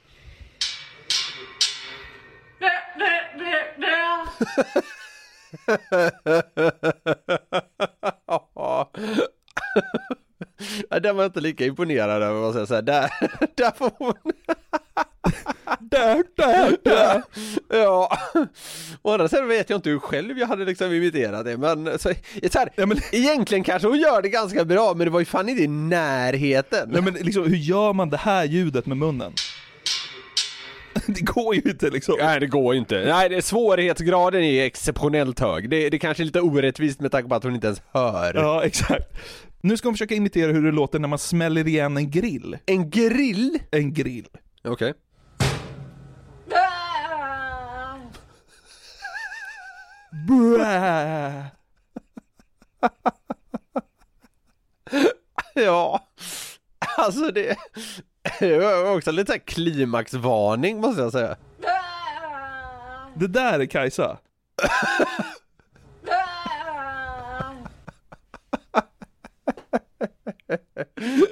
Ja, 10.89 10.99
den 10.99 11.15
var 11.15 11.23
jag 11.23 11.29
inte 11.29 11.41
lika 11.41 11.65
imponerad 11.65 12.23
över, 12.23 12.41
måste 12.41 12.59
jag 12.59 12.67
säga. 12.67 12.81
Där, 12.81 13.09
där 13.55 13.71
får 13.71 13.91
hon... 13.97 14.13
Där, 15.79 16.23
där, 16.35 16.77
där! 16.83 17.23
Ja. 17.69 18.17
Å 19.01 19.11
andra 19.11 19.27
sidan 19.27 19.47
vet 19.47 19.69
jag 19.69 19.77
inte 19.77 19.89
hur 19.89 19.99
själv 19.99 20.39
jag 20.39 20.47
hade 20.47 20.65
liksom 20.65 20.93
imiterat 20.93 21.45
det, 21.45 21.57
men 21.57 21.85
så, 21.99 22.11
så 22.51 22.59
här, 22.59 22.69
Ja, 22.75 22.85
men- 22.85 22.97
egentligen 23.11 23.63
kanske 23.63 23.87
hon 23.87 23.99
gör 23.99 24.21
det 24.21 24.29
ganska 24.29 24.65
bra, 24.65 24.93
men 24.93 25.05
det 25.05 25.11
var 25.11 25.19
ju 25.19 25.25
fan 25.25 25.49
inte 25.49 25.63
i 25.63 25.67
närheten. 25.67 26.89
Nej 26.91 27.01
men 27.01 27.13
liksom, 27.13 27.43
hur 27.43 27.57
gör 27.57 27.93
man 27.93 28.09
det 28.09 28.17
här 28.17 28.45
ljudet 28.45 28.85
med 28.85 28.97
munnen? 28.97 29.33
Det 31.07 31.21
går 31.21 31.55
ju 31.55 31.61
inte 31.61 31.89
liksom. 31.89 32.15
Nej 32.19 32.39
det 32.39 32.47
går 32.47 32.73
ju 32.73 32.79
inte. 32.79 33.05
Nej 33.05 33.29
det, 33.29 33.41
svårighetsgraden 33.41 34.43
är 34.43 34.65
exceptionellt 34.65 35.39
hög. 35.39 35.69
Det, 35.69 35.89
det 35.89 35.99
kanske 35.99 36.23
är 36.23 36.25
lite 36.25 36.41
orättvist 36.41 36.99
med 36.99 37.11
tanke 37.11 37.29
på 37.29 37.35
att 37.35 37.43
hon 37.43 37.55
inte 37.55 37.67
ens 37.67 37.81
hör. 37.93 38.33
Ja, 38.35 38.63
exakt. 38.63 39.17
Nu 39.61 39.77
ska 39.77 39.87
hon 39.87 39.93
försöka 39.95 40.15
imitera 40.15 40.51
hur 40.51 40.63
det 40.63 40.71
låter 40.71 40.99
när 40.99 41.07
man 41.07 41.19
smäller 41.19 41.67
igen 41.67 41.97
en 41.97 42.11
grill. 42.11 42.57
En 42.65 42.89
grill? 42.89 43.59
En 43.71 43.93
grill. 43.93 44.27
Okej. 44.63 44.93
Bräh. 44.93 45.06
Ja, 55.53 56.07
alltså 56.97 57.31
det... 57.31 57.57
Det 58.39 58.57
var 58.57 58.95
också 58.97 59.11
lite 59.11 59.39
klimaxvarning 59.39 60.81
måste 60.81 61.01
jag 61.01 61.11
säga. 61.11 61.35
Det 63.15 63.27
där 63.27 63.59
är 63.59 63.65
Kajsa. 63.65 64.17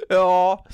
Ja, 0.08 0.66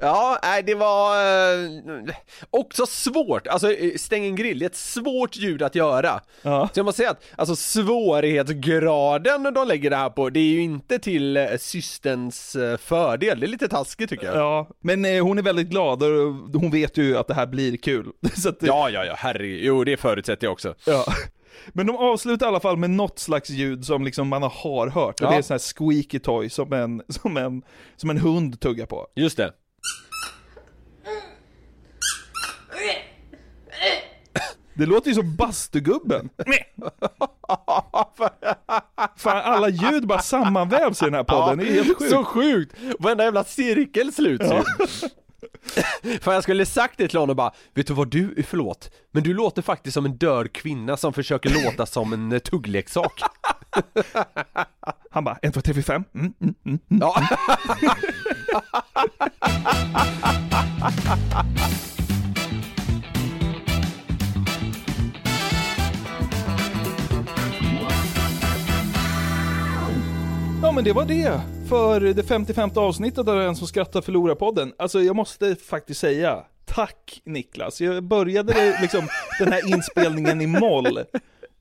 ja, 0.00 0.38
nej 0.42 0.62
det 0.62 0.74
var 0.74 1.16
eh, 1.16 2.14
också 2.50 2.86
svårt, 2.86 3.46
alltså 3.46 3.72
eh, 3.72 3.94
stäng 3.96 4.26
en 4.26 4.36
grill, 4.36 4.58
det 4.58 4.64
är 4.64 4.70
ett 4.70 4.76
svårt 4.76 5.36
ljud 5.36 5.62
att 5.62 5.74
göra. 5.74 6.20
Ja. 6.42 6.68
Så 6.74 6.78
jag 6.78 6.84
måste 6.84 6.96
säga 6.96 7.10
att, 7.10 7.22
alltså 7.36 7.56
svårighetsgraden 7.56 9.42
de 9.54 9.68
lägger 9.68 9.90
det 9.90 9.96
här 9.96 10.10
på, 10.10 10.30
det 10.30 10.40
är 10.40 10.52
ju 10.52 10.60
inte 10.60 10.98
till 10.98 11.36
eh, 11.36 11.46
systerns 11.58 12.56
fördel, 12.80 13.40
det 13.40 13.46
är 13.46 13.48
lite 13.48 13.68
taskigt 13.68 14.10
tycker 14.10 14.26
jag. 14.26 14.36
Ja, 14.36 14.68
men 14.80 15.04
hon 15.04 15.38
är 15.38 15.42
väldigt 15.42 15.68
glad 15.68 16.02
och 16.02 16.34
hon 16.60 16.70
vet 16.70 16.96
ju 16.96 17.18
att 17.18 17.26
det 17.26 17.34
här 17.34 17.46
blir 17.46 17.76
kul. 17.76 18.06
Så 18.36 18.48
att, 18.48 18.56
Ja, 18.60 18.90
ja, 18.90 19.04
ja, 19.04 19.14
herregud, 19.18 19.64
jo 19.64 19.84
det 19.84 19.96
förutsätter 19.96 20.46
jag 20.46 20.52
också. 20.52 20.74
Ja. 20.86 21.04
Men 21.68 21.86
de 21.86 21.96
avslutar 21.96 22.46
i 22.46 22.48
alla 22.48 22.60
fall 22.60 22.76
med 22.76 22.90
något 22.90 23.18
slags 23.18 23.50
ljud 23.50 23.84
som 23.84 24.04
liksom 24.04 24.28
man 24.28 24.42
har 24.42 24.90
hört. 24.90 25.20
Och 25.20 25.26
Ja. 25.26 25.30
det 25.30 25.36
är 25.36 25.42
sån 25.42 25.54
här 25.54 25.58
squeaky 25.58 26.18
toy 26.18 26.48
som 26.50 26.72
en, 26.72 27.02
som 27.08 27.36
en, 27.36 27.62
som 27.96 28.10
en 28.10 28.18
hund 28.18 28.60
tuggar 28.60 28.86
på. 28.86 29.06
Just 29.14 29.36
det. 29.36 29.52
Det 34.74 34.86
låter 34.86 35.08
ju 35.08 35.14
som 35.14 35.36
bastugubben. 35.36 36.28
Fan, 39.16 39.36
alla 39.42 39.68
ljud 39.68 40.06
bara 40.06 40.18
sammanvävs 40.22 41.02
i 41.02 41.04
den 41.04 41.14
här 41.14 41.24
podden, 41.24 41.58
det 41.58 41.68
är 41.68 41.72
helt 41.84 41.98
sjukt. 41.98 42.10
Så 42.10 42.24
sjukt! 42.24 42.76
Varenda 42.98 43.24
jävla 43.24 43.44
cirkel 43.44 44.12
sluts 44.12 44.44
ju. 44.50 44.62
För 46.20 46.32
jag 46.32 46.42
skulle 46.42 46.66
sagt 46.66 46.98
det 46.98 47.08
till 47.08 47.18
honom 47.18 47.36
bara, 47.36 47.52
vet 47.74 47.86
du 47.86 47.94
vad 47.94 48.08
du, 48.10 48.42
förlåt, 48.48 48.90
men 49.12 49.22
du 49.22 49.34
låter 49.34 49.62
faktiskt 49.62 49.94
som 49.94 50.04
en 50.04 50.16
död 50.16 50.52
kvinna 50.52 50.96
som 50.96 51.12
försöker 51.12 51.64
låta 51.64 51.86
som 51.86 52.12
en 52.12 52.32
eh, 52.32 52.38
tuggleksak. 52.38 53.20
Han 55.10 55.24
bara, 55.24 55.38
1, 55.42 55.54
2, 55.54 55.60
3, 55.60 55.74
4, 55.74 55.82
5. 55.82 56.04
Mm, 56.14 56.32
mm, 56.40 56.54
mm. 56.64 56.78
Ja. 57.00 57.28
Ja 70.62 70.72
men 70.72 70.84
det 70.84 70.92
var 70.92 71.04
det 71.04 71.55
för 71.68 72.00
det 72.00 72.22
55 72.22 72.70
avsnittet 72.76 73.28
av 73.28 73.36
Den 73.36 73.56
som 73.56 73.66
skrattar 73.66 74.00
förlorar 74.00 74.34
podden. 74.34 74.72
Alltså 74.78 75.00
jag 75.02 75.16
måste 75.16 75.56
faktiskt 75.56 76.00
säga, 76.00 76.42
tack 76.64 77.20
Niklas. 77.24 77.80
Jag 77.80 78.04
började 78.04 78.78
liksom 78.80 79.08
den 79.38 79.52
här 79.52 79.74
inspelningen 79.74 80.40
i 80.40 80.46
moll. 80.46 80.98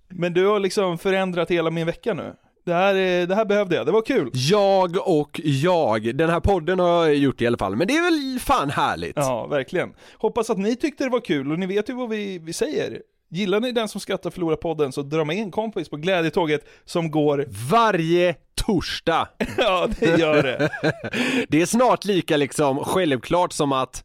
Men 0.10 0.34
du 0.34 0.45
har 0.47 0.60
liksom 0.60 0.97
förändrat 0.97 1.51
hela 1.51 1.72
min 1.72 1.86
vecka 1.86 2.14
nu. 2.14 2.34
Det 2.66 2.74
här, 2.74 2.95
är- 2.95 3.28
det 3.28 3.36
här 3.36 3.45
behövde 3.45 3.76
jag, 3.76 3.86
det 3.86 3.91
var 3.91 4.01
kul. 4.01 4.30
Jag 4.34 5.08
och 5.08 5.41
jag, 5.43 6.16
den 6.18 6.30
här 6.30 6.39
podden 6.39 6.80
har 6.80 7.06
jag 7.06 7.16
gjort 7.16 7.41
i 7.41 7.47
alla 7.47 7.58
fall, 7.58 7.76
men 7.76 7.88
det 7.88 7.93
är 7.97 8.03
väl 8.34 8.39
fan 8.39 8.70
härligt. 8.70 9.16
Ja, 9.16 9.47
verkligen. 9.47 9.93
Hoppas 10.18 10.49
att 10.49 10.58
ni 10.58 10.76
tyckte 10.76 11.03
det 11.03 11.10
var 11.10 11.20
kul 11.20 11.51
och 11.51 11.60
ni 11.60 11.66
vet 11.66 11.89
ju 11.89 11.93
vad 11.93 12.10
vi, 12.10 12.39
vi 12.39 12.53
säger. 12.53 13.01
Gillar 13.30 13.60
ni 13.60 13.72
Den 13.72 13.88
som 13.88 14.01
skrattar 14.01 14.30
förlorar 14.30 14.56
podden 14.56 14.91
så 14.91 15.01
dra 15.01 15.26
med 15.26 15.36
en 15.38 15.51
kompis 15.51 15.89
på 15.89 15.97
glädjetåget 15.97 16.66
som 16.86 17.12
går 17.12 17.45
Varje 17.72 18.36
torsdag. 18.66 19.28
Ja, 19.57 19.88
det 19.99 20.20
gör 20.20 20.43
det. 20.43 20.70
Det 21.49 21.61
är 21.61 21.66
snart 21.66 22.05
lika 22.05 22.38
liksom 22.38 22.84
självklart 22.84 23.53
som 23.53 23.72
att 23.72 24.03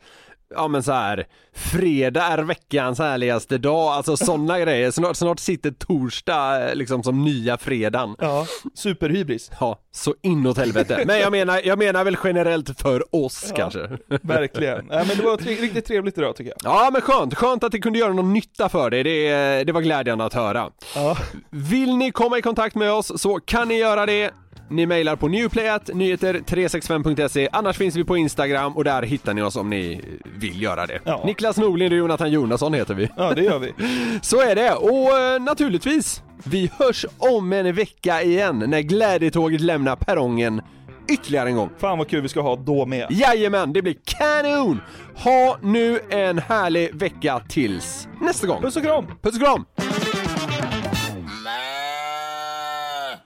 Ja 0.55 0.69
men 0.69 0.83
så 0.83 0.93
här, 0.93 1.27
fredag 1.55 2.23
är 2.23 2.39
veckans 2.39 2.99
härligaste 2.99 3.59
dag, 3.59 3.89
alltså 3.89 4.17
sådana 4.17 4.61
grejer. 4.61 4.91
Snart, 4.91 5.17
snart 5.17 5.39
sitter 5.41 5.71
torsdag 5.71 6.69
eh, 6.69 6.75
liksom 6.75 7.03
som 7.03 7.25
nya 7.25 7.59
fredagen. 7.59 8.17
Ja, 8.19 8.47
superhybris. 8.75 9.51
Ja, 9.61 9.79
så 9.93 10.15
inåt 10.23 10.59
helvete. 10.59 11.05
Men 11.07 11.19
jag 11.19 11.33
menar, 11.33 11.61
jag 11.65 11.79
menar 11.79 12.05
väl 12.05 12.17
generellt 12.25 12.81
för 12.81 13.15
oss 13.15 13.45
Ja, 13.49 13.57
kanske. 13.57 13.89
Verkligen. 14.23 14.87
Nej, 14.87 15.05
men 15.09 15.17
det 15.17 15.23
var 15.23 15.37
tre, 15.37 15.55
riktigt 15.55 15.87
trevligt 15.87 16.19
idag 16.19 16.37
tycker 16.37 16.53
jag. 16.61 16.73
Ja 16.73 16.91
men 16.93 17.01
skönt, 17.03 17.35
skönt 17.35 17.65
att 17.65 17.73
det 17.73 17.79
kunde 17.79 17.99
göra 17.99 18.13
någon 18.13 18.33
nytta 18.33 18.69
för 18.69 18.91
dig, 18.91 19.03
det, 19.03 19.65
det 19.65 19.73
var 19.73 19.81
glädjande 19.81 20.25
att 20.25 20.35
höra. 20.35 20.71
Ja. 20.95 21.17
Vill 21.51 21.97
ni 21.97 22.11
komma 22.11 22.39
i 22.39 22.43
kontakt 22.43 22.75
med 22.75 22.93
oss 22.93 23.21
så 23.23 23.41
kan 23.41 23.69
ni 23.69 23.79
göra 23.79 24.07
det. 24.07 24.31
Ni 24.71 24.87
mejlar 24.87 25.17
på 25.17 25.29
newplayat 25.29 25.89
nyheter365.se, 25.89 27.49
annars 27.53 27.77
finns 27.77 27.97
vi 27.97 28.05
på 28.05 28.17
Instagram 28.17 28.77
och 28.77 28.85
där 28.85 29.03
hittar 29.03 29.35
ni 29.35 29.43
oss 29.43 29.57
om 29.57 29.71
ni 29.71 30.01
vill 30.39 30.63
göra 30.63 30.87
det. 30.87 31.01
Ja. 31.05 31.23
Niklas 31.27 31.57
Norlind 31.57 31.93
och 31.93 31.99
Jonathan 31.99 32.31
Jonasson 32.31 32.75
heter 32.75 32.95
vi. 32.95 33.09
Ja, 33.17 33.33
det 33.35 33.43
gör 33.43 33.59
vi. 33.59 33.73
Så 34.23 34.41
är 34.41 34.55
det, 34.55 34.73
och 34.73 35.19
eh, 35.19 35.41
naturligtvis, 35.41 36.23
vi 36.45 36.71
hörs 36.79 37.07
om 37.19 37.53
en 37.53 37.75
vecka 37.75 38.23
igen 38.23 38.65
när 38.67 38.81
glädjetåget 38.81 39.61
lämnar 39.61 39.97
perrongen 39.97 40.63
ytterligare 41.09 41.49
en 41.49 41.57
gång. 41.57 41.71
Fan 41.79 41.99
vad 41.99 42.09
kul 42.09 42.23
vi 42.23 42.29
ska 42.29 42.41
ha 42.41 42.57
då 42.57 42.87
med. 42.87 43.07
Jajamän, 43.11 43.73
det 43.73 43.83
blir 43.83 43.97
kanon! 44.05 44.81
Ha 45.15 45.59
nu 45.63 46.01
en 46.11 46.39
härlig 46.39 46.95
vecka 46.95 47.41
tills 47.49 48.09
nästa 48.21 48.47
gång. 48.47 48.63
Puss 48.63 48.77
och 48.77 48.83
kram! 48.83 49.07
Puss 49.23 49.35
och 49.35 49.41
kram! 49.41 49.65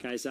Kajsa? 0.03 0.30